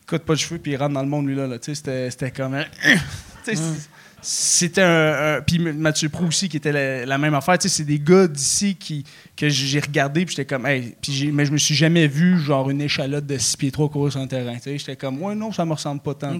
[0.07, 1.45] coûte pas de cheveux puis il rentre dans le monde, lui, là.
[1.45, 1.59] là.
[1.59, 2.55] Tu sais, c'était comme.
[3.43, 3.61] Tu sais,
[4.21, 7.57] c'était un, un- puis Mathieu Pro aussi qui était la, la même affaire.
[7.57, 9.03] Tu sais c'est des gars d'ici qui
[9.35, 12.69] que j'ai regardé puis j'étais comme hey puis mais je me suis jamais vu genre
[12.69, 14.77] une échalote de 6 pieds 3 courir sur un terrain tu sais.
[14.77, 16.37] J'étais comme ouais non ça me ressemble pas tant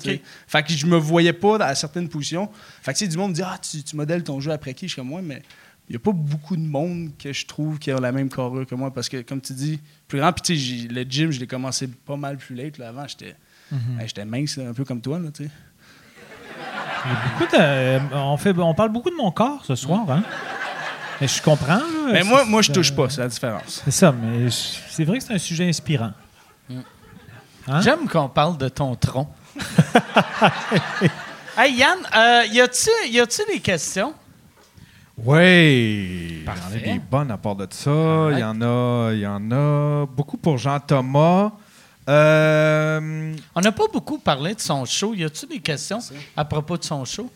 [0.48, 2.50] fait que je me voyais pas à certaines positions.
[2.82, 4.74] Fait que tu sais du monde me dit ah tu, tu modèles ton jeu après
[4.74, 4.88] qui?
[4.88, 5.42] Je suis comme ouais mais
[5.90, 8.66] il n'y a pas beaucoup de monde que je trouve qui a la même carrure
[8.66, 11.40] que moi parce que comme tu dis plus grand puis tu sais le gym je
[11.40, 13.36] l'ai commencé pas mal plus late là, avant j'étais
[13.72, 15.50] hey, j'étais mince là, un peu comme toi là tu sais
[17.54, 20.24] Euh, on, fait, on parle beaucoup de mon corps ce soir, hein?
[21.20, 21.76] Mais je comprends.
[21.76, 21.82] là.
[22.12, 25.24] mais moi moi je touche pas c'est la différence C'est ça, mais c'est vrai que
[25.24, 26.12] c'est un sujet inspirant.
[27.68, 27.82] Hein?
[27.82, 29.28] J'aime qu'on parle de ton tronc.
[31.58, 34.14] hey Yann, euh, y a-tu y a-tu des questions?
[35.24, 36.42] Oui.
[36.42, 37.92] Il y en a des bonnes à part de ça.
[38.32, 41.52] Il y en a, il y en a beaucoup pour Jean-Thomas.
[42.10, 45.14] Euh, On n'a pas beaucoup parlé de son show.
[45.14, 46.00] Y a-tu des questions
[46.36, 47.30] à propos de son show?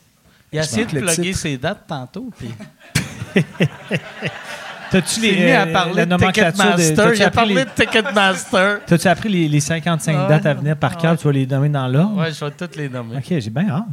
[0.52, 2.30] Il a essayé de plugger ses dates tantôt.
[2.38, 2.50] puis
[4.92, 6.96] T'as-tu Il s'est mis à euh, parler la de Ticketmaster.
[6.96, 8.80] t'as-tu Il a appris parlé les- de Ticketmaster.
[8.86, 11.12] T'as-tu appris les, les 55 Ah dates à venir par cœur?
[11.12, 11.18] ouais.
[11.18, 12.18] Tu vas les nommer dans l'ordre?
[12.18, 13.18] Ouais, je vais toutes les nommer.
[13.18, 13.84] OK, j'ai bien hâte.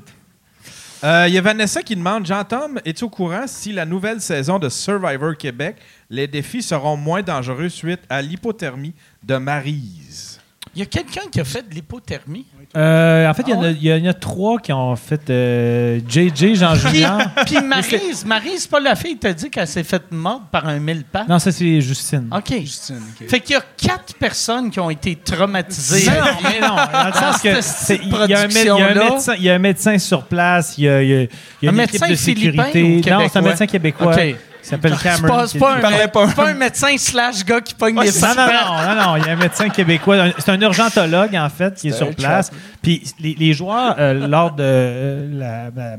[1.04, 4.58] euh, Il y a Vanessa qui demande Jean-Tom, es-tu au courant si la nouvelle saison
[4.58, 5.76] de Survivor Québec,
[6.10, 8.94] les défis seront moins dangereux suite à l'hypothermie
[9.24, 10.31] de Maryse?
[10.74, 12.46] Il y a quelqu'un qui a fait de l'hypothermie.
[12.74, 13.76] Euh, en fait, il y en a- Ah ouais?
[13.78, 17.18] il y, en a trois qui ont fait euh, JJ, Jean Puis, Julien.
[17.44, 21.04] puis Maryse, Maryse, pas la fille, t'a dit qu'elle s'est faite mordre par un mille
[21.04, 21.28] pattes.
[21.28, 22.30] Non, ça, c'est Justine.
[22.34, 22.58] OK.
[22.60, 23.02] Justine.
[23.28, 26.06] Fait qu'il y a quatre personnes qui ont été traumatisées.
[26.10, 29.54] Non, mais non, dans le sens que il y, a un médecin, il y a
[29.54, 31.28] un médecin sur place, il y a, il y a- il
[31.62, 32.82] y a Un une médecin équipe de philippin sécurité.
[32.82, 33.42] ou Non, c'est un québécois?
[33.42, 34.36] médecin québécois OK.
[34.68, 35.28] S'appelle C'est Cameron.
[35.28, 36.48] pas, c'est pas, un, pas.
[36.48, 39.32] un médecin slash gars qui pogne c'est Non, non, non, non, non, il y a
[39.32, 40.30] un médecin québécois.
[40.38, 42.50] C'est un urgentologue, en fait, qui est sur place.
[42.80, 45.96] Puis les, les joueurs, euh, lors de euh,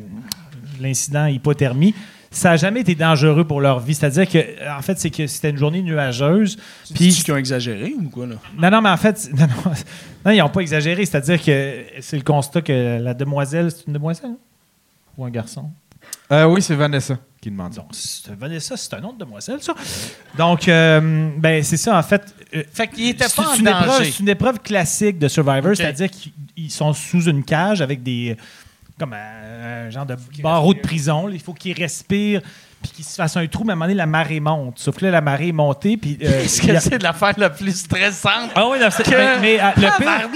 [0.80, 1.94] l'incident hypothermie,
[2.32, 3.94] ça n'a jamais été dangereux pour leur vie.
[3.94, 4.40] C'est-à-dire que,
[4.78, 6.58] en fait, c'est que c'était une journée nuageuse.
[6.94, 8.36] Puis qui ont exagéré ou quoi là?
[8.58, 9.72] Non, non, mais en fait, non, non,
[10.26, 11.06] non, ils n'ont pas exagéré.
[11.06, 14.36] C'est-à-dire que c'est le constat que la demoiselle, c'est une demoiselle
[15.18, 15.70] ou un garçon?
[16.32, 17.74] Euh, Oui, c'est Vanessa qui demande.
[17.74, 17.88] Donc,
[18.40, 19.76] Vanessa, c'est un nom de demoiselle, ça.
[20.38, 22.34] Donc, euh, ben, c'est ça, en fait.
[22.56, 24.12] euh, Fait qu'il était c'est pas en une épreuve, danger.
[24.12, 28.38] c'est une épreuve classique de Survivor, c'est-à-dire qu'ils ils sont sous une cage avec des.
[28.98, 31.28] comme un, un genre de barreau de prison.
[31.30, 32.42] Il faut qu'ils respirent,
[32.84, 34.78] puis qu'ils se fassent un trou, mais à un moment donné, la marée monte.
[34.78, 36.18] Sauf que là, la marée est montée, puis.
[36.22, 38.52] euh, Est-ce que a- c'est l'affaire la plus stressante?
[38.54, 40.30] Ah oui, non, c'est- que- mais, mais, euh, le pire.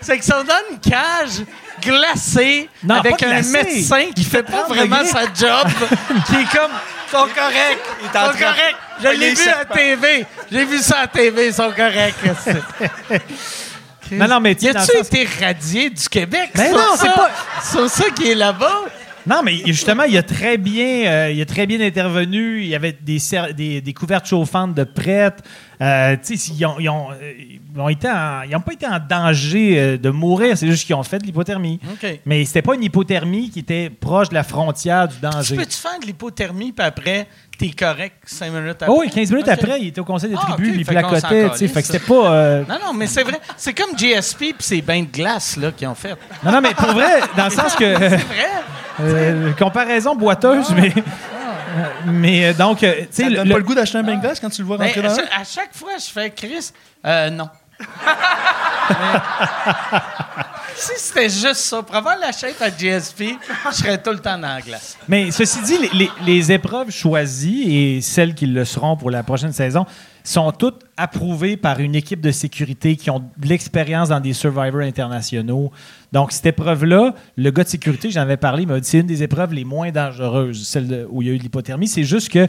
[0.00, 1.44] C'est que ça donne une cage
[1.80, 3.52] glacée Non, avec un glacée.
[3.52, 5.68] médecin qui fait pas 30 vraiment sa job,
[6.26, 6.70] qui est comme
[7.06, 8.76] ils sont corrects, ils sont corrects.
[9.02, 9.74] Je l'ai vu à serpent.
[9.74, 12.14] TV, j'ai vu ça à TV, ils sont corrects.
[14.10, 16.50] Non, non, mais tu Y a-tu été radié du Québec?
[16.54, 17.30] Mais non, c'est pas-
[17.62, 18.80] C'est ça qui est là-bas.
[19.26, 22.60] Non, mais justement, il a très bien, euh, il a très bien intervenu.
[22.62, 23.18] Il y avait des,
[23.54, 25.42] des, des couvertes chauffantes de prêtres.
[25.82, 29.96] Euh, tu ils ont, ils ont, euh, ils ont n'ont pas été en danger euh,
[29.98, 30.56] de mourir.
[30.56, 31.80] C'est juste qu'ils ont fait de l'hypothermie.
[31.92, 32.20] OK.
[32.24, 35.56] Mais c'était pas une hypothermie qui était proche de la frontière du Tu danger.
[35.56, 37.26] peux-tu faire de l'hypothermie, puis après,
[37.58, 38.86] t'es correct cinq minutes après?
[38.88, 41.50] Oh oui, 15 minutes après, il était au conseil des Ah, tribus, ok, il placotait.
[41.50, 42.32] tu sais, Fait que c'était pas.
[42.32, 43.40] euh, Non, non, mais c'est vrai.
[43.56, 46.14] C'est comme GSP puis c'est bains de glace là, qu'ils ont fait.
[46.44, 47.94] Non, non, mais pour vrai, dans le sens que.
[47.98, 48.48] C'est vrai.
[49.00, 50.92] euh, comparaison boiteuse, mais.
[52.06, 54.20] Mais euh, donc, euh, tu sais, le- le- pas le goût d'acheter un bain de
[54.20, 56.30] glace quand tu le vois Ben, rentrer à, dans chaque, à chaque fois, je fais
[56.30, 56.70] Chris,
[57.06, 57.48] euh, non.
[57.80, 57.86] Mais-
[60.76, 63.22] si c'était juste ça, pour avoir la à GSP,
[63.70, 64.96] je serais tout le temps dans la glace.
[65.08, 69.22] Mais ceci dit, les, les- les épreuves choisies et celles qui le seront pour la
[69.22, 69.86] prochaine saison
[70.24, 74.82] sont toutes approuvées par une équipe de sécurité qui ont de l'expérience dans des survivors
[74.82, 75.72] internationaux.
[76.12, 79.22] Donc, cette épreuve-là, le gars de sécurité, j'en avais parlé, m'a dit c'est une des
[79.22, 81.88] épreuves les moins dangereuses, celle où il y a eu l'hypothermie.
[81.88, 82.46] C'est juste que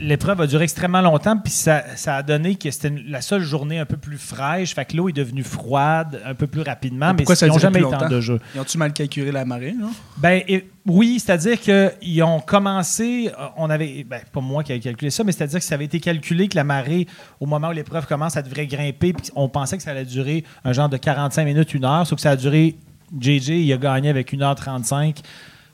[0.00, 3.78] l'épreuve a duré extrêmement longtemps, puis ça, ça a donné que c'était la seule journée
[3.78, 4.74] un peu plus fraîche.
[4.74, 7.58] Fait que l'eau est devenue froide un peu plus rapidement, mais, pourquoi ça ils n'ont
[7.58, 8.08] jamais été en longtemps?
[8.08, 8.36] danger.
[8.54, 9.90] Ils ont-tu mal calculé la marée, non?
[10.16, 14.80] Ben et- oui, c'est-à-dire qu'ils ont commencé, euh, on avait, ben, pas moi qui avais
[14.80, 17.06] calculé ça, mais c'est-à-dire que ça avait été calculé que la marée,
[17.40, 20.44] au moment où l'épreuve commence, ça devrait grimper, puis on pensait que ça allait durer
[20.64, 22.76] un genre de 45 minutes, une heure, sauf que ça a duré,
[23.20, 25.18] JJ, il a gagné avec 1h35.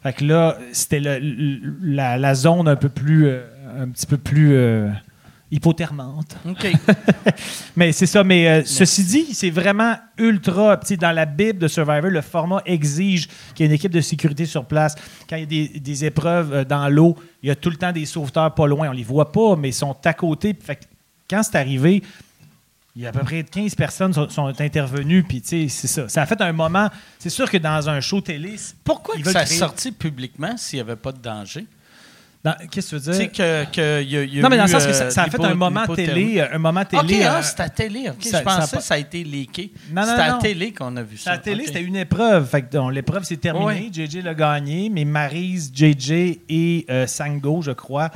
[0.02, 3.42] Fait que là, c'était la zone un peu plus, euh,
[3.78, 4.90] un petit peu plus euh,
[5.50, 6.36] hypothermante.
[6.48, 6.72] OK.
[7.76, 8.24] Mais c'est ça.
[8.24, 10.80] Mais euh, ceci dit, c'est vraiment ultra.
[10.98, 14.46] Dans la Bible de Survivor, le format exige qu'il y ait une équipe de sécurité
[14.46, 14.94] sur place.
[15.28, 17.76] Quand il y a des, des épreuves euh, dans l'eau, il y a tout le
[17.76, 18.88] temps des sauveteurs pas loin.
[18.88, 20.56] On les voit pas, mais ils sont à côté.
[20.58, 20.84] Fait que
[21.28, 22.02] quand c'est arrivé,
[22.94, 26.08] Il y a à peu près 15 personnes sont, sont intervenues, puis c'est ça.
[26.08, 26.90] Ça a fait un moment.
[27.18, 28.56] C'est sûr que dans un show télé.
[28.84, 31.66] Pourquoi que ça a sorti publiquement s'il n'y avait pas de danger?
[32.72, 33.32] Qu'est-ce que tu veux Tu sais dire?
[33.32, 35.22] que, que y a, y a non, mais dans le sens que euh, ça, ça
[35.22, 36.40] a fait un moment télé.
[36.40, 37.22] Un moment OK, télé.
[37.22, 38.08] ah, euh, c'est à télé.
[38.10, 39.72] OK, ça- je ça a pensais pas- que ça a été leaké.
[39.92, 41.30] Non, non, C'était à télé qu'on a vu ça.
[41.32, 41.66] À télé, OK.
[41.68, 42.48] c'était une épreuve.
[42.48, 43.64] Fait que, l'épreuve s'est terminée.
[43.64, 43.90] Ouais.
[43.92, 48.10] JJ l'a gagné, mais Maryse, JJ et euh, Sango, je crois,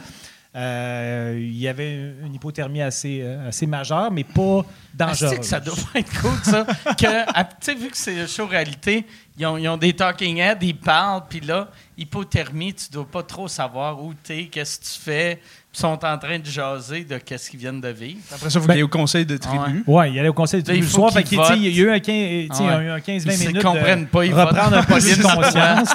[0.56, 1.94] euh, il y avait
[2.24, 5.30] une hypothermie assez, euh, assez majeure, mais pas Ah, dangereuse.
[5.30, 6.64] c'est que ça doit être cool, ça?
[6.94, 9.04] que, à- sais, vu que c'est show réalité,
[9.38, 13.22] ils ont, ils ont des talking heads, ils parlent, puis là, hypothermie, tu dois pas
[13.22, 15.40] trop savoir où t'es, qu'est-ce que tu fais.
[15.74, 18.18] Ils sont en train de jaser de qu'est-ce qu'ils viennent de vivre.
[18.32, 19.84] Après ça, il faut Ben- ait au conseil de tribu.
[19.86, 21.12] Oui, il allait au conseil de il tribu le soir.
[21.12, 22.88] Fait tu sais, il y a eu un 15, tu sais, Ouais.
[22.90, 25.94] un 15-20 Ils minutes comprennent de pas, ils reprendre un peu de conscience.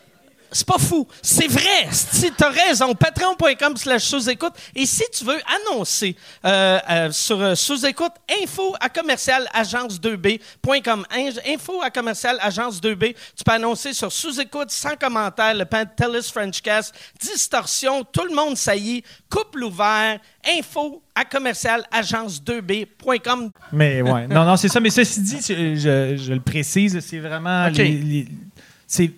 [0.53, 1.07] C'est pas fou.
[1.21, 1.87] C'est vrai.
[1.91, 2.93] Si t'as raison.
[2.93, 4.53] Patreon.com slash sous-écoute.
[4.75, 6.15] Et si tu veux annoncer
[6.45, 8.11] euh, euh, sur euh, sous-écoute,
[8.43, 11.05] info à commercial agence2b.com.
[11.11, 13.15] In- Info à commercial agence2b.
[13.35, 19.03] Tu peux annoncer sur sous-écoute, sans commentaire, le Pantelis Frenchcast, distorsion, tout le monde saillit,
[19.29, 20.19] couple ouvert,
[20.57, 23.51] info à commercial agence2b.com.
[23.71, 24.79] Mais ouais, non, non, c'est ça.
[24.79, 27.67] Mais ceci dit, je, le précise, c'est vraiment.
[27.67, 27.77] OK.
[27.77, 28.27] les- les-
[28.87, 29.11] c'est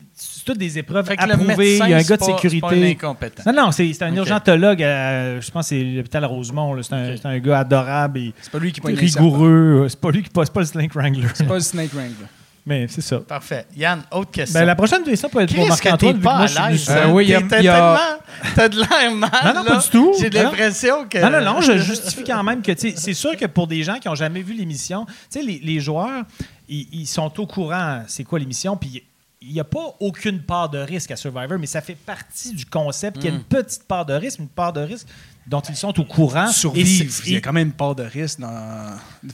[0.46, 1.56] c'est toutes des épreuves Fait que le approuvées.
[1.56, 2.92] médecin, Il y a un gars de pas- pas un sécurité.
[2.92, 3.44] incompétent.
[3.46, 6.74] Non, non, c'est c'est un urgentologue, à- je pense que c'est l'hôpital Rosemont.
[6.74, 6.84] là.
[6.84, 7.20] C'est un, OK.
[7.22, 9.26] c'est un gars adorable et C'est pas lui qui pogne les serpents.
[9.30, 9.88] rigoureux.
[9.90, 11.28] C'est pas lui qui passe pas le Slink Wrangler.
[11.34, 12.28] C'est pas le Snake Wrangler.
[12.66, 13.20] Mais c'est ça.
[13.20, 13.66] Parfait.
[13.76, 14.58] Yann, autre question.
[14.58, 16.14] Ben, la prochaine question peut être pour Marc-Antoine.
[16.14, 16.88] vu que moi, à l'aise.
[16.90, 19.30] Euh, oui, il y a- T'es- il y a- tellement- T'as de l'air mal.
[19.44, 19.72] Non, non, là.
[19.76, 20.14] pas du tout.
[20.18, 21.18] J'ai l'impression que.
[21.18, 23.84] Non, non, non, je justifie quand même que, tu sais, c'est sûr que pour des
[23.84, 26.24] gens qui n'ont jamais vu l'émission, tu sais, les, les joueurs,
[26.70, 29.04] ils, ils sont au courant c'est quoi l'émission, puis
[29.52, 33.18] n'y a pas aucune part de risque à Survivor, mais ça fait partie du concept
[33.18, 35.08] qu'il y a une petite part de risque, une part de risque
[35.46, 36.48] dont ils sont au courant.
[36.48, 37.14] Survivre.
[37.26, 38.50] Il y a quand même une part de risque dans.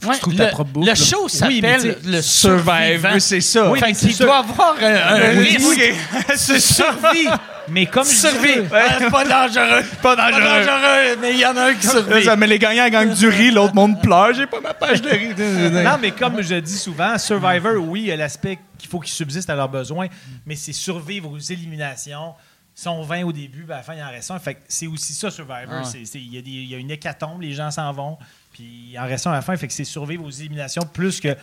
[0.00, 0.88] que Ouais, tu trouves le, ta propre bouffe.
[0.88, 3.20] le show Oui, s'appelle sais, le Survivor, survivant.
[3.20, 3.70] c'est ça.
[3.70, 5.68] Oui, fait qu'il doit avoir un, un Oui, risque.
[5.78, 5.94] oui.
[6.36, 7.28] C'est survie.
[7.70, 8.48] Mais comme je Survie.
[8.48, 9.82] disais- Ouais, c'est pas dangereux.
[10.02, 11.16] Pas Pas dangereux.
[11.20, 12.24] mais il y en a un qui survit.
[12.24, 14.32] Ça, mais les gagnants gagnent du riz, l'autre monde pleure.
[14.34, 15.34] J'ai pas ma page de riz.
[15.84, 19.12] Non, mais comme je dis souvent, Survivor, oui, il y a l'aspect qu'il faut qu'ils
[19.12, 20.08] subsistent à leurs besoins,
[20.46, 22.34] mais c'est survivre aux éliminations.
[22.76, 24.38] Ils sont 20 au début, puis à la fin, il en reste un.
[24.38, 25.58] Fait que c'est aussi ça, Survivor.
[25.70, 25.84] Ah ouais.
[25.84, 28.16] C'est- c'est- Il y, a des- il y a une hécatombe, les gens s'en vont,
[28.52, 29.56] puis il en reste un à la fin.
[29.56, 31.36] Fait que c'est survivre aux éliminations plus que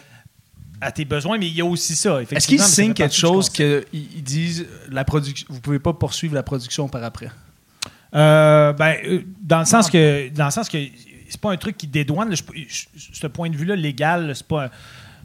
[0.82, 2.22] à tes besoins, mais il y a aussi ça.
[2.22, 6.44] Est-ce qu'ils signent quelque chose qu'ils ils disent la production, vous pouvez pas poursuivre la
[6.44, 7.30] production par après?
[8.16, 10.78] Euh, ben, euh, dans le sens que, dans le sens que
[11.30, 12.30] c'est pas un truc qui dédouane.
[12.30, 14.70] là, je- je- ce point de vue-là légal, là, c'est pas.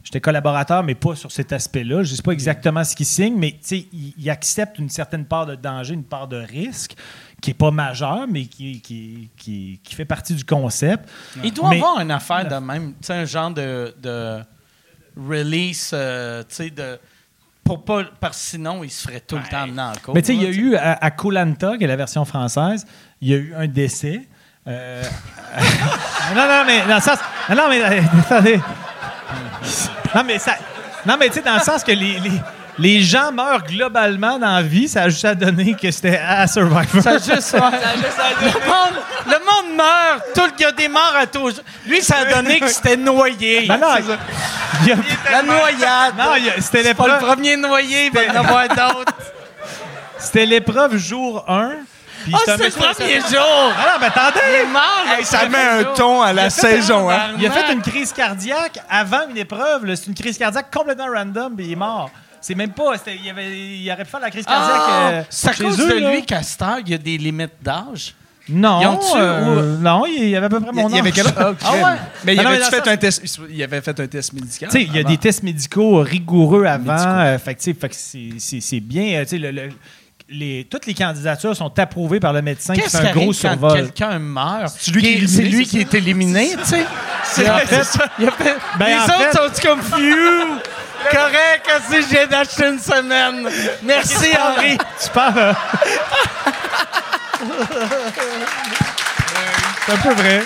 [0.03, 2.03] J'étais collaborateur, mais pas sur cet aspect-là.
[2.03, 4.89] Je ne sais pas exactement ce qu'ils signent, mais tu sais, ils ils acceptent une
[4.89, 6.95] certaine part de danger, une part de risque,
[7.41, 11.07] qui n'est pas majeure, mais qui, qui, qui, qui fait partie du concept.
[11.41, 14.39] Il doit Mais- avoir une affaire de même, tu sais, un genre de, de
[15.17, 16.99] release, euh, tu sais, de.
[17.63, 20.13] Pour pas, parce que sinon, il se ferait tout le temps amener en cours.
[20.13, 22.85] Mais tu sais, il y a eu à, à qui est la version française,
[23.21, 24.27] il y a eu un décès.
[24.67, 25.03] Euh,
[26.35, 27.19] non, non, mais dans le sens.
[27.49, 27.81] Non, non, mais
[28.19, 28.59] attendez.
[30.13, 30.55] Non, mais ça.
[31.05, 32.31] Non, mais tu sais, dans le sens que les, les,
[32.79, 36.47] les gens meurent globalement dans la vie, ça a juste à donner que c'était à
[36.47, 37.01] Survivor.
[37.03, 37.59] Ça a juste, ouais.
[38.41, 40.23] le, monde, le monde meurt.
[40.33, 41.61] Tout le, il y a des morts à tous.
[41.85, 43.67] Lui, ça a donné que c'était noyé.
[43.67, 43.87] Ben non,
[44.85, 44.95] il a-
[45.31, 46.13] La noyade.
[46.17, 49.13] non, c'était C'est pas le l'épreuve, premier noyé, il va y en avoir d'autres.
[50.17, 51.71] c'était l'épreuve jour 1.
[52.23, 53.71] puis Ah, c'est un c'est le premier jour.
[53.77, 54.39] Ah non, mais attendez!
[54.49, 55.05] Il est mort.
[55.17, 55.93] Hey, ça met un jour.
[55.93, 57.33] ton à la saison, hein?
[57.37, 59.93] Il a fait une crise cardiaque avant une épreuve.
[59.95, 62.09] C'est une crise cardiaque complètement random, puis il est mort.
[62.43, 62.93] C'est même pas.
[63.23, 64.81] Il, avait, il aurait pu faire la crise cardiaque.
[64.85, 66.11] Ah, euh, chez cause eux, de là.
[66.11, 66.17] lui
[66.61, 68.13] heure, il y a des limites d'âge?
[68.49, 71.09] Non, Ils ont-tu euh, non, il y avait à peu près mon Il y avait
[71.11, 71.15] âge.
[71.15, 71.97] quel Ah, Ah ouais?
[72.25, 73.39] Mais il Ah avait fait ça- un test?
[73.49, 74.67] Il avait fait un test médical.
[74.69, 76.97] Tu sais, il y a des tests médicaux rigoureux avant.
[76.97, 77.63] Euh, fait que,
[77.95, 79.19] c'est- c'est c'est bien.
[79.19, 79.69] euh, tu sais, le- le-
[80.29, 83.33] les, toutes les candidatures sont approuvées par le médecin qui fait un gros arrive quand
[83.33, 83.73] survol.
[83.75, 84.73] quelqu'un meurt?
[84.77, 86.85] C'est lui qui est éliminé, lui c'est qui est éliminé, tu sais?
[87.23, 90.59] C'est en en fait- fait, il a fait- Ben, les autres fait- sont comme Phew!
[91.11, 93.49] Correct, si viens d'acheter une semaine.
[93.83, 94.77] Merci, Henri.
[95.01, 95.37] Tu parles.
[95.37, 95.53] euh,
[99.85, 100.43] c'est un peu vrai.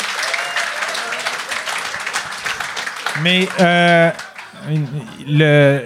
[3.22, 4.12] Mais euh,
[5.28, 5.84] le,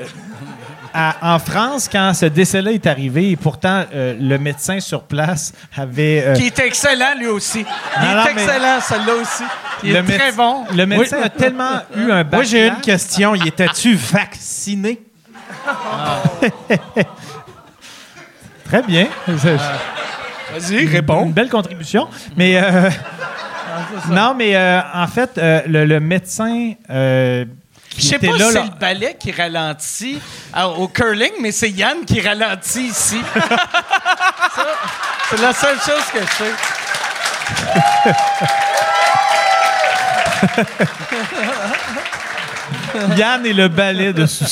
[0.94, 5.54] à- en France, quand ce décès-là est arrivé, et pourtant euh, le médecin sur place
[5.76, 6.24] avait.
[6.26, 7.66] euh, Qui est excellent, lui aussi.
[7.98, 9.44] Il Non, non, est mais- excellent, celui-là aussi.
[9.84, 10.66] Il le est très bon.
[10.76, 13.34] Le médecin a tellement eu un Moi, j'ai une question.
[13.36, 15.02] Il était-tu vacciné?
[18.66, 19.08] Très bien.
[19.28, 21.26] Vas-y, réponds.
[21.26, 22.08] Une belle contribution.
[22.38, 22.90] Mais euh,
[24.10, 27.46] non, mais euh, en fait, euh, le, le médecin euh,
[27.98, 30.22] Je sais pas là, si c'est le ballet qui ralentit
[30.58, 33.22] euh, au curling, mais c'est Yann qui ralentit ici.
[35.30, 36.54] C'est la seule chose que je sais.
[43.18, 44.44] Yann et le ballet de sous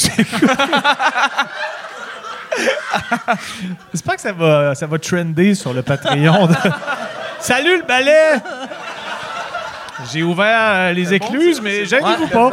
[3.91, 6.47] J'espère que ça va, ça va trender sur le Patreon.
[6.47, 6.55] de-
[7.39, 8.33] Salut le ballet!
[10.11, 12.51] J'ai ouvert euh, les écluses, mais gênez-vous pas.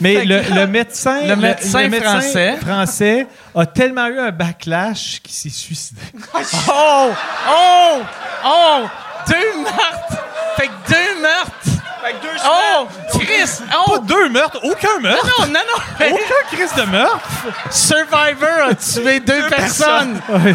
[0.00, 2.56] Mais le, le médecin, Le médecin français.
[2.60, 6.00] français a tellement eu un backlash qu'il s'est suicidé.
[6.68, 7.10] Oh!
[7.48, 7.98] Oh!
[8.44, 8.82] Oh!
[9.28, 10.22] Deux meurtres!
[10.56, 11.82] Fait que deux meurtres!
[12.46, 12.86] Oh!
[13.18, 13.62] Chris!
[13.74, 13.90] Oh!
[13.92, 15.26] Pas deux meurtres, aucun meurtre!
[15.38, 16.06] Non, non, non!
[16.12, 17.28] Aucun crise de meurtre!
[17.70, 20.20] Survivor a tué deux, personnes!
[20.28, 20.54] Ouais.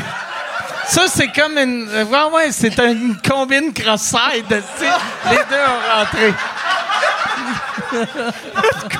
[0.87, 1.87] Ça, c'est comme une.
[1.89, 4.45] euh, Ouais, ouais, c'est une combine cross-side.
[4.49, 6.33] Les deux ont rentré.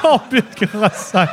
[0.01, 1.27] Combien de croissants?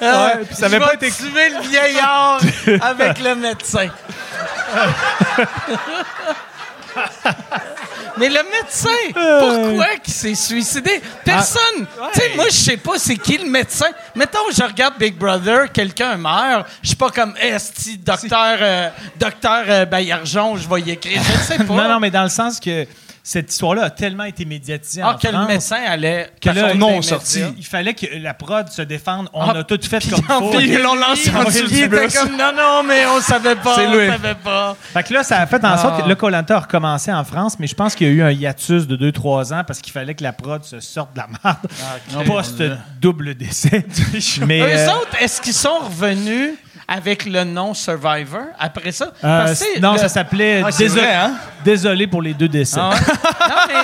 [0.00, 2.40] Ah, puis ça avait pas été- tuer le vieillard
[2.82, 3.88] avec le médecin.
[8.18, 11.00] Mais le médecin, pourquoi qu'il s'est suicidé?
[11.24, 11.86] Personne.
[12.12, 13.88] Tu sais, moi, je sais pas c'est qui le médecin.
[14.14, 16.66] Mettons, je regarde Big Brother, quelqu'un meurt.
[16.82, 18.88] Je suis pas comme Esti, docteur, euh,
[19.18, 21.22] docteur euh, Baillargeon, je vais y écrire.
[21.22, 21.74] Je sais pas.
[21.74, 22.86] Non, non, mais dans le sens que
[23.30, 26.30] cette histoire-là a tellement été médiatisée Ah, en que le France médecin allait.
[26.40, 27.42] que là, son non nom sorti.
[27.58, 29.28] il fallait que la prod se défende.
[29.34, 30.52] On Ah, a tout fait comme En faut.
[30.52, 33.74] fait, ils l'ont lancé en Ah, était comme non, non, mais on savait pas.
[33.76, 34.06] C'est on lui.
[34.08, 34.74] savait pas.
[34.94, 36.02] Fait que là, ça a fait en sorte Ah.
[36.04, 38.30] que le Colanta a recommencé en France, mais je pense qu'il y a eu un
[38.30, 42.26] hiatus de 2-3 ans parce qu'il fallait que la prod se sorte de la merde
[42.26, 43.84] post-double décès.
[44.46, 46.52] mais, Eux euh, autres, est-ce qu'ils sont revenus
[46.88, 49.12] avec le nom Survivor après ça?
[49.22, 51.32] euh, Parce que non, le- ça s'appelait Ah, c'est Désolé, vrai, hein?
[51.64, 52.80] Désolé pour les deux décès.
[52.80, 52.96] Ah ouais?
[53.48, 53.74] non, mais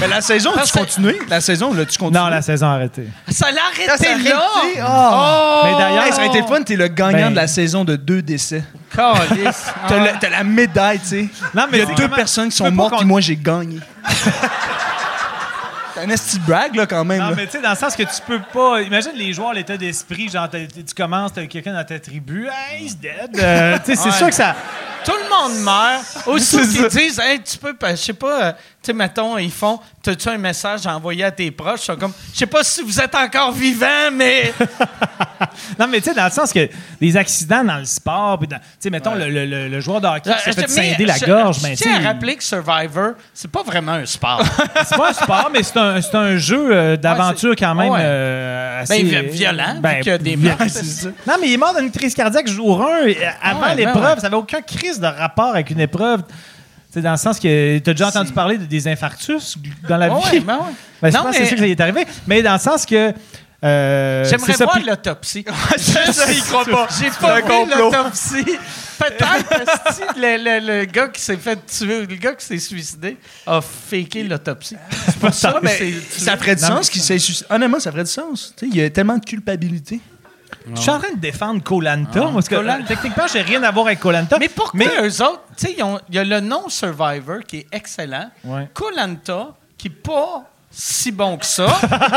[0.00, 1.18] Mais la saison, que- continué?
[1.28, 2.20] La saison, là-tu continué?
[2.20, 3.08] Non, la saison a arrêté.
[3.28, 3.86] ça l'a arrêté
[4.30, 4.36] là!
[4.40, 4.80] arrêté?
[4.80, 5.60] Ah.
[5.64, 7.96] Mais d'ailleurs, Hey, ça aurait été fun, t'es le gagnant Ben- de la saison de
[7.96, 8.62] deux décès.
[8.94, 9.66] Calisse.
[9.88, 10.30] T'as Ah.
[10.30, 11.28] la médaille, tu sais.
[11.54, 13.80] Non, Il y a deux vraiment- personnes qui tu sont mortes, puis moi, j'ai gagné.
[15.98, 17.18] C'est un esti brag, là, quand même.
[17.20, 17.34] Non, là.
[17.36, 18.82] mais tu sais, dans le sens que tu peux pas.
[18.82, 22.96] Imagine les joueurs, l'état d'esprit, genre, tu commences, t'as quelqu'un dans ta tribu, hey, he's
[22.96, 23.36] dead.
[23.38, 24.14] Euh, tu sais, c'est Ouais.
[24.14, 24.54] sûr que ça.
[25.08, 26.04] Tout le monde meurt.
[26.26, 26.88] Aussi ça.
[26.88, 30.38] disent, hey, tu peux, je sais pas, euh, tu sais, mettons, ils font, t'as-tu un
[30.38, 31.80] message à envoyer à tes proches?
[31.82, 34.52] Ils sont comme, je sais pas si vous êtes encore vivant, mais.
[35.78, 36.68] Non, mais tu sais, dans le sens que
[37.00, 38.46] des accidents dans le sport, tu
[38.80, 41.04] sais, mettons, le, le- le- le joueur de hockey qui s'est fait Euh, Mais scinder
[41.06, 44.06] la je- gorge, je ben, tu sais, à rappeler que Survivor, c'est pas vraiment un
[44.06, 44.42] sport.
[44.88, 47.90] c'est pas un sport, mais c'est un, c'est un jeu euh, d'aventure Ouais, quand même
[47.92, 47.98] ouais.
[48.02, 49.04] euh, assez.
[49.04, 50.36] Ben, vi- violent, y a des
[50.68, 51.08] ça.
[51.26, 52.86] Non, mais il est mort d'une crise cardiaque jour 1.
[53.42, 56.22] Avant ben l'épreuve, ça n'avait aucun crise de rapport avec une épreuve.
[56.90, 59.56] C'est dans le sens que tu as déjà entendu parler de, des infarctus
[59.88, 60.40] dans la Ouais, vie?
[60.40, 60.62] ben ouais.
[61.02, 62.06] Ben, je Non, pense que mais- c'est ça que ça y est arrivé.
[62.26, 63.12] Mais dans le sens que.
[63.64, 65.44] euh, J'aimerais voir puis- l'autopsie.
[66.48, 66.88] Croit pas.
[66.98, 68.44] J'ai pas vu l'autopsie.
[68.98, 73.16] Peut-être esti, le, le, le gars qui s'est fait tuer, le gars qui s'est suicidé,
[73.46, 74.76] a faké l'autopsie.
[75.06, 77.46] C'est pour ça, mais ça ferait du Non, sens qu'il s'est suicidé.
[77.50, 78.54] Honnêtement, ça ferait du sens.
[78.62, 80.00] Il y a tellement de culpabilité.
[80.74, 82.30] Je suis en train de défendre Colanta.
[82.32, 82.82] parce que, Koh-Lanta.
[82.82, 84.38] euh, techniquement, j'ai rien à voir avec Colanta.
[84.38, 88.30] Mais pourquoi eux autres, tu sais, il y a le nom Survivor qui est excellent.
[88.44, 88.68] Ouais.
[88.74, 91.66] Colanta, qui n'est pas si bon que ça.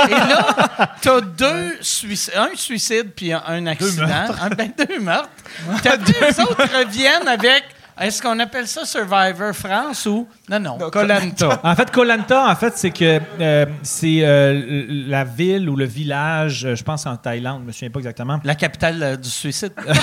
[0.10, 4.06] Et là, t'as deux suicides, un suicide puis un, accident.
[4.42, 5.30] Un, ben, deux meurtres.
[5.84, 7.64] T'as deux autres reviennent avec.
[8.02, 10.28] Est-ce qu'on appelle ça Survivor France ou.
[10.50, 11.60] Non, non, Colanta.
[11.64, 16.66] En fait, Kolanta, en fait, c'est que euh, c'est euh, la ville ou le village,
[16.66, 18.40] euh, je pense en Thaïlande, je me souviens pas exactement.
[18.44, 19.74] La capitale euh, du suicide.
[19.86, 19.94] La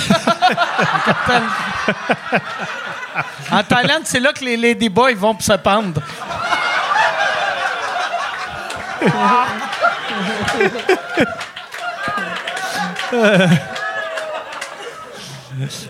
[1.05, 1.43] capitale.
[3.51, 6.01] En Thaïlande, c'est là que les Ladyboys vont se pendre.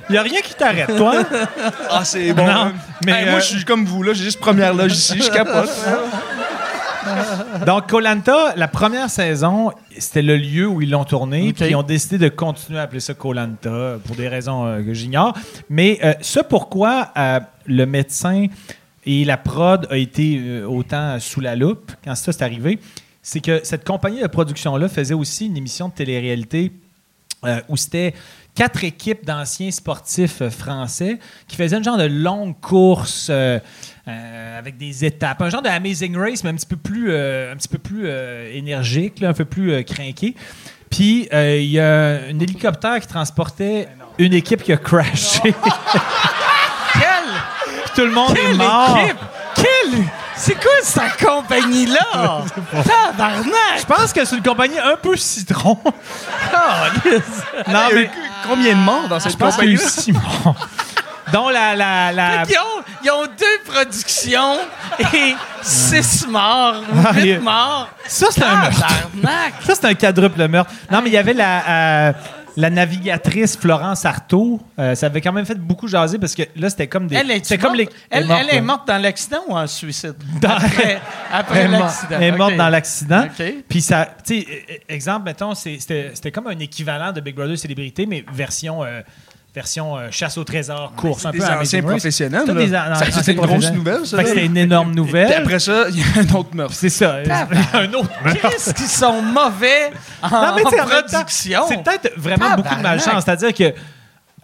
[0.08, 1.22] Il y a rien qui t'arrête, toi.
[1.90, 2.46] Ah, c'est bon.
[2.46, 2.72] Non,
[3.04, 4.12] mais, Hey, Moi, je suis comme vous, là.
[4.12, 5.20] J'ai juste première loge ici.
[5.20, 5.70] Je capote.
[7.66, 11.82] Donc, Kolanta, la première saison, c'était le lieu où ils l'ont tourné, puis ils ont
[11.82, 15.34] décidé de continuer à appeler ça Kolanta pour des raisons euh, que j'ignore.
[15.70, 18.46] Mais euh, ce pourquoi euh, le médecin
[19.06, 22.78] et la prod a été euh, autant sous la loupe quand ça s'est arrivé,
[23.22, 26.72] c'est que cette compagnie de production-là faisait aussi une émission de télé-réalité
[27.44, 28.14] euh, où c'était
[28.58, 33.60] quatre équipes d'anciens sportifs euh, français qui faisaient un genre de longue course euh,
[34.08, 37.54] euh, avec des étapes, un genre de Amazing Race, mais un petit peu plus, un
[37.54, 38.08] petit peu plus
[38.52, 40.34] énergique, là, un peu plus crinqué.
[40.90, 43.86] Puis il y a un hélicoptère qui transportait
[44.18, 45.42] une équipe qui a crashé.
[46.94, 48.98] Quelle, tout le monde est quelle mort.
[48.98, 49.18] équipe?
[49.54, 50.04] Quelle...
[50.34, 52.44] C'est quoi cette compagnie-là?
[52.70, 53.80] Tabarnak!
[53.80, 55.76] Je pense que c'est une compagnie un peu citron.
[57.68, 58.08] non, mais
[58.46, 60.54] Combien de morts dans je cette pense qu'il y a eu compagnie six morts.
[61.32, 64.56] Dont la, la, la, Ils ont, ils ont deux productions
[65.12, 67.88] et six morts ou Ah, huit morts.
[68.06, 68.86] Ça, c'est un meurtre.
[69.66, 70.70] Ça, c'est un quadruple meurtre.
[70.90, 72.12] Non, mais il y avait la, euh,
[72.58, 74.60] la navigatrice Florence Artaud.
[74.80, 77.14] Euh, ça avait quand même fait beaucoup jaser parce que là, c'était comme des.
[77.14, 77.88] Elle est, comme les.
[78.10, 80.16] elle, morte, elle est morte dans l'accident ou en suicide?
[80.40, 80.58] Dans-
[81.32, 82.16] Après, l'accident.
[82.16, 83.26] Elle est morte dans l'accident.
[83.68, 87.56] Puis ça, tu sais, e- e- exemple, mettons, c'était comme un équivalent de Big Brother
[87.56, 89.02] Célébrité, mais version, euh,
[89.58, 92.46] version euh, chasse au trésor, course, un Des peu à anciens professionnels.
[92.46, 92.54] Là.
[92.54, 94.24] des an- Ça, anciens C'était une grosse nouvelle, ça.
[94.24, 95.32] C'était une énorme Puis nouvelle.
[95.32, 96.74] après ça, il y a un autre meurtre.
[96.74, 97.16] C'est ça.
[97.74, 98.10] un autre.
[98.40, 99.90] Qu'est-ce qu'ils sont mauvais
[100.22, 101.60] en Non, mais production?
[101.68, 103.24] C'est peut-être vraiment beaucoup de malchance.
[103.24, 103.74] C'est-à-dire que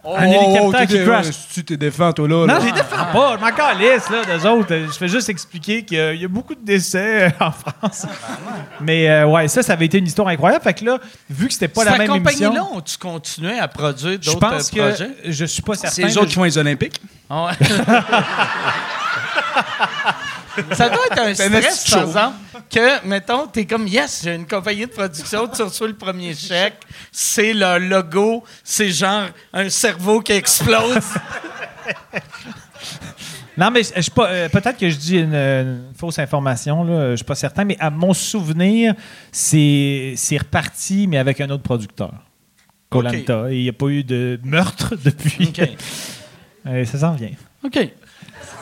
[0.05, 1.25] un hélicoptère t'es qui crash.
[1.53, 2.35] Tu t'es défends, toi, là.
[2.35, 2.59] Non, là.
[2.59, 3.37] je les défends pas.
[3.37, 4.75] Je m'en calisse, là, d'eux autres.
[4.87, 8.05] Je fais juste expliquer qu'il y a beaucoup de décès euh, en France.
[8.81, 10.63] Mais euh, ouais, ça, ça avait été une histoire incroyable.
[10.63, 10.99] Fait que là,
[11.29, 12.77] vu que c'était pas la Cette même compagnie-là, émission...
[12.77, 15.09] ont-tu continué à produire Je d'autres pense euh, projets?
[15.23, 15.31] que...
[15.31, 15.95] Je suis pas certain.
[15.95, 17.01] C'est les autres qui font les Olympiques.
[17.29, 17.67] Ah ouais.
[20.73, 22.35] Ça doit être un stress, par exemple,
[22.69, 26.77] que, mettons, t'es comme, yes, j'ai une compagnie de production, tu reçois le premier chèque,
[27.11, 30.99] c'est le logo, c'est genre un cerveau qui explose.
[33.57, 34.27] Non, mais je je suis pas.
[34.29, 37.11] euh, Peut-être que je dis une, une fausse information, là.
[37.11, 38.93] Je suis pas certain, mais à mon souvenir,
[39.31, 42.11] c'est c'est reparti, mais avec un autre producteur.
[42.89, 43.49] Colanta.
[43.51, 45.47] Et il n'y a pas eu de meurtre depuis.
[45.57, 45.69] OK.
[46.67, 47.31] Euh, ça s'en vient.
[47.63, 47.79] OK.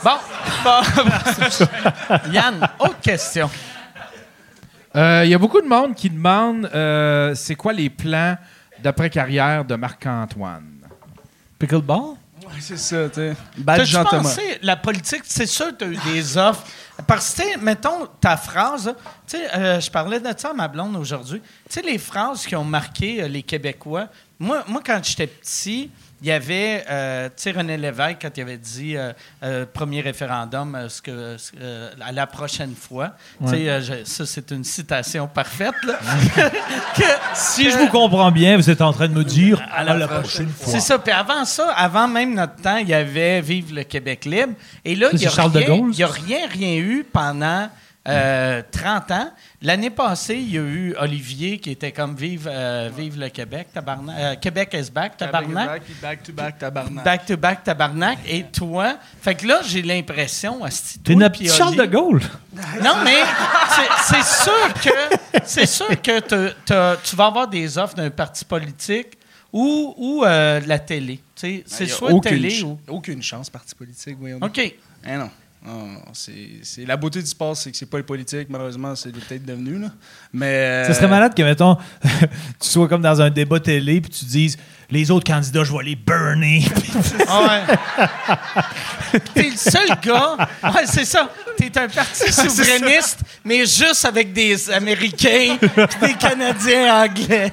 [0.04, 0.12] Bon.
[0.64, 0.82] bon.
[2.32, 3.50] Yann, autre question.
[4.96, 8.38] Euh, Il y a beaucoup de monde qui demande euh, c'est quoi les plans
[8.82, 10.74] d'après-carrière de Marc-Antoine?
[11.58, 12.16] Pickleball?
[12.46, 13.36] Ouais, c'est ça, tu sais.
[13.58, 16.64] Badge T'as-tu pensé, la politique, c'est sûr que tu as eu des offres.
[17.08, 18.94] Parce que, tu sais, mettons, ta phrase,
[19.26, 21.42] tu sais, euh, je parlais de ça à ma blonde aujourd'hui.
[21.42, 24.10] Tu sais, les phrases qui ont marqué euh, les Québécois.
[24.38, 25.90] Moi, moi quand j'étais petit,
[26.24, 29.12] il y avait, euh, tu sais, René Lévesque, quand il avait dit euh,
[29.44, 31.36] euh, premier référendum, ce que,
[32.02, 33.12] à la prochaine fois.
[33.46, 36.00] Tu sais, ça, c'est une citation parfaite, là.
[36.96, 40.08] Que- Si je vous comprends bien, vous êtes en train de me dire à la,
[40.08, 40.72] prochaine fois.
[40.72, 40.98] c'est ça.
[40.98, 44.54] Puis avant ça, avant même notre temps, il y avait Vive le Québec libre.
[44.86, 47.68] Et là, il n'y a, rien- y a rien, rien eu pendant
[48.08, 49.32] euh, 30 ans.
[49.62, 53.68] L'année passée, il y a eu Olivier qui était comme Vive, euh, Vive le Québec,
[53.74, 54.16] tabarnak.
[54.20, 55.82] Euh, Québec is back, tabarnak.
[56.02, 57.04] Back to back, tabarnak.
[57.06, 58.20] Back to back, tabarnak.
[58.28, 61.86] Et toi, fait que là, j'ai l'impression, asti, T'es toi une puis petite Charles de
[61.86, 62.22] Gaulle.
[62.84, 63.22] non, mais
[64.04, 68.44] c'est- sûr que c'est sûr que te- te- tu vas avoir des offres d'un parti
[68.44, 69.18] politique
[69.54, 71.22] ou, ou euh, de la télé.
[71.36, 72.80] Sais, C'est soit aucune télé ch- ou.
[72.88, 74.40] Aucune chance, parti politique, voyons.
[74.42, 74.58] OK.
[74.60, 75.30] Eh non.
[75.66, 79.46] Non, c'est, la beauté du sport, c'est que c'est pas le politique, malheureusement, c'est peut-être
[79.46, 79.80] devenu.
[79.80, 79.88] Là.
[80.34, 80.84] Mais.
[80.88, 84.58] Ça serait malade que, mettons, tu sois comme dans un débat télé puis tu dises
[84.90, 86.64] les autres candidats, je vais les burner.
[87.24, 89.20] Ouais.
[89.34, 90.36] T'es le seul gars.
[90.64, 91.30] Ouais, c'est ça.
[91.58, 97.52] T'es un parti souverainiste, mais juste avec des Américains et des Canadiens anglais.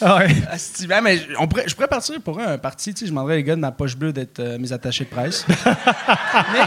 [0.00, 0.36] Ouais.
[0.50, 2.94] Asti, ben, mais on pourrait, je pourrais partir pour un parti.
[2.98, 5.44] Je demanderais les gars de ma poche bleue d'être euh, mes attachés de presse.
[6.52, 6.60] Mais,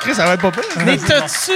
[0.00, 0.62] Chris, ça va être pas pire.
[0.84, 1.52] mais t'as-tu.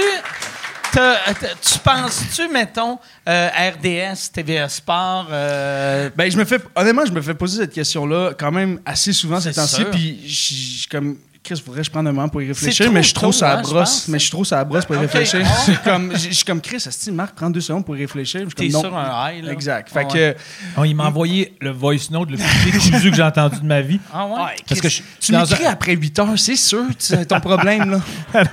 [0.91, 2.99] t'as- t'as- tu penses-tu, mettons,
[3.29, 7.73] euh, RDS, TVA Sport, euh, Ben, je me fais, honnêtement, je me fais poser cette
[7.73, 9.85] question-là quand même assez souvent ces temps-ci.
[9.85, 13.13] Puis, comme, Chris, faudrait que je prenne un moment pour y réfléchir, mais je suis
[13.15, 13.89] trop tôt, sur la hein, je brosse.
[13.89, 14.07] pense.
[14.09, 15.41] Mais je suis trop sur la brosse pour y réfléchir.
[15.43, 15.49] Ah.
[15.57, 18.01] Je suis comme, je je suis comme Chris, Asti, Marc, prends deux secondes pour y
[18.01, 18.47] réfléchir.
[18.55, 19.51] T'es sur un high, là?
[19.51, 19.89] Exact.
[19.91, 20.35] Ah Fait ouais.
[20.77, 23.81] que, il m'a envoyé le voice note le plus décousu que j'ai entendu de ma
[23.81, 23.99] vie.
[24.13, 24.33] Ah ouais?
[24.33, 27.89] Ouais, Parce que je- tu m'écris un- après 8 heures, c'est sûr, c'est ton problème,
[28.33, 28.43] là.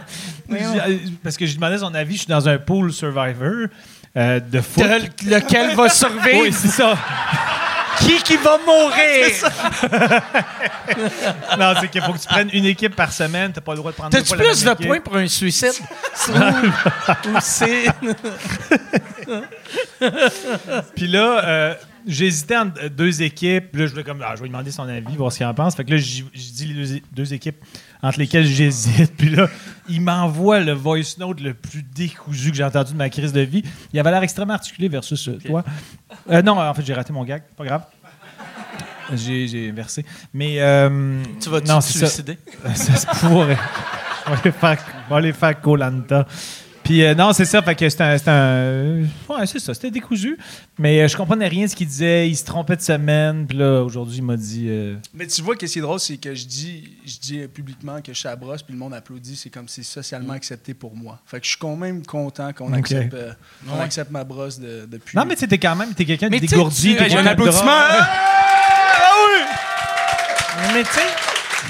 [0.51, 3.67] Je- Parce que je lui demandais son avis, je suis dans un pool Survivor
[4.17, 4.83] euh, de foot.
[4.83, 6.41] De- lequel va survivre?
[6.41, 6.97] Oui, c'est ça.
[8.01, 9.29] Qui qui va mourir?
[11.59, 13.53] Non, c'est qu'il faut que tu prennes une équipe par semaine.
[13.53, 15.73] T'as pas le droit de prendre deux T'as-tu plus de points pour un suicide?
[16.29, 16.33] Ou-
[17.29, 17.87] ou c'est...
[20.97, 21.75] Puis là, euh,
[22.07, 23.75] j'hésitais entre deux équipes.
[23.77, 25.55] Là, je voulais comme, ah, je vais lui demander son avis, voir ce qu'il en
[25.55, 25.75] pense.
[25.75, 27.57] Fait que là, je dis les deux, deux équipes
[28.03, 29.15] entre lesquels j'hésite.
[29.19, 29.49] Puis là,
[29.89, 33.41] il m'envoie le voice note le plus décousu que j'ai entendu de ma crise de
[33.41, 33.63] vie.
[33.93, 35.65] Il avait l'air extrêmement articulé versus euh, toi.
[36.31, 37.43] Euh, non, en fait, j'ai raté mon gag.
[37.57, 37.83] Pas grave.
[39.15, 40.05] J'ai j'ai versé.
[40.35, 40.57] Mais.
[40.61, 41.81] euh, Tu vas te ça.
[41.81, 42.39] suicider?
[42.75, 43.57] ça se pourrait.
[44.27, 46.19] On va les faire, on
[46.89, 50.39] Puis euh, non, c'est ça, fait que c'était un, un- Ouais, c'est ça, c'était décousu.
[50.79, 52.31] Mais euh, je comprenais rien de ce qu'il disait.
[52.31, 53.47] Il se trompait de semaine.
[53.47, 54.65] Puis là, aujourd'hui, il m'a dit.
[54.71, 58.01] euh, Mais tu vois, qu'est-ce qui est drôle, c'est que je dis, je dis publiquement
[58.01, 59.37] que je suis à brosse, puis le monde applaudit.
[59.37, 61.21] C'est comme c'est socialement accepté pour moi.
[61.27, 63.33] Fait que je suis quand même content qu'on accepte, euh,
[63.69, 63.83] qu'on Ouais.
[63.85, 65.15] accepte ma brosse de- depuis.
[65.15, 66.97] Non, mais tu sais, t'es quand même t'es quelqu'un de dégourdi.
[67.07, 67.67] j'ai un applaudissement.
[67.67, 69.47] drôle.
[70.75, 71.01] Mais tu sais,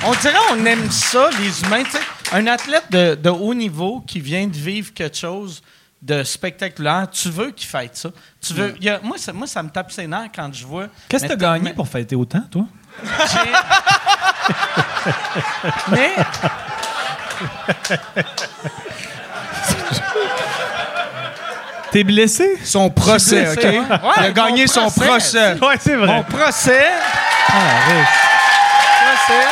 [0.06, 1.82] on dirait on aime ça, les humains.
[1.82, 1.98] tu sais.
[2.32, 5.62] Un athlète de, de haut niveau qui vient de vivre quelque chose
[6.02, 8.10] de spectaculaire, tu veux qu'il fête ça.
[8.40, 10.86] Tu veux, y a- moi, ça, moi, ça me tape ses nerfs quand je vois.
[11.09, 12.64] Qu'est-ce que t'as Mettons- gagné mais- pour fêter autant, toi?
[15.90, 16.10] Mais
[21.90, 22.59] T'es blessé?
[22.64, 23.62] Son procès, OK?
[23.64, 23.80] ouais.
[24.18, 25.06] Il a gagné son procès.
[25.06, 25.55] procès.
[25.60, 26.86] Ouais, c'est mon procès,
[27.48, 28.06] Ah, arrête.
[29.00, 29.44] procès.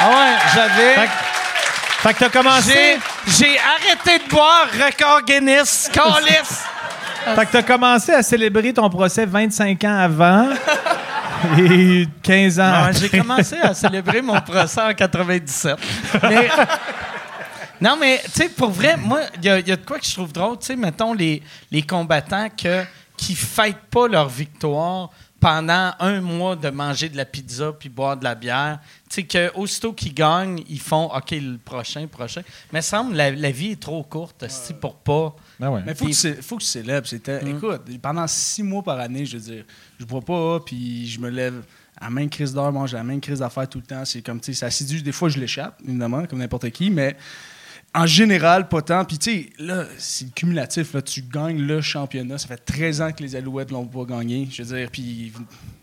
[0.00, 0.94] Ah ouais, j'avais.
[0.94, 2.72] Fait que- Fait que t'as commencé.
[3.26, 5.90] J'ai, j'ai arrêté de boire record Guinness.
[5.92, 6.64] Calice.
[7.34, 10.48] Fait que t'as commencé à célébrer ton procès 25 ans avant
[11.58, 12.92] et 15 ans après.
[12.94, 15.76] j'ai commencé à célébrer mon procès en 97.
[16.22, 16.48] Mais-
[17.80, 19.98] non, mais, tu sais, pour vrai, moi, il y, a- il y a de quoi
[19.98, 20.58] que je trouve drôle.
[20.58, 22.84] Tu sais, mettons les, les combattants que,
[23.16, 28.16] qui fêtent pas leur victoire pendant un mois de manger de la pizza puis boire
[28.16, 28.80] de la bière.
[29.08, 32.42] Tu sais, qu'aussitôt qu'ils gagnent, ils font OK, le prochain, le prochain.
[32.72, 35.34] Mais semble la, la vie est trop courte esti, pour pas.
[35.60, 35.82] Ben ouais.
[35.86, 37.06] Mais faut que, tu- faut que tu célèbres.
[37.06, 39.64] C'était, Écoute, pendant six mois par année, je veux dire,
[40.00, 41.62] je bois pas, puis je me lève
[42.00, 44.04] à la même crise d'heure, mange à la même crise d'affaires tout le temps.
[44.04, 45.02] C'est comme, tu sais, c'est assidu.
[45.02, 47.16] Des fois, je l'échappe, évidemment, comme n'importe qui, mais
[47.94, 49.04] en général, pas tant.
[49.04, 50.94] Puis, tu sais, là, c'est cumulatif.
[51.04, 52.38] Tu gagnes le championnat.
[52.38, 54.48] Ça fait 13 ans que les Alouettes l'ont pas gagné.
[54.50, 55.32] Je veux dire, puis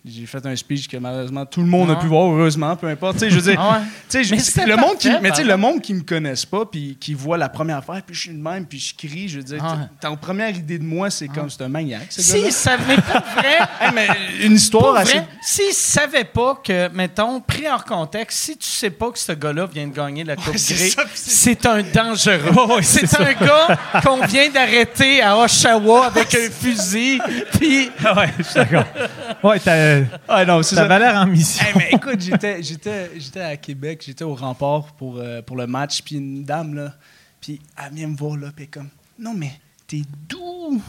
[0.07, 1.99] j'ai fait un speech que malheureusement tout le monde a Ouais.
[1.99, 3.13] pu voir, heureusement, peu importe.
[3.15, 4.23] Tu sais, je veux dire, Ah ouais.
[4.23, 6.65] je- Mais le monde qui, mais tu sais, par le monde qui me connaisse pas
[6.65, 9.37] puis qui voit la première affaire puis je suis de même puis je crie, je
[9.37, 9.87] veux dire, Ah ouais.
[9.99, 12.07] ta première idée de moi c'est comme c'est un maniaque.
[12.11, 12.21] ce.
[12.21, 14.07] Si, ça, mais pour vrai, Hey, mais
[14.43, 15.21] une histoire assez.
[15.41, 19.65] s'ils savaient pas que, mettons, pris hors contexte, si tu sais pas que ce gars-là
[19.65, 22.51] vient de gagner la Coupe puis c'est- un dangereux.
[22.75, 27.19] Ouais, c'est c'est un gars qu'on vient d'arrêter à Oshawa avec un fusil,
[27.57, 27.89] puis...
[28.03, 28.83] ouais, je suis d'accord.
[29.43, 29.94] Ouais, t'as,
[30.27, 30.81] Ah non, c'est ça.
[30.87, 31.65] t'avais l'air en mission.
[31.65, 35.67] Hey, mais écoute, j'étais, j'étais, j'étais à Québec, j'étais au rempart pour, euh, pour le
[35.67, 36.93] match, puis une dame, là,
[37.41, 38.89] puis elle vient me voir, là, puis elle est comme,
[39.19, 40.81] non, mais t'es doux.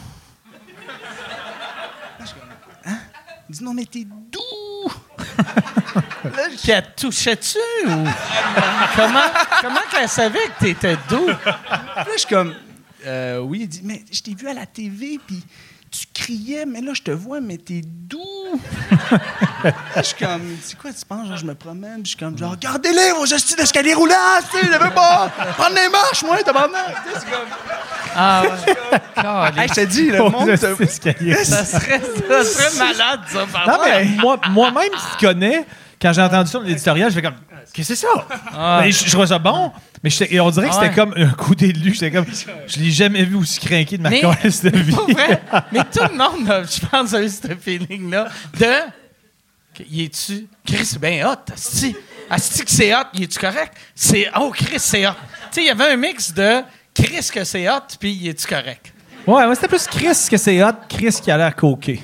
[0.87, 0.93] Là,
[2.21, 2.49] je suis comme,
[2.85, 2.97] hein?
[3.49, 4.91] Elle dit, non, mais t'es doux.
[6.23, 7.57] là, Puis elle te touchait-tu
[7.87, 8.03] ou...
[8.95, 9.19] comment
[9.61, 11.27] comment qu'elle savait que t'étais doux?
[11.27, 12.53] Là, je suis comme,
[13.05, 15.43] euh, oui, il dit, mais je t'ai vu à la TV, puis
[15.91, 18.19] tu criais, mais là, je te vois, mais t'es doux.
[19.95, 22.37] je suis comme, c'est quoi, tu penses, genre, je me promène, puis je suis comme,
[22.37, 24.15] genre, regardez-les, vos gestes d'escalier roulant,
[24.51, 26.95] tu sais, je veux pas prendre les marches, moi, tabarnak.
[27.05, 27.47] Tu sais, c'est comme,
[28.15, 29.61] Ah ouais.
[29.63, 31.35] hey, je te dis, le monde, te- escalier.
[31.43, 35.65] ça, serait, ça serait malade, ça, par Non, mais moi, moi-même, si tu connais,
[36.01, 37.33] quand j'ai entendu ça dans l'éditorial, je fais comme
[37.73, 38.07] que c'est ça?
[38.81, 39.71] Mais je, je trouvais ça bon,
[40.03, 40.95] mais et on dirait que Ah c'était ouais.
[40.95, 41.93] comme un coup d'élu.
[41.93, 42.25] J'étais comme
[42.67, 44.91] Je l'ai jamais vu aussi craqué de ma Mais- de vie.
[44.91, 45.41] Vrai,
[45.71, 48.27] mais tout le monde, a, je pense, a eu ce feeling-là
[48.59, 49.85] de.
[49.89, 50.47] Y es-tu.
[50.65, 51.51] Chris, c'est bien hot.
[51.53, 51.95] Asti.
[52.29, 53.03] Asti que c'est hot.
[53.13, 53.73] Y es-tu correct?
[53.93, 54.27] C'est.
[54.39, 55.11] Oh, Chris, c'est hot.
[55.11, 56.61] Tu sais, il y avait un mix de
[56.95, 58.91] Chris que c'est hot, puis y es-tu correct?
[59.27, 62.01] Ouais, ouais, c'était plus Chris que c'est hot, Chris qui a l'air coqué.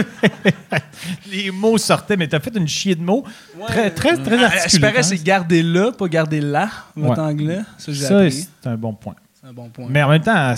[1.30, 3.24] Les mots sortaient, mais t'as fait une chier de mots.
[3.66, 4.88] Très, très, très Ah, articulé.
[4.92, 5.02] Je hein.
[5.02, 7.28] c'est garder là, pas garder là, votre Ouais.
[7.28, 7.60] anglais.
[7.78, 7.92] Ça,
[8.30, 9.14] c'est un bon point.
[9.40, 9.86] C'est un bon point.
[9.88, 10.54] Mais en même temps,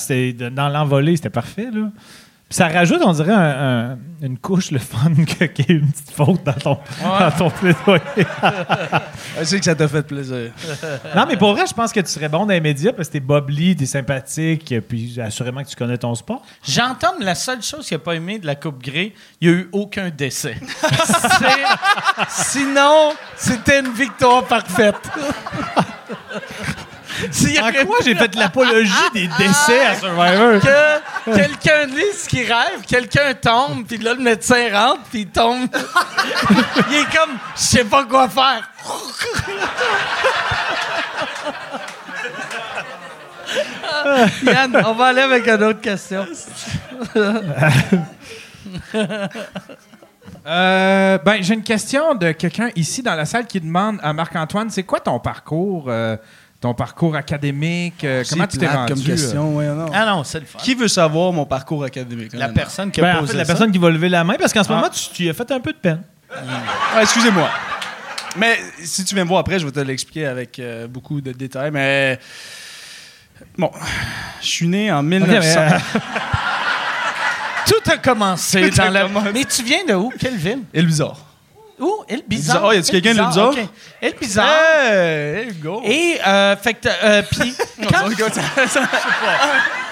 [0.53, 1.69] dans l'envolée, c'était parfait.
[1.73, 1.91] Là.
[2.53, 5.91] Ça rajoute, on dirait, un- un- une couche, le fun, que- qu'il y ait une
[5.93, 8.03] petite faute dans ton, dans ton plaidoyer.
[9.39, 10.51] Je sais que ça t'a fait plaisir.
[11.15, 13.13] non, mais pour vrai, je pense que tu serais bon dans les médias parce que
[13.15, 16.43] t'es Bob Lee, t'es sympathique, puis assurément que tu connais ton sport.
[16.67, 19.59] J'entends la seule chose qu'il n'a pas aimé de la Coupe Grey, il n'y a
[19.59, 20.57] eu aucun décès.
[22.29, 24.97] Sinon, c'était une victoire parfaite.
[27.31, 30.61] S'il y En quoi j'ai fait de l'apologie des décès à Survivor?
[30.61, 35.29] que quelqu'un lit ce qu'il rêve, quelqu'un tombe, puis là, le médecin rentre, puis il
[35.29, 35.69] tombe.
[36.91, 38.71] il est comme, je sais pas quoi faire.
[44.45, 46.27] Yann, on va aller avec une autre question.
[50.47, 54.71] Euh, ben, j'ai une question de quelqu'un ici dans la salle qui demande à Marc-Antoine,
[54.71, 56.17] c'est quoi ton parcours, euh,
[56.61, 58.93] ton parcours académique, euh, comment tu t'es rendu?
[58.93, 59.87] comme question, ouais, non.
[59.95, 60.59] Ah non, c'est le fun.
[60.59, 62.33] Qui veut savoir mon parcours académique?
[62.35, 62.55] La honnêtement?
[62.55, 63.53] personne qui a Ben, en posé fait, la ça.
[63.55, 64.75] personne qui va lever la main, parce qu'en ce Ah.
[64.77, 66.03] moment, tu, tu y as fait un peu de peine.
[66.31, 67.49] Ah, excusez-moi.
[68.37, 71.33] Mais si tu viens me voir après, je vais te l'expliquer avec euh, beaucoup de
[71.33, 71.71] détails.
[71.73, 72.19] Mais
[73.59, 73.71] bon,
[74.43, 75.41] je suis né en 1900.
[75.41, 75.79] mais, euh,
[77.67, 79.03] Tout a commencé Tout a dans la...
[79.03, 79.31] commencé.
[79.33, 80.13] Mais tu viens de où?
[80.19, 80.61] Quelle ville?
[80.75, 80.83] Et
[81.81, 82.05] Où?
[82.09, 82.63] El Bizarre.
[82.65, 83.65] Oh, y a-tu El quelqu'un de Bizarre, Bizarre?
[83.65, 83.71] OK.
[84.03, 84.47] El Bizarre.
[84.49, 85.83] Hey, there you go.
[85.85, 87.55] Et, euh, fait que, euh, puis,
[87.91, 88.07] quand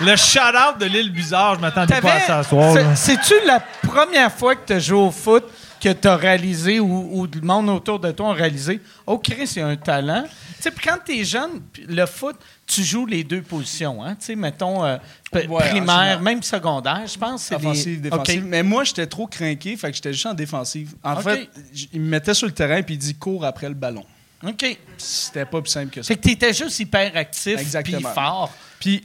[0.01, 2.74] le shout-out de l'île Bizarre, je m'attendais pas à ça ce soir.
[2.74, 2.94] là.
[2.97, 5.44] c'est- C'est-tu la première fois que tu as joué au foot
[5.81, 9.51] que tu as réalisé ou, ou le monde autour de toi a réalisé «Oh, Chris,
[9.56, 10.24] il y a un talent.»
[10.56, 12.35] Tu sais, quand tu es jeune, le foot,
[12.69, 14.05] tu joues les deux positions.
[14.05, 14.15] Hein?
[14.16, 14.99] Tu sais, mettons, euh,
[15.32, 17.45] Ouais, primaire, même secondaire, je pense.
[17.45, 18.11] c'est Offensive, des...
[18.11, 18.43] défensive.
[18.43, 18.49] OK.
[18.49, 20.95] Mais moi, j'étais trop craqué, fait que j'étais juste en défensive.
[21.03, 21.49] En fait,
[21.93, 24.05] il me mettait sur le terrain puis il dit cours après le ballon.
[24.47, 24.78] OK.
[24.99, 26.09] C'était pas plus simple que ça.
[26.09, 28.53] Fait que tu étais juste hyper actif puis fort.
[28.78, 29.03] Puis,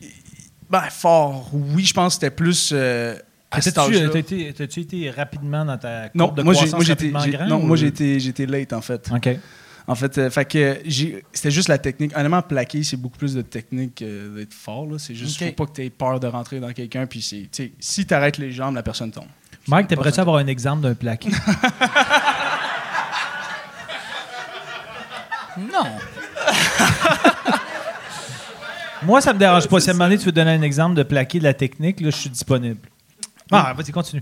[0.70, 2.70] ben, fort, oui, je pense que c'était plus.
[2.74, 3.16] euh,
[3.50, 7.04] à cet T'as-tu été, rapidement dans ta courbe Non, de moi, j'ai, croissance moi, j'étais,
[7.06, 9.10] rapidement j'ai- grand, non, ou- moi, j'ai été, j'ai été late, en fait.
[9.14, 9.30] OK.
[9.88, 12.16] En fait, euh, fait que j'ai- c'était juste la technique.
[12.16, 14.88] Honnêtement, plaquer, c'est beaucoup plus de technique que d'être fort.
[14.98, 15.50] C'est juste, Ok.
[15.50, 17.06] faut pas que tu aies peur de rentrer dans quelqu'un.
[17.06, 19.26] Puis, si tu arrêtes les jambes, la personne tombe.
[19.68, 21.30] Mike, Pas t'aimerais-tu avoir un exemple d'un plaqué?
[25.58, 25.86] Non.
[29.04, 29.80] Moi, ça me dérange pas.
[29.80, 32.00] Si à un moment donné, tu veux donner un exemple de plaqué de la technique,
[32.02, 32.80] là, je suis disponible.
[33.54, 34.22] Ah, vas-y, continue.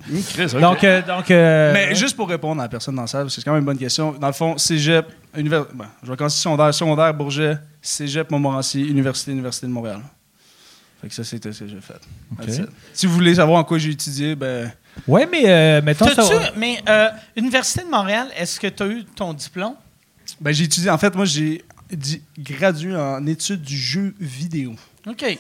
[0.60, 3.36] Donc, euh, donc euh, Mais juste pour répondre à la personne dans la salle, parce
[3.36, 4.12] que c'est quand même une bonne question.
[4.14, 5.66] Dans le fond, cégep, univers...
[5.74, 10.02] ben, je vais commencer secondaire, secondaire, Bourget, cégep, Montmorency, Université, Université de Montréal.
[11.02, 12.60] Fait que ça, c'était ce que j'ai fait.
[12.94, 14.72] Si vous voulez savoir en quoi j'ai étudié, ben...
[15.08, 16.24] ouais, mais euh, mettons ça.
[16.56, 19.74] Mais euh, Université de Montréal, est-ce que tu as eu ton diplôme?
[20.40, 20.90] Ben, j'ai étudié...
[20.92, 21.64] En fait, moi, j'ai
[22.38, 24.76] gradué en études du jeu vidéo.
[25.08, 25.38] OK.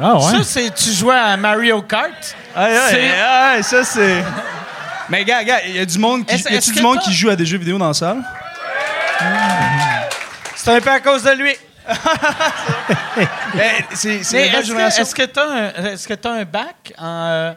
[0.00, 0.20] Ah, ouais.
[0.38, 2.12] Ça, c'est tu jouais à Mario Kart.
[2.54, 4.22] C'est- aïe, ça, c'est...
[5.08, 6.82] Mais gars, gars, il y a du monde qui, Est-ce- y a est-ce du que
[6.82, 8.22] monde t'as- qui joue à des jeux vidéo dans la salle?
[10.54, 11.52] C'est un peu à cause de lui.
[11.86, 15.02] Ben, c'est c'est Mais la nouvelle est-ce que génération.
[15.02, 17.06] est-ce que tu as, un, est-ce que t'as un bac en.
[17.06, 17.52] euh,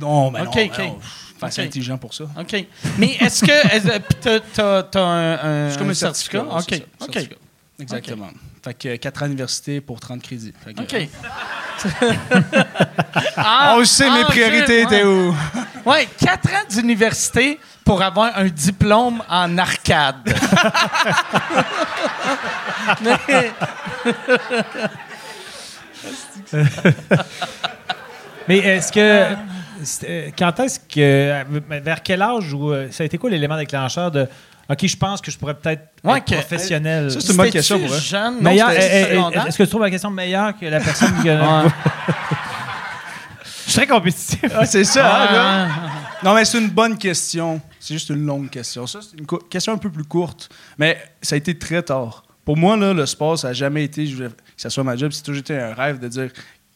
[0.00, 0.72] Non, mais Ok, non, ok.
[0.78, 0.98] mais non.
[1.36, 1.66] Enfin, c'est Ok.
[1.68, 2.24] intelligent pour ça.
[2.38, 2.64] OK.
[2.98, 3.50] Mais est-ce que.
[3.74, 5.32] est-ce- puis t'as, t'as- t'as un,
[5.66, 6.42] un- C'est comme un certificat?
[6.44, 6.82] ouais, c'est OK.
[7.00, 7.12] ça, OK.
[7.14, 7.36] certificat.
[7.80, 8.28] Exactement.
[8.64, 10.52] Fait que 4 ans d'université pour 30 crédits.
[10.64, 11.08] Fait que- OK.
[13.36, 15.30] Ah, On sait, mes ah, priorités je- étaient ouais.
[15.30, 15.34] où?
[15.84, 20.16] Ouais, 4 ans d'université pour avoir un diplôme en arcade.
[23.02, 23.50] Mais-
[28.48, 29.00] Mais est-ce que.
[30.08, 31.00] euh, Quand est-ce que.
[31.00, 31.44] euh,
[31.82, 34.28] Vers quel âge ou euh, ça a été quoi l'élément déclencheur de.
[34.72, 37.10] OK, je pense que je pourrais peut-être Ouais, être professionnel.
[37.10, 38.36] Ça, c'est une bonne question pour jeune?
[38.36, 39.46] Non, Meilleur- eh, eh, secondaire?
[39.46, 41.28] Est-ce que tu trouves la question meilleure que la personne qui.
[43.66, 44.44] Je suis très compétitif.
[44.54, 45.68] Ah, c'est ça, hein, là?
[46.22, 47.60] Non, mais c'est une bonne question.
[47.80, 48.86] C'est juste une longue question.
[48.86, 50.48] Ça, c'est une co- question un peu plus courte.
[50.78, 52.24] Mais ça a été très tard.
[52.44, 54.96] Pour moi, là, le sport, ça n'a jamais été je voulais que ça soit ma
[54.96, 55.12] job.
[55.12, 56.28] C'est toujours été un rêve de dire,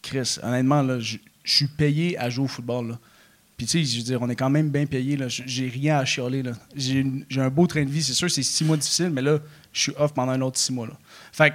[0.02, 2.88] Chris, honnêtement, là, je je suis payé à jouer au football.
[2.88, 2.98] Là.
[3.56, 5.18] Puis, tu sais, je veux dire, on est quand même bien payé.
[5.28, 6.42] J'ai rien à chialer.
[6.42, 6.52] là.
[6.76, 7.04] J'ai
[7.36, 8.02] un beau train de vie.
[8.02, 9.38] C'est sûr, c'est six mois difficiles, mais là,
[9.72, 10.86] je suis off pendant un autre six mois.
[10.86, 10.94] Là.
[11.32, 11.54] Fait que,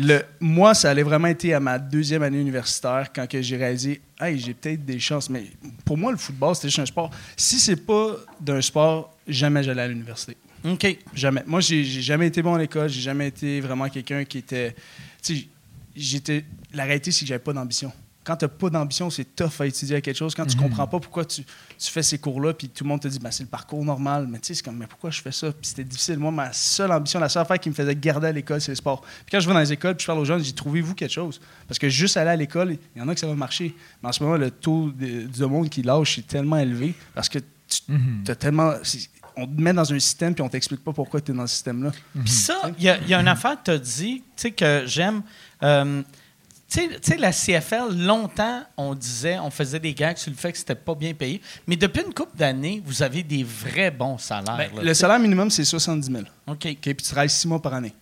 [0.00, 4.38] le, moi, ça allait vraiment été à ma deuxième année universitaire quand j'ai réalisé, hey,
[4.38, 5.30] j'ai peut-être des chances.
[5.30, 5.44] Mais
[5.84, 7.10] pour moi, le football, c'était juste un sport.
[7.36, 10.36] Si c'est pas d'un sport, jamais j'allais à l'université.
[10.64, 10.98] OK.
[11.14, 11.42] Jamais.
[11.46, 12.88] Moi, j'ai j'ai jamais été bon à l'école.
[12.88, 14.74] J'ai jamais été vraiment quelqu'un qui était.
[15.22, 15.44] Tu sais,
[15.96, 16.44] j'étais.
[16.74, 17.92] La réalité, c'est que j'avais pas d'ambition.
[18.28, 20.34] Quand tu n'as pas d'ambition, c'est tough à étudier à quelque chose.
[20.34, 23.08] Quand tu comprends pas pourquoi tu, tu fais ces cours-là, puis tout le monde te
[23.08, 24.26] dit, ben, c'est le parcours normal.
[24.28, 25.50] Mais tu sais, c'est comme, mais pourquoi je fais ça?
[25.50, 26.18] Puis c'était difficile.
[26.18, 28.76] Moi, ma seule ambition, la seule affaire qui me faisait garder à l'école, c'est le
[28.76, 29.00] sport.
[29.00, 31.10] Puis quand je vais dans les écoles, puis je parle aux jeunes, j'ai trouvez-vous quelque
[31.14, 31.40] chose?
[31.66, 33.74] Parce que juste aller à l'école, il y en a que ça va marcher.
[34.02, 37.30] Mais en ce moment, le taux de, du monde qui lâche est tellement élevé parce
[37.30, 38.74] que tu as tellement.
[39.40, 41.54] On te met dans un système, puis on t'explique pas pourquoi tu es dans ce
[41.54, 41.92] système-là.
[42.24, 44.24] Puis ça, il y, a- il y a une affaire que tu as dit, tu
[44.36, 45.22] sais, que j'aime.
[45.62, 46.02] Euh,
[46.70, 50.58] tu sais- la CFL, longtemps, on disait, on faisait des gags sur le fait que
[50.58, 51.40] c'était pas bien payé.
[51.66, 54.56] Mais depuis une couple d'années, vous avez des vrais bons salaires.
[54.56, 56.22] Ben, là, le salaire minimum, c'est 70 000.
[56.46, 56.54] OK.
[56.56, 57.94] OK, puis tu travailles six mois par année.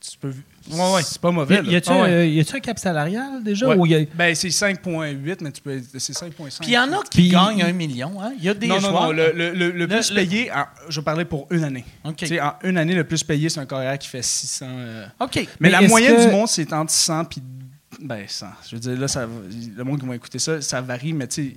[0.00, 0.34] Tu peux.
[0.70, 1.02] Ouais, ouais.
[1.02, 1.62] C'est pas mauvais.
[1.64, 1.88] Y a-tu.
[1.90, 2.10] Ah ouais.
[2.10, 3.68] euh, y a-tu un cap salarial déjà?
[3.68, 3.76] Ouais.
[3.76, 5.80] ou y a- Ben, c'est 5,8, mais tu peux.
[5.96, 6.58] C'est 5,5.
[6.60, 8.20] Puis il y en a qui Puis- gagnent un million.
[8.20, 8.32] Hein?
[8.36, 9.02] Il y a des non, non, joueurs.
[9.04, 9.12] non.
[9.12, 11.86] Le, le- le- le plus le- payé, en- je parlais pour une année.
[12.04, 12.16] OK.
[12.16, 14.66] Tu sais, En une année, le plus payé, c'est un carrière qui fait 600.
[14.68, 15.36] euh, OK.
[15.36, 17.40] Mais, Mais la moyenne que- du monde, c'est entre 100 puis.
[18.00, 18.46] Ben, 100.
[18.68, 21.50] Je veux dire, là, ça, le monde qui va écouter ça, ça varie, mais tu
[21.50, 21.56] sais,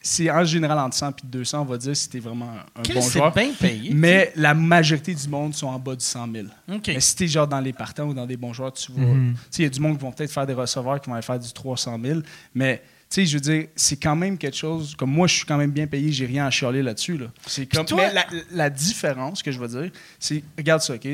[0.00, 3.00] c'est en général entre 100 et 200, on va dire, si t'es vraiment un bon
[3.00, 3.32] c'est joueur.
[3.34, 3.90] bien payé.
[3.92, 6.46] Mais la majorité du monde sont en bas du 100 000.
[6.72, 6.82] OK.
[6.86, 9.04] Mais si t'es genre dans les partants ou dans des bons joueurs, tu vois.
[9.04, 9.34] Mhm.
[9.34, 11.14] Tu sais, il y a du monde qui vont peut-être faire des receveurs qui vont
[11.14, 12.20] aller faire du 300 000.
[12.54, 12.78] Mais,
[13.10, 14.94] tu sais, je veux dire, c'est quand même quelque chose.
[14.96, 17.18] Comme moi, je suis quand même bien payé, j'ai rien à chialer là-dessus.
[17.18, 17.26] Là.
[17.46, 17.84] C'est comme.
[17.84, 19.90] toi- mais la, la différence que je veux dire,
[20.20, 20.44] c'est.
[20.56, 21.08] Regarde ça, OK?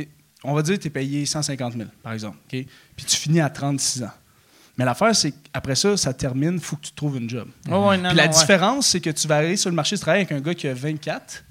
[0.47, 2.37] On va dire que tu es payé 150 000, par exemple.
[2.45, 2.67] OK?
[2.97, 4.11] Puis tu finis à 36 ans.
[4.77, 7.49] Mais l'affaire, c'est qu'après ça, ça termine, il faut que tu trouves une job.
[7.69, 8.29] Ouais, non, Puis la non, ouais.
[8.29, 10.67] différence, c'est que tu vas aller sur le marché du travail avec un gars qui
[10.67, 11.45] a 24,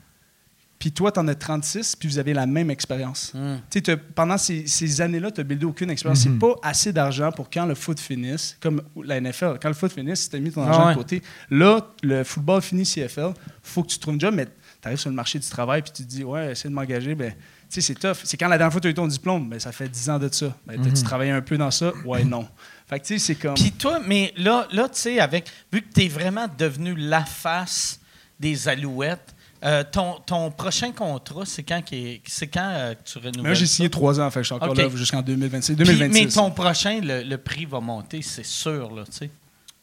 [0.84, 3.32] puis toi, tu en as 36, puis vous avez la même expérience.
[3.34, 3.56] Hmm.
[3.70, 3.82] Tu
[4.14, 6.20] pendant ces, ces années-là, tu n'as buildé aucune expérience.
[6.20, 9.94] C'est pas assez d'argent pour quand le foot finisse, comme la NFL, quand le foot
[9.94, 10.94] finisse, tu as mis ton argent ouais.
[10.94, 11.22] de côté.
[11.50, 13.32] Là, le football finit CFL,
[13.62, 14.52] faut que tu trouves une job, mais tu
[14.84, 17.32] arrives sur le marché du travail, puis tu te dis, ouais, essaie de m'engager, ben,
[17.32, 18.18] tu sais, c'est tough.
[18.26, 20.20] C'est quand la dernière fois tu as eu ton diplôme, ben, ça fait 10 ans
[20.20, 20.54] de ça.
[20.68, 21.94] Ben, t'as-tu travaillé un peu dans ça?
[22.04, 22.46] Ouais, non.
[22.88, 23.54] Fait que, tu sais, c'est comme.
[23.56, 27.24] Puis toi, mais là, là tu sais, avec vu que tu es vraiment devenu la
[27.24, 28.00] face
[28.40, 29.34] des Alouettes,
[29.64, 33.54] euh, ton, ton prochain contrat, c'est quand, qui est- c'est quand euh, tu renouvelles moi,
[33.54, 35.76] j'ai signé 3 ans, fait que je suis encore là jusqu'en 2026.
[35.76, 36.24] Puis- 2026.
[36.26, 39.30] mais ton prochain, le, le prix va monter, c'est sûr, là, tu sais.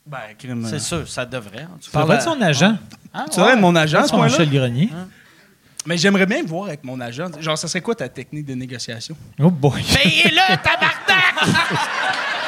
[0.06, 0.18] Ben,
[0.66, 1.66] C'est euh, sûr, ça devrait.
[1.80, 2.76] tout Tu être son agent?
[3.14, 3.52] Ah, Tu devrais ouais.
[3.54, 4.30] être mon agent ce point-là?
[4.30, 4.90] Michel Grenier?
[5.86, 7.28] Mais j'aimerais bien voir avec mon agent.
[7.40, 9.16] Genre, ça serait quoi ta technique de négociation?
[9.38, 9.82] Oh boy.
[9.82, 11.40] Payez-le, tabarnak!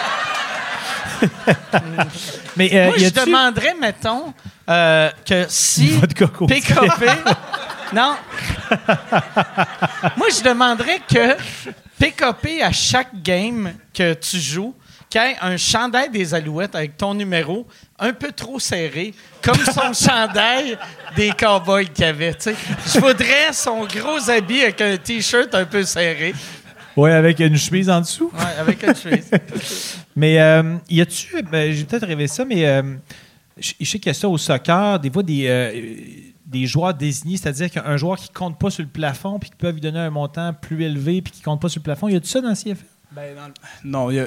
[2.57, 4.33] Mais euh, Moi, y je demanderais, mettons,
[4.69, 5.99] euh, que si.
[5.99, 7.05] PKP...
[7.93, 8.17] non.
[10.17, 11.37] Moi, je demanderais que
[11.99, 14.75] PKP, à chaque game que tu joues,
[15.09, 17.67] qu'il y ait un chandail des Alouettes avec ton numéro
[17.99, 20.79] un peu trop serré, comme son chandail
[21.15, 22.37] des Cowboys qu'il avait.
[22.43, 26.35] Je voudrais son gros habit avec un T-shirt un peu serré.
[26.97, 28.31] Ouais, avec une chemise en dessous.
[28.35, 29.31] Ouais, avec une chemise.
[30.17, 32.83] Mais euh, y a-tu, ben, j'ai peut-être rêvé ça, mais euh,
[33.59, 35.95] je je sais qu'il y a ça au soccer, des fois des, euh,
[36.45, 39.71] des joueurs désignés, c'est-à-dire qu'un joueur qui compte pas sur le plafond puis qui peut
[39.71, 42.09] lui donner un montant plus élevé puis qui compte pas sur le plafond.
[42.09, 42.85] Y a-tu ça dans le CFL?
[43.13, 43.35] Ben,
[43.85, 44.27] Non, il y a-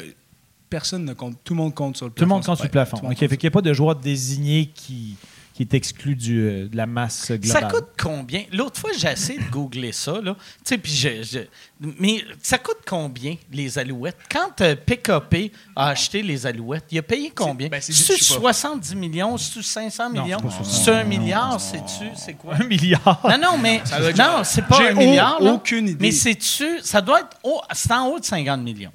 [0.68, 1.38] personne ne compte.
[1.44, 2.36] Tout le monde compte sur le Tout le plafond.
[2.36, 2.98] monde compte sur le plafond.
[3.04, 5.16] OK, fait qu'il n'y a pas de joueur désigné qui,
[5.56, 7.48] qui est exclu du, euh, de la masse globale.
[7.49, 8.44] Ça coûte combien?
[8.52, 10.36] L'autre fois, j'ai essayé de googler ça, là.
[10.36, 11.40] Tu sais, puis je, je-
[11.98, 14.18] Mais ça coûte combien, les alouettes?
[14.30, 17.69] Quand euh, PKP a acheté les alouettes, il a payé combien?
[17.69, 18.52] ben, c'est- C'est-tu je sais pas.
[18.52, 19.38] 70 millions?
[19.38, 20.40] C'est-tu 500 millions?
[20.61, 21.57] c'est C'est un milliard?
[21.61, 22.10] C'est-tu?
[22.18, 22.56] C'est quoi?
[22.56, 23.22] Un milliard.
[23.23, 23.82] Non, non, mais.
[24.18, 25.41] Non, c'est pas J'ai un milliard.
[25.41, 25.52] au- là.
[25.53, 25.98] aucune idée.
[26.02, 26.82] Mais c'est-tu.
[26.82, 27.38] Ça doit être.
[27.44, 28.91] haut- c'est en haut de 50 millions.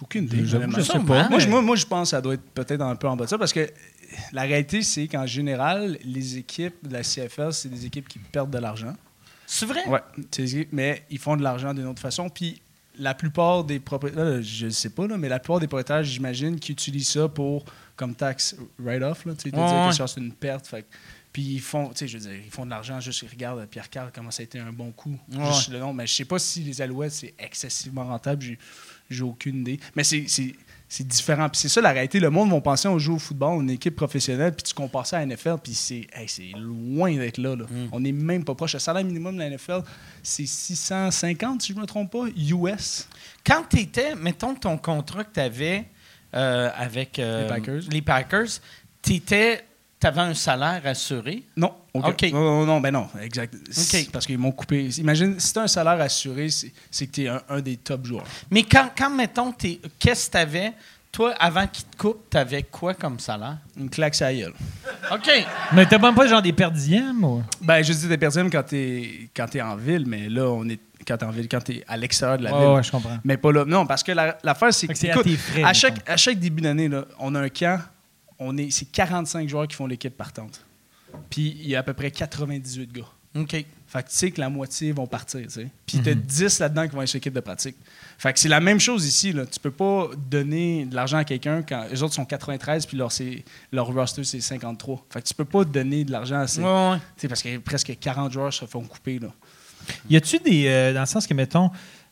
[0.00, 0.54] Aucune idée.
[0.54, 0.78] Honnêtement.
[0.78, 1.28] je sais pas.
[1.28, 3.24] Moi, je, moi, moi, je pense que ça doit être peut-être un peu en bas
[3.26, 3.70] de ça parce que
[4.32, 8.50] la réalité, c'est qu'en général, les équipes de la CFL, c'est des équipes qui perdent
[8.50, 8.94] de l'argent.
[9.46, 9.82] C'est vrai?
[10.38, 12.28] Équipes- mais ils font de l'argent d'une autre façon.
[12.30, 12.60] Puis
[12.98, 16.58] la plupart des propriétaires, je ne sais pas, là, mais la plupart des propriétaires, j'imagine,
[16.58, 17.64] qui utilisent ça pour
[17.96, 19.92] comme tax write-off, tu sais, Ouais, ouais.
[20.06, 20.66] c'est une perte.
[20.66, 20.86] Fait
[21.32, 23.64] puis ils font, tu sais, je veux dire, ils font de l'argent juste, ils regardent
[23.66, 25.18] Pierre Carl, comment ça a été un bon coup.
[25.32, 25.46] Ouais.
[25.46, 25.94] Juste le nom.
[25.94, 28.44] Mais je sais pas si les Alouettes, c'est excessivement rentable.
[29.08, 29.80] J'ai aucune idée.
[29.96, 30.26] Mais c'est,
[30.92, 31.48] c'est, différent.
[31.48, 32.20] Puis c'est ça la réalité.
[32.20, 35.18] Le monde va penser on joue au football, une équipe professionnelle, puis tu compares ça
[35.18, 37.56] à la NFL, puis c'est, hey, loin d'être là.
[37.56, 37.64] là.
[37.92, 38.74] On n'est même pas proche.
[38.74, 39.82] Le salaire minimum de la NFL,
[40.22, 43.08] c'est 650, si je ne me trompe pas, US.
[43.44, 45.86] Quand tu étais, mettons ton contrat que tu avais
[46.32, 47.82] avec euh, Les Packers.
[47.90, 48.48] les Packers,
[49.02, 49.20] tu
[50.06, 51.42] avais un salaire assuré?
[51.56, 51.72] Non.
[51.94, 52.22] OK.
[52.32, 53.54] Non, non, non, ben non, exact.
[53.70, 54.88] C'est Parce qu'ils m'ont coupé.
[54.98, 57.76] Imagine, si tu as un salaire assuré, c'est, c'est que tu es un, un des
[57.76, 58.24] top joueurs.
[58.50, 60.72] Mais quand, quand mettons, t'es- qu'est-ce que tu avais,
[61.10, 63.58] toi, avant qu'ils te coupent, tu avais quoi comme salaire?
[63.78, 64.54] Une claque à la gueule.
[65.12, 65.30] OK.
[65.74, 67.42] Mais t'as même pas genre des perdièmes ou?
[67.60, 70.66] Ben, je dis des personnes quand tu es, quand t'es en ville, mais là, on
[70.68, 72.68] est quand t'es en ville, quand tu es à l'extérieur de la ville.
[72.76, 73.18] ouais, je comprends.
[73.24, 73.64] Mais pas là.
[73.66, 76.08] Non, parce que la- l'affaire, c'est Fait que, que c'est à tes frais, à, chaque,
[76.08, 77.80] à chaque début d'année, là, on a un camp,
[78.42, 80.64] on est, c'est 45 joueurs qui font l'équipe partante.
[81.30, 83.02] Puis il y a à peu près 98 gars.
[83.34, 83.50] OK.
[83.50, 85.68] Fait que tu sais que la moitié vont partir, tu sais.
[85.86, 86.20] Puis tu as Mhm.
[86.20, 87.76] 10 là-dedans qui vont être sur l'équipe de pratique.
[88.18, 89.44] Fait que c'est la même chose ici, là.
[89.46, 93.10] Tu peux pas donner de l'argent à quelqu'un quand les autres sont 93 puis leur,
[93.12, 95.04] c'est- leur roster, c'est 53.
[95.10, 96.60] Fait que tu peux pas donner de l'argent à ces...
[96.62, 96.96] Ouais, ouais.
[97.16, 99.28] Tu sais, parce que presque 40 joueurs se font couper, là.
[100.10, 100.66] Y a-tu des.
[100.68, 101.70] euh, dans le sens que, mettons,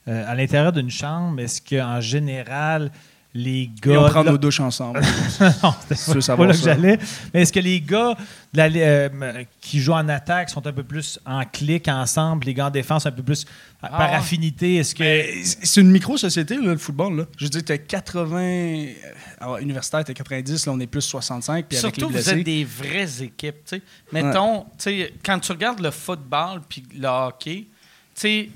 [0.08, 2.90] euh, à l'intérieur d'une chambre, est-ce qu'en général,
[3.32, 4.08] les Et on gars.
[4.10, 5.00] prend nos douches ensemble.
[5.62, 6.98] non, veux pas savoir là que j'allais.
[7.32, 8.16] Mais est-ce que les gars
[8.52, 12.54] de la- euh, qui jouent en attaque sont un peu plus en clic ensemble, les
[12.54, 13.44] gars en défense un peu plus
[13.84, 14.16] euh, par Ah.
[14.16, 14.76] affinité?
[14.76, 15.04] Est-ce que.
[15.04, 17.18] Mais c'est une micro-société, le football.
[17.18, 17.24] Là.
[17.36, 18.36] Je veux dire, tu as 80.
[18.40, 18.86] euh,
[19.40, 21.66] Alors, universitaire, tu 90, là, on est plus 65.
[21.68, 23.64] Puis avec Surtout, vous êtes des vraies équipes.
[23.64, 23.82] tu sais.
[24.12, 27.66] Mettons, tu sais, quand tu regardes le football puis le hockey,
[28.14, 28.48] tu sais,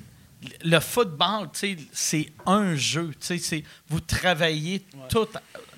[0.65, 3.11] le football, tu sais, c'est un jeu.
[3.21, 5.27] tu sais, c'est- Vous travaillez tout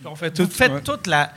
[0.05, 0.82] On fait Vous faites ouais.
[0.82, 1.32] toute la.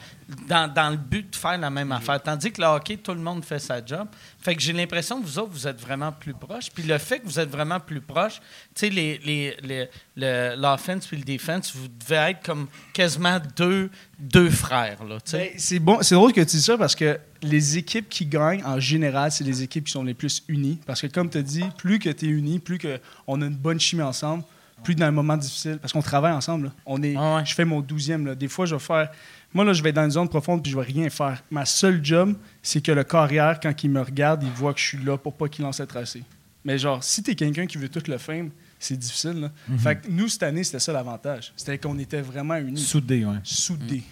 [0.48, 2.22] Dans, dans le but de faire la même affaire.
[2.22, 4.08] Tandis que le hockey, tout le monde fait sa job.
[4.40, 6.70] Fait que j'ai l'impression que vous autres, vous êtes vraiment plus proches.
[6.72, 8.42] Puis le fait que vous êtes vraiment plus proches, tu
[8.76, 13.90] sais, les, les, les, le- l'offense puis le defense, vous devez être comme quasiment deux,
[14.20, 15.18] deux frères, là.
[15.32, 18.64] Ben, c'est bon, c'est drôle que tu dis ça parce que les équipes qui gagnent
[18.66, 20.80] en général, c'est les équipes qui sont les plus unies.
[20.86, 23.56] Parce que comme tu as dit, plus que tu es uni, plus qu'on a une
[23.56, 24.44] bonne chimie ensemble,
[24.84, 25.78] plus dans un moment difficile.
[25.82, 26.66] Parce qu'on travaille ensemble.
[26.68, 26.72] là.
[26.86, 27.46] On est, Ah ouais.
[27.46, 28.26] Je fais mon douzième.
[28.28, 28.36] Là.
[28.36, 29.10] Des fois, je vais faire.
[29.54, 31.44] Moi, là, je vais être dans une zone profonde puis je vais rien faire.
[31.52, 34.86] Ma seule job, c'est que le carrière, quand il me regarde, il voit que je
[34.86, 36.24] suis là pour pas qu'il lance le tracé.
[36.64, 39.40] Mais genre, si tu es quelqu'un qui veut tout le fame, c'est difficile.
[39.42, 39.52] là.
[39.68, 39.80] Mhm.
[39.80, 41.52] Fait que nous, cette année, c'était ça l'avantage.
[41.58, 43.38] C'était qu'on était vraiment unis, Soudé, ouais.
[43.44, 44.04] soudés.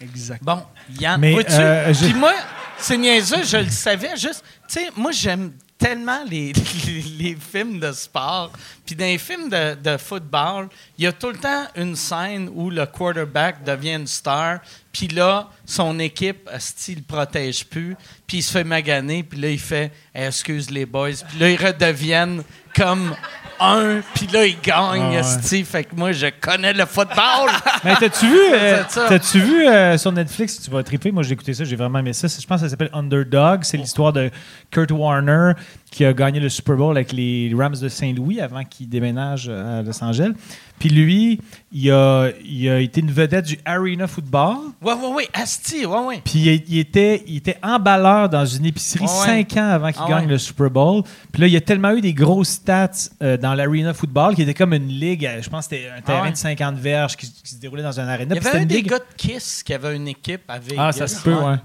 [0.00, 0.42] Exact.
[0.42, 0.62] Bon,
[0.98, 1.52] Yann, Mais, vois-tu?
[1.52, 2.32] euh, Puis moi,
[2.78, 4.42] c'est niaiseux, je le savais juste.
[4.68, 6.52] Tu sais, moi, j'aime tellement les,
[6.86, 8.52] les, les films de sport.
[8.86, 10.68] Puis dans les films de, de football,
[10.98, 14.60] il y a tout le temps une scène où le quarterback devient une star.
[14.92, 17.96] Puis là, son équipe, asti, il le protège plus.
[18.26, 19.22] Puis il se fait maganer.
[19.22, 21.10] Puis là, il fait Eh, Excuse les boys.
[21.28, 22.42] Puis là, ils redeviennent
[22.74, 23.14] comme
[23.60, 24.00] un.
[24.14, 25.18] Puis là, ils gagnent.
[25.22, 25.64] Ah ouais.
[25.64, 27.50] Fait que moi, je connais le football.
[27.84, 31.54] Mais t'as-tu vu, euh, t'as-tu vu euh, sur Netflix, tu vas triper, moi j'ai écouté
[31.54, 32.28] ça, j'ai vraiment aimé ça.
[32.28, 33.64] Je pense que ça s'appelle Underdog.
[33.64, 34.30] C'est l'histoire de
[34.70, 35.52] Kurt Warner
[35.90, 39.82] qui a gagné le Super Bowl avec les Rams de Saint-Louis avant qu'il déménage à
[39.82, 40.32] Los Angeles.
[40.78, 41.40] Puis lui,
[41.72, 44.56] il a, il a été une vedette du Arena Football.
[44.82, 45.28] ouais, ouais, ouais.
[45.34, 46.22] Asti, ouais, ouais.
[46.24, 49.08] Puis il, il était, il était emballeur dans une épicerie ouais.
[49.08, 50.30] cinq ans avant qu'il Ah gagne ouais.
[50.32, 51.02] le Super Bowl.
[51.32, 52.90] Puis là, il a tellement eu des grosses stats
[53.22, 56.00] euh, dans l'Arena Football qui était comme une ligue, euh, je pense que c'était un
[56.00, 56.32] terrain Ah ouais.
[56.32, 58.36] de 50 verges qui, qui se déroulait dans un arena.
[58.36, 60.74] Il y avait un des ligue- gars de Kiss qui avait une équipe avec.
[60.78, 61.56] Ah, ça se peut, ouais.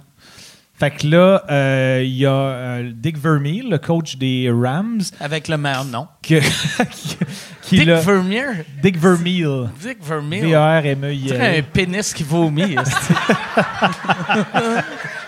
[0.77, 5.47] Fait que là, euh, il y a euh, Dick Vermeer, le coach des Rams, Avec
[5.47, 6.05] le meilleur nom.
[6.21, 6.41] que-
[6.91, 7.17] qui,
[7.61, 8.65] qui Dick Vermeer?
[8.83, 9.69] Dick Vermeer.
[9.81, 10.41] Dick Vermeer.
[10.41, 11.29] V-A-R-M-E-I-L.
[11.39, 12.75] C'est un pénis qui vomit.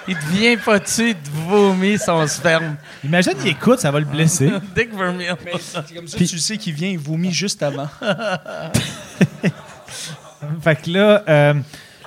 [0.07, 2.75] il devient pas dessus, il vomit son sperme.
[3.05, 4.51] Imagine, il écoute, ça va le blesser.
[4.75, 5.35] Dick Vermeer.
[5.61, 7.87] C'est comme ça Puis- tu le sais qu'il vient, il vomit juste avant.
[10.61, 11.53] fait que là, euh,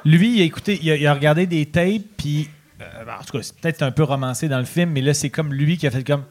[0.04, 2.48] lui, il a écouté, il a, il a regardé des tapes, puis
[2.80, 5.14] euh, ben, en tout cas, c'est peut-être un peu romancé dans le film, mais là,
[5.14, 6.24] c'est comme lui qui a fait comme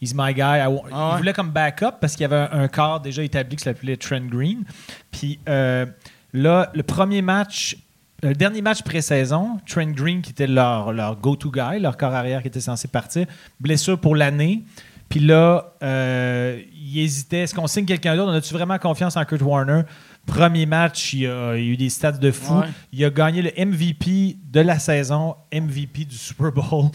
[0.00, 0.40] He's my guy.
[0.40, 0.80] I Ah ouais?
[0.90, 3.96] Il voulait comme backup parce qu'il y avait un, un corps déjà établi qui s'appelait
[3.96, 4.64] Trent Green.
[5.10, 5.84] Puis euh,
[6.32, 7.76] là, le premier match,
[8.22, 12.40] le dernier match pré-saison, Trent Green, qui était leur, leur go-to guy, leur corps arrière
[12.40, 13.26] qui était censé partir,
[13.60, 14.64] blessure pour l'année.
[15.10, 17.40] Puis là, euh, il hésitait.
[17.40, 18.30] Est-ce qu'on signe quelqu'un d'autre?
[18.30, 19.82] On a-tu vraiment confiance en Kurt Warner?
[20.26, 22.58] Premier match, il a, il y a eu des stats de fou.
[22.60, 22.68] Ouais.
[22.92, 26.90] Il a gagné le MVP de la saison, MVP du Super Bowl.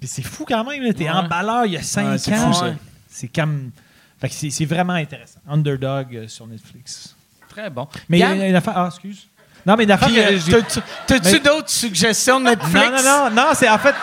[0.00, 0.92] Puis c'est fou quand même.
[0.92, 1.10] T'es Ouais.
[1.10, 2.52] emballeur il y a 5 Ouais, c'est ans.
[2.52, 2.72] fou, ça.
[3.08, 3.70] C'est comme.
[4.20, 5.40] Fait que c'est, vraiment intéressant.
[5.48, 7.14] Underdog euh, sur Netflix.
[7.48, 7.86] Très bon.
[8.08, 8.72] Mais il y a une affaire.
[8.76, 9.28] Ah, excuse.
[9.66, 10.60] Non, mais une affaire puis, que euh,
[11.06, 12.74] t'as-tu- Mais- d'autres suggestions de Netflix?
[12.90, 13.94] Non, non, non, non, c'est en fait.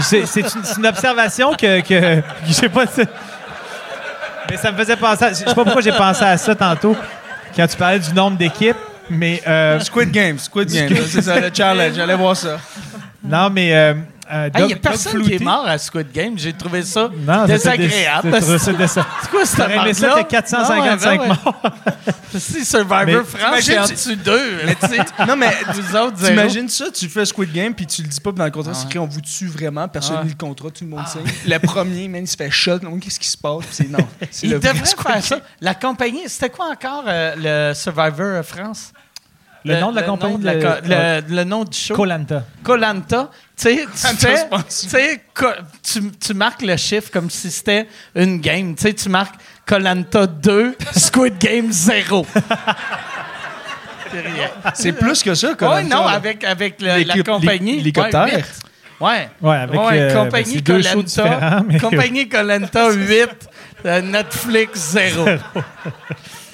[0.00, 0.40] C'est,
[0.76, 1.80] une, observation que.
[1.80, 3.02] que je sais pas si.
[4.50, 5.24] Mais ça me faisait penser.
[5.24, 6.96] à- je sais pas pourquoi j'ai pensé à ça tantôt,
[7.58, 8.76] quand tu parlais du nombre d'équipes.
[9.10, 9.42] Mais.
[9.48, 10.94] euh, Squid Game, Squid Game.
[11.08, 11.94] C'est ça, le challenge.
[11.96, 12.58] J'allais voir ça.
[13.24, 13.74] non, mais.
[13.74, 13.94] euh,
[14.30, 16.34] euh, Il Doug- n'y a personne qui est mort à Squid Game.
[16.38, 18.36] J'ai trouvé ça Non, désagréable.
[18.42, 18.72] c'est-
[19.30, 20.14] quoi cette aimé ça, marde-là?
[20.16, 21.28] t'as 455 Ah ouais, ben ouais.
[21.28, 21.62] morts.
[22.38, 24.60] Si Survivor Mais France, c'est en dessous d'eux.
[25.26, 26.30] Non, mais vous autres, zéro.
[26.34, 28.72] T'imagines ça, tu fais Squid Game puis tu le dis pas puis dans le contrat,
[28.74, 30.22] Ah c'est écrit on vous tue vraiment, personne Ah.
[30.24, 31.22] ne lit le contrat, tout le monde signe.
[31.50, 33.60] Le premier, man, il se fait shot, donc qu'est-ce qui se passe?
[33.64, 34.06] Puis c'est non.
[34.58, 35.38] Devraient Squid faire ça.
[35.62, 38.92] La compagnie, c'était quoi encore euh, le Survivor France?
[39.64, 41.94] Le nom de la compagnie, nom de la le- le, le nom du show?
[41.94, 42.44] Colanta.
[42.62, 43.30] Colanta.
[43.56, 43.86] Tu sais,
[44.18, 45.46] tu Colanta, tu sais, co-
[45.82, 48.74] tu, tu marques le chiffre comme si c'était une game.
[48.76, 49.34] Tu sais, tu marques
[49.66, 52.24] Colanta 2, Squid Game 0.
[54.10, 54.48] C'est rien.
[54.74, 55.76] C'est plus que ça, quoi.
[55.76, 57.76] Oui, non, avec, avec le- la compagnie.
[57.76, 58.24] l'hélicoptère.
[58.26, 58.44] Ouais.
[59.00, 59.28] Ouais.
[59.42, 61.62] Ouais, avec, Ouais, euh, ben, compagnie Colanta.
[61.68, 63.26] mais- Compagnie Colanta 8, euh,
[63.84, 65.26] Netflix 0.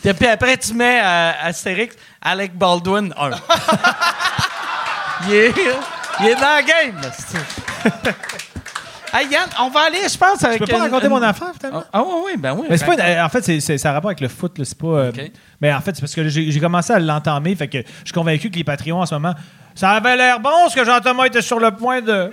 [0.04, 3.30] Et puis après, tu mets euh, Astérix, Alec Baldwin 1.
[5.28, 5.54] il, est,
[6.20, 7.00] il est dans la game.
[9.14, 10.58] hey Yann, on va aller, je pense, Je avec.
[10.58, 11.84] peux pas une- raconter une- mon affaire, finalement?
[11.86, 12.66] Ah, ah oui, oui, ben oui.
[12.68, 14.58] Mais c'est pas une- en fait, c'est, c'est- ça a rapport avec le foot.
[14.58, 15.12] là, c'est pas, euh.
[15.60, 17.54] Mais en fait, c'est parce que j'ai, j'ai commencé à l'entamer.
[17.56, 19.34] Fait que je suis convaincu que les Patreons, en ce moment,
[19.74, 22.30] ça avait l'air bon ce que Jean-Thomas était sur le point de.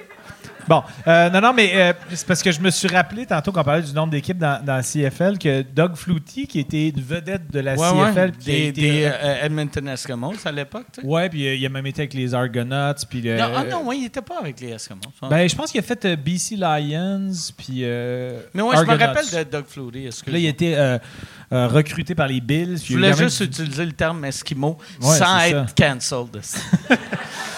[0.72, 3.60] Bon, euh, non, non, mais euh, c'est parce que je me suis rappelé tantôt quand
[3.60, 7.02] on parlait du nombre d'équipes dans, dans la CFL que Doug Flutie, qui était une
[7.02, 11.06] vedette de la CFL, qui a Des, euh, Edmonton Eskimos à l'époque, tu.
[11.06, 13.98] Ouais, puis il a même été avec les Argonauts, puis le- Non, ah non, ouais,
[13.98, 15.02] il était pas avec les Eskimos.
[15.22, 15.28] hein.
[15.30, 17.82] Ben, je pense qu'il a fait BC Lions, puis
[18.54, 20.10] Mais ouais, je me rappelle de Doug Flutie.
[20.32, 20.98] Là, il été euh,
[21.52, 22.78] recruté par les Bills.
[22.82, 26.42] Je voulais même- juste utiliser le terme Eskimo Ouais, sans être cancelled.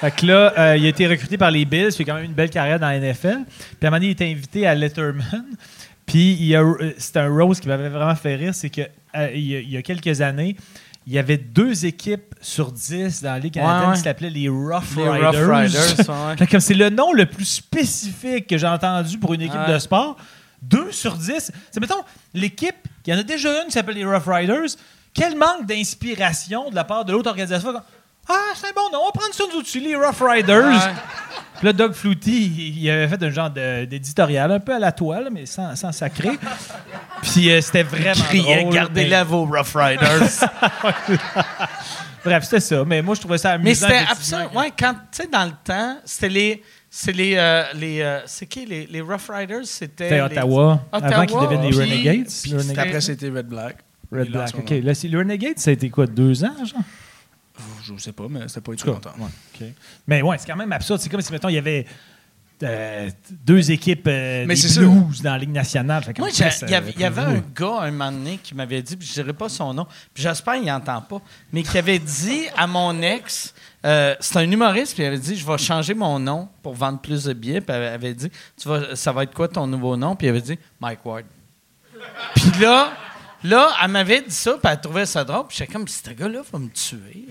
[0.00, 2.24] Fait que là, euh, il a été recruté par les Bills, il a quand même
[2.24, 3.38] une belle carrière dans la NFL.
[3.46, 5.44] Puis à un moment donné, il était invité à Letterman.
[6.06, 8.82] Puis euh, c'était un rose qui m'avait vraiment fait rire, c'est que
[9.16, 10.56] euh, il y, a, il y a quelques années,
[11.06, 13.94] il y avait deux équipes sur dix dans la Ligue canadienne Ouais, ouais.
[13.96, 15.46] qui s'appelaient les Rough Les Riders.
[15.46, 16.46] Rough Riders, ouais.
[16.46, 20.16] Comme c'est le nom le plus spécifique que j'ai entendu pour une équipe de sport.
[20.62, 21.52] 2 sur 10.
[21.70, 22.02] C'est, mettons,
[22.34, 22.74] l'équipe,
[23.06, 24.76] il y en a déjà une qui s'appelle les Rough Riders.
[25.14, 27.72] Quel manque d'inspiration de la part de l'autre organisation?
[28.28, 30.66] Ah, c'est un bon nom, on va prendre ça nous aussi, les Rough Riders.
[30.66, 30.92] Ouais.
[31.58, 34.92] Puis là, Doug Flutie, il, il avait fait un genre d'éditorial, un peu à la
[34.92, 36.30] toile, mais sans, sans sacré.
[37.22, 38.74] Puis euh, c'était vraiment Criait, drôle.
[38.74, 40.28] gardez-la vos Rough Riders.
[42.24, 42.84] Bref, c'était ça.
[42.84, 43.68] Mais moi, je trouvais ça amusant.
[43.68, 44.50] Mais c'était absurde.
[44.54, 46.62] Ouais, quand, tu sais, dans le temps, c'était les.
[46.90, 47.34] C'est les.
[47.36, 49.64] euh, les euh, c'est qui les, les Rough Riders?
[49.64, 50.04] C'était.
[50.04, 52.26] C'était les- Ottawa, Ottawa, avant qu'ils deviennent les Renegades.
[52.42, 52.78] puis Renegades.
[52.86, 53.76] Après, c'était Red Black.
[54.12, 54.50] Red Black.
[54.58, 54.70] OK.
[54.82, 56.82] Là, c'est- le Renegade, ça a été quoi, deux ans, genre?
[57.82, 59.14] Je sais pas, mais c'était pas cas, longtemps.
[59.18, 59.72] ouais.
[60.06, 61.00] Mais ouais, c'est quand même absurde.
[61.00, 61.86] C'est comme si, mettons, il y avait
[62.62, 64.80] euh, deux équipes euh, Mais des c'est ça.
[64.80, 66.02] Blues dans la Ligue nationale.
[66.18, 69.12] Moi, il y y avait un gars, un moment donné, qui m'avait dit, puis je
[69.12, 71.20] dirais pas son nom, puis j'espère qu'il n'entend pas,
[71.52, 73.54] mais qui avait dit à mon ex,
[73.84, 77.00] euh, c'est un humoriste, puis il avait dit, je vais changer mon nom pour vendre
[77.00, 78.30] plus de billets, puis elle avait dit,
[78.60, 80.16] tu vas, ça va être quoi ton nouveau nom?
[80.16, 81.24] Puis il avait dit, Mike Ward.
[82.34, 82.90] Puis là,
[83.44, 85.46] là, elle m'avait dit ça, puis elle trouvait ça drôle.
[85.48, 87.26] Puis j'étais comme, ce gars-là va me tuer.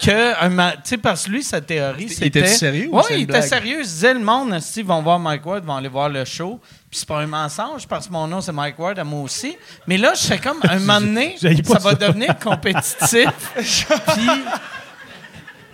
[0.00, 2.26] Que, tu sais, parce que lui, sa théorie, Il c'était.
[2.26, 3.78] était sérieux ou Oui, il était sérieux.
[3.80, 6.60] Il disait, le monde, esti, vont voir Mike Ward, vont aller voir le show.
[6.90, 9.56] Puis c'est pas un mensonge, parce que mon nom, c'est Mike Ward, à moi aussi.
[9.86, 13.28] Mais là, je fais comme, un moment donné, ça va devenir compétitif.
[13.56, 14.30] puis.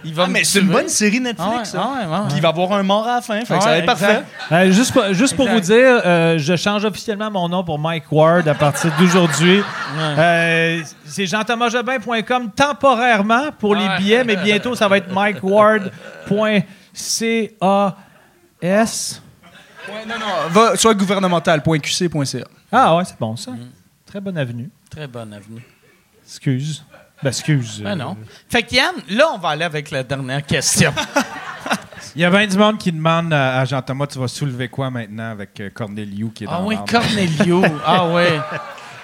[0.05, 1.74] Il va Ah, mais c'est une bonne série Ah ouais, Netflix.
[1.74, 1.81] hein.
[1.83, 2.19] ah ouais, ouais, ouais.
[2.29, 3.41] Puis il va avoir un mort à la fin.
[3.45, 4.23] Fait que ça va être parfait.
[4.51, 8.11] Euh, juste pour, juste pour vous dire, euh, je change officiellement mon nom pour Mike
[8.11, 9.62] Ward à partir d'aujourd'hui.
[9.99, 17.97] Euh, c'est jean-thomasjobin.com temporairement pour les billets, mais bientôt, ça va être mikeward.cas.
[19.89, 20.49] Ouais, non, non.
[20.51, 22.45] Va sur gouvernemental.qc.ca.
[22.70, 23.53] Ah ouais, c'est bon ça.
[24.07, 24.70] Très bonne avenue.
[24.91, 25.62] Très bonne avenue.
[26.24, 26.85] Excuse.
[27.23, 27.82] Ben, excuse.
[27.85, 28.16] Ah euh, non.
[28.49, 30.93] Fait que Yann, là, on va aller avec la dernière question.
[32.15, 35.31] Il y a bien du monde qui demande à, Jean-Thomas, tu vas soulever quoi maintenant
[35.31, 36.77] avec euh, Corneliu qui est dans Ah oui?
[36.89, 37.62] Cornelio.
[37.86, 38.24] Ah oui.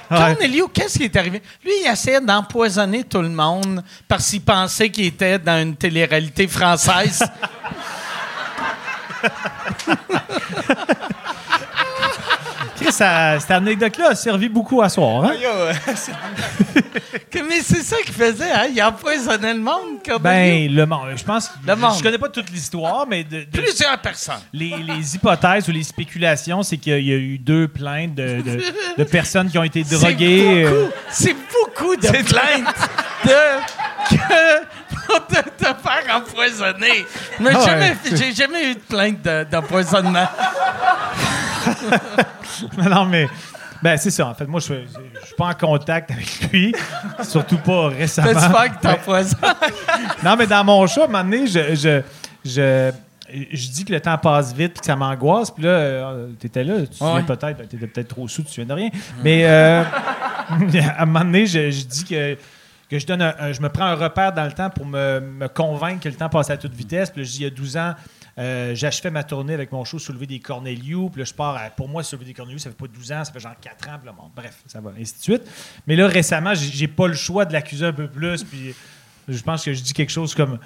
[0.08, 1.42] Cornelio, qu'est-ce qui est arrivé?
[1.64, 6.46] Lui, il essayait d'empoisonner tout le monde parce qu'il pensait qu'il était dans une télé-réalité
[6.48, 7.22] française.
[12.90, 15.24] Ça- cette anecdote-là a servi beaucoup à soir.
[15.24, 15.34] Hein?
[17.30, 18.66] Que- Mais c'est ça qu'il faisait, hein?
[18.74, 20.18] Il empoisonnait le monde, Cornelio.
[20.20, 21.08] Ben, le monde.
[21.16, 21.50] Je pense.
[21.66, 21.94] Le monde.
[21.98, 24.40] Je connais pas toute l'histoire, mais de- de- Plusieurs personnes.
[24.52, 28.62] les, les hypothèses ou les spéculations, c'est qu'il y a eu deux plaintes de, de-
[28.96, 30.64] de personnes qui ont été droguées.
[30.64, 32.74] C'est euh, beaucoup, c'est beaucoup de plaintes
[33.24, 33.30] de,
[34.10, 34.64] que,
[35.06, 37.06] pour te, te faire empoisonner.
[37.40, 38.16] Mais Ah jamais, ouais.
[38.16, 40.28] j'ai jamais eu de plainte de- d'empoisonnement.
[42.78, 43.28] non, mais.
[43.80, 44.26] Ben, c'est ça.
[44.26, 44.78] En fait, moi, je ne
[45.24, 46.74] suis pas en contact avec lui.
[47.22, 48.28] Surtout pas récemment.
[48.32, 49.38] J'espère qu'il t'empoisonne?
[50.24, 52.02] Non, mais dans mon chat, à un moment donné, je, je,
[52.44, 52.90] je,
[53.52, 55.52] je dis que le temps passe vite puis que ça m'angoisse.
[55.52, 57.22] Puis là, tu étais là, tu te souviens Ouais.
[57.22, 58.90] peut-être, tu étais peut-être trop sous, tu te souviens de rien.
[59.22, 59.84] Mais euh,
[60.98, 62.36] à un moment donné, je, je dis que,
[62.88, 66.08] que je, donne je me prends un repère dans le temps pour me, convaincre que
[66.08, 67.10] le temps passe à toute vitesse.
[67.10, 67.94] Puis là, je dis, il y a 12 ans,
[68.38, 71.10] euh, j'achevais ma tournée avec mon show Soulever des Cornelius.
[71.10, 73.32] Puis là, je pars, pour moi, Soulever des Cornelius, ça fait pas 12 ans, ça
[73.32, 73.98] fait genre 4 ans.
[73.98, 75.42] Puis là, bon, bref, ça va, ainsi de suite.
[75.86, 78.44] Mais là, récemment, j'ai pas le choix de l'accuser un peu plus.
[78.44, 78.74] Puis
[79.28, 80.58] je pense que je dis quelque chose comme.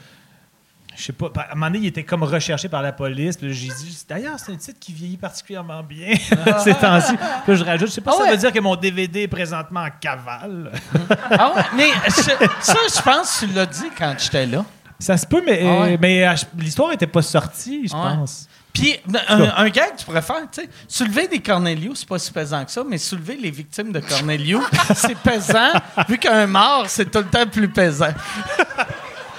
[0.97, 1.31] Je sais pas.
[1.37, 3.37] À un moment donné, il était comme recherché par la police.
[3.37, 6.15] Puis j'ai dit, d'ailleurs, c'est un titre qui vieillit particulièrement bien
[6.65, 7.15] ces temps-ci.
[7.47, 9.29] Puis je rajoute, je sais pas Ah si ça veut dire que mon DVD est
[9.29, 10.71] présentement en cavale.
[11.31, 12.13] Ah ouais, mais je-
[12.61, 14.65] ça, je pense que tu l'as dit quand j'étais là.
[14.99, 15.99] Ça se peut, mais, Ah ouais.
[16.01, 18.47] mais euh, l'histoire n'était pas sortie, je pense.
[18.73, 18.97] Puis,
[19.29, 22.31] un, un gars que tu pourrais faire, tu sais, soulever des Cornelius, c'est pas si
[22.33, 24.63] pesant que ça, mais soulever les victimes de Cornelius,
[24.95, 25.73] c'est pesant,
[26.09, 28.13] vu qu'un mort, c'est tout le temps plus pesant.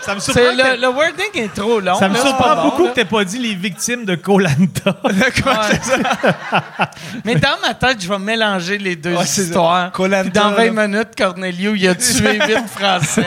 [0.06, 1.98] Ça me C'est surprend, que le, le wording est trop long.
[1.98, 2.92] ça me là, c'est surprend pas bon, beaucoup là.
[2.92, 4.96] que tu pas dit les victimes de Colanta.
[7.26, 9.48] Mais dans ma tête, je vais mélanger les deux Ouais, c'est ça.
[9.48, 9.92] histoires.
[9.92, 10.88] Koh-Lanta, Puis dans 20 là.
[10.88, 13.26] minutes, Cornelius, il a tué 8 Français.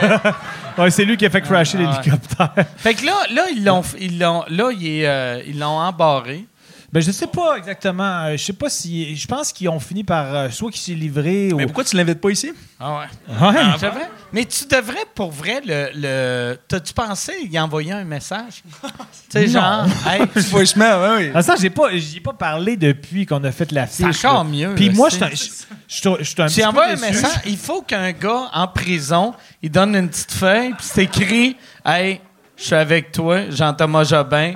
[0.77, 2.51] Ouais, c'est lui qui a fait crasher l'hélicoptère.
[2.77, 6.45] Fait que là, là ils l'ont, ils l'ont, là, il est, euh, ils l'ont embarré.
[6.91, 8.23] Ben, je sais pas exactement.
[8.27, 9.13] Euh, Je sais pas si.
[9.15, 10.33] Je pense qu'ils ont fini par.
[10.33, 11.57] euh, soit qu'il s'est livré ou.
[11.57, 12.53] Mais pourquoi tu l'invites pas ici?
[12.79, 13.33] Ah ouais.
[13.47, 13.61] Ouais.
[13.77, 14.09] C'est vrai?
[14.31, 15.89] Mais tu devrais, pour vrai, le.
[15.95, 18.63] le T'as-tu pensé y envoyer un message?
[18.83, 18.89] tu
[19.29, 21.31] sais, genre, hey, Voicemail, ouais, oui.
[21.35, 24.05] Ah, ça, j'ai pas, j'y ai pas parlé depuis qu'on a fait la fiche.
[24.13, 24.49] C'est encore là.
[24.49, 26.67] mieux, Puis moi, je suis un- je suis un- je suis un tu petit peu
[26.67, 27.05] envoies un déçu.
[27.05, 27.41] message.
[27.47, 32.21] Il faut qu'un gars en prison, il donne une petite feuille, puis c'est écrit Hey,
[32.55, 34.53] je suis avec toi, Jean-Thomas Jobin.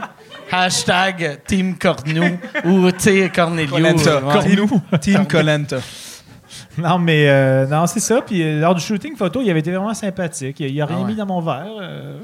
[0.51, 2.91] Hashtag Team Cornou ou,
[3.29, 3.71] Cornelio.
[3.71, 4.25] Colenta.
[4.25, 4.33] Ouais.
[4.33, 4.81] Cornou.
[4.99, 5.81] Team Colenta.
[6.77, 8.21] Non, mais euh, non, c'est ça.
[8.21, 10.59] Puis euh, lors du shooting photo, il avait été vraiment sympathique.
[10.59, 11.07] Il, il a rien Ah ouais.
[11.07, 11.65] mis dans mon verre.
[11.81, 12.17] euh.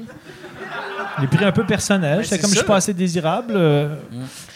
[1.20, 2.22] Il est pris un peu personnel.
[2.22, 3.52] C'était c'est comme je suis pas assez désirable.
[3.56, 3.96] euh.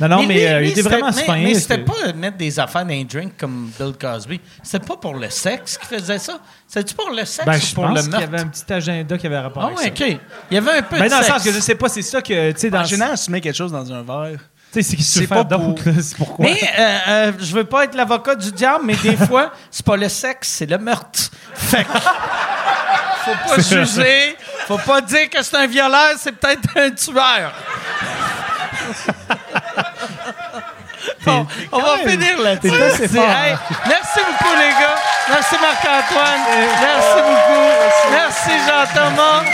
[0.01, 1.37] Non, non, mais, euh, lui, il était vraiment mais, fin.
[1.39, 4.41] Mais c'était pas mettre des affaires dans les drinks comme Bill Cosby.
[4.63, 6.39] C'était pas pour le sexe qu'il faisait ça.
[6.69, 8.29] C'était-tu pour le sexe Ben, ou je pour pense le qu'il y meurtre?
[8.29, 10.15] avait un petit agenda qui avait rapport Ah avec ouais, ça.
[10.15, 10.21] OK.
[10.51, 12.03] Il y avait un peu Ben, de dans le sens que je sais pas, c'est
[12.03, 14.03] ça que, tu sais, dans En le général, si tu mets quelque chose dans un
[14.03, 14.39] verre,
[14.73, 15.45] sais, c'est qu'il se là,
[16.01, 16.45] c'est pourquoi.
[16.45, 19.97] Mais euh, euh, je veux pas être l'avocat du diable, mais des fois, c'est pas
[19.97, 21.31] le sexe, c'est le meurtre.
[21.55, 21.91] Fait que,
[23.25, 24.37] faut pas juger,
[24.67, 27.53] faut pas dire que c'est un violeur, c'est peut-être un tueur.
[31.25, 32.75] Bon, on va finir là-dessus.
[32.75, 34.97] hey, merci beaucoup, les gars.
[35.29, 36.41] Merci, Marc-Antoine.
[36.81, 38.11] Merci beaucoup.
[38.11, 39.45] Merci, Jean-Thomas.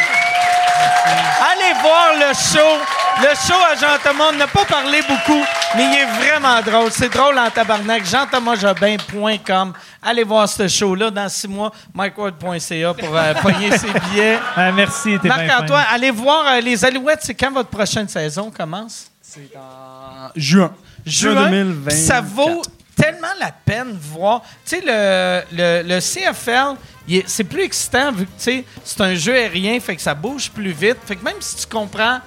[1.50, 2.97] Allez voir le show.
[3.20, 5.42] Le show à Jean-Thomas, on n'a pas parlé beaucoup,
[5.76, 6.92] mais il est vraiment drôle.
[6.92, 8.04] C'est drôle en tabarnak.
[8.04, 9.72] jean-thomasjobin.com.
[10.00, 11.72] Allez voir ce show-là dans six mois.
[11.94, 14.38] MikeWard.ca pour euh, pogner ses billets.
[14.54, 17.20] Ah, merci, t'es bien Marc-Antoine, allez voir euh, les Alouettes.
[17.22, 19.10] C'est quand votre prochaine saison commence?
[19.20, 20.72] c'est en juin.
[21.04, 21.34] Juin.
[21.50, 21.88] 2024.
[21.88, 22.62] Puis Ça vaut
[22.96, 24.42] tellement la peine de voir.
[24.64, 26.76] Tu sais, le, le, le CFL,
[27.26, 30.50] c'est plus excitant vu que tu sais, c'est un jeu aérien, fait que ça bouge
[30.50, 30.98] plus vite.
[31.04, 32.20] Fait que même si tu comprends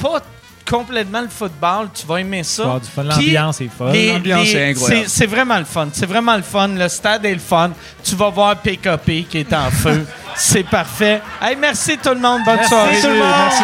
[0.00, 0.20] pas
[0.68, 2.78] complètement le football, tu vas aimer ça.
[2.94, 3.02] Fun.
[3.02, 3.90] L'ambiance est folle.
[3.92, 5.08] les- L'ambiance est incroyable.
[5.08, 5.88] C'est vraiment le fun.
[5.92, 6.68] C'est vraiment le fun.
[6.68, 7.70] Le stade est le fun.
[8.04, 10.06] Tu vas voir PKP qui est en feu.
[10.36, 11.20] C'est parfait.
[11.42, 12.42] Hey, merci tout le monde.
[12.44, 13.00] Bonne Merci soirée.
[13.00, 13.26] tout le monde.
[13.26, 13.62] Merci.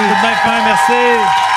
[0.90, 1.55] Merci.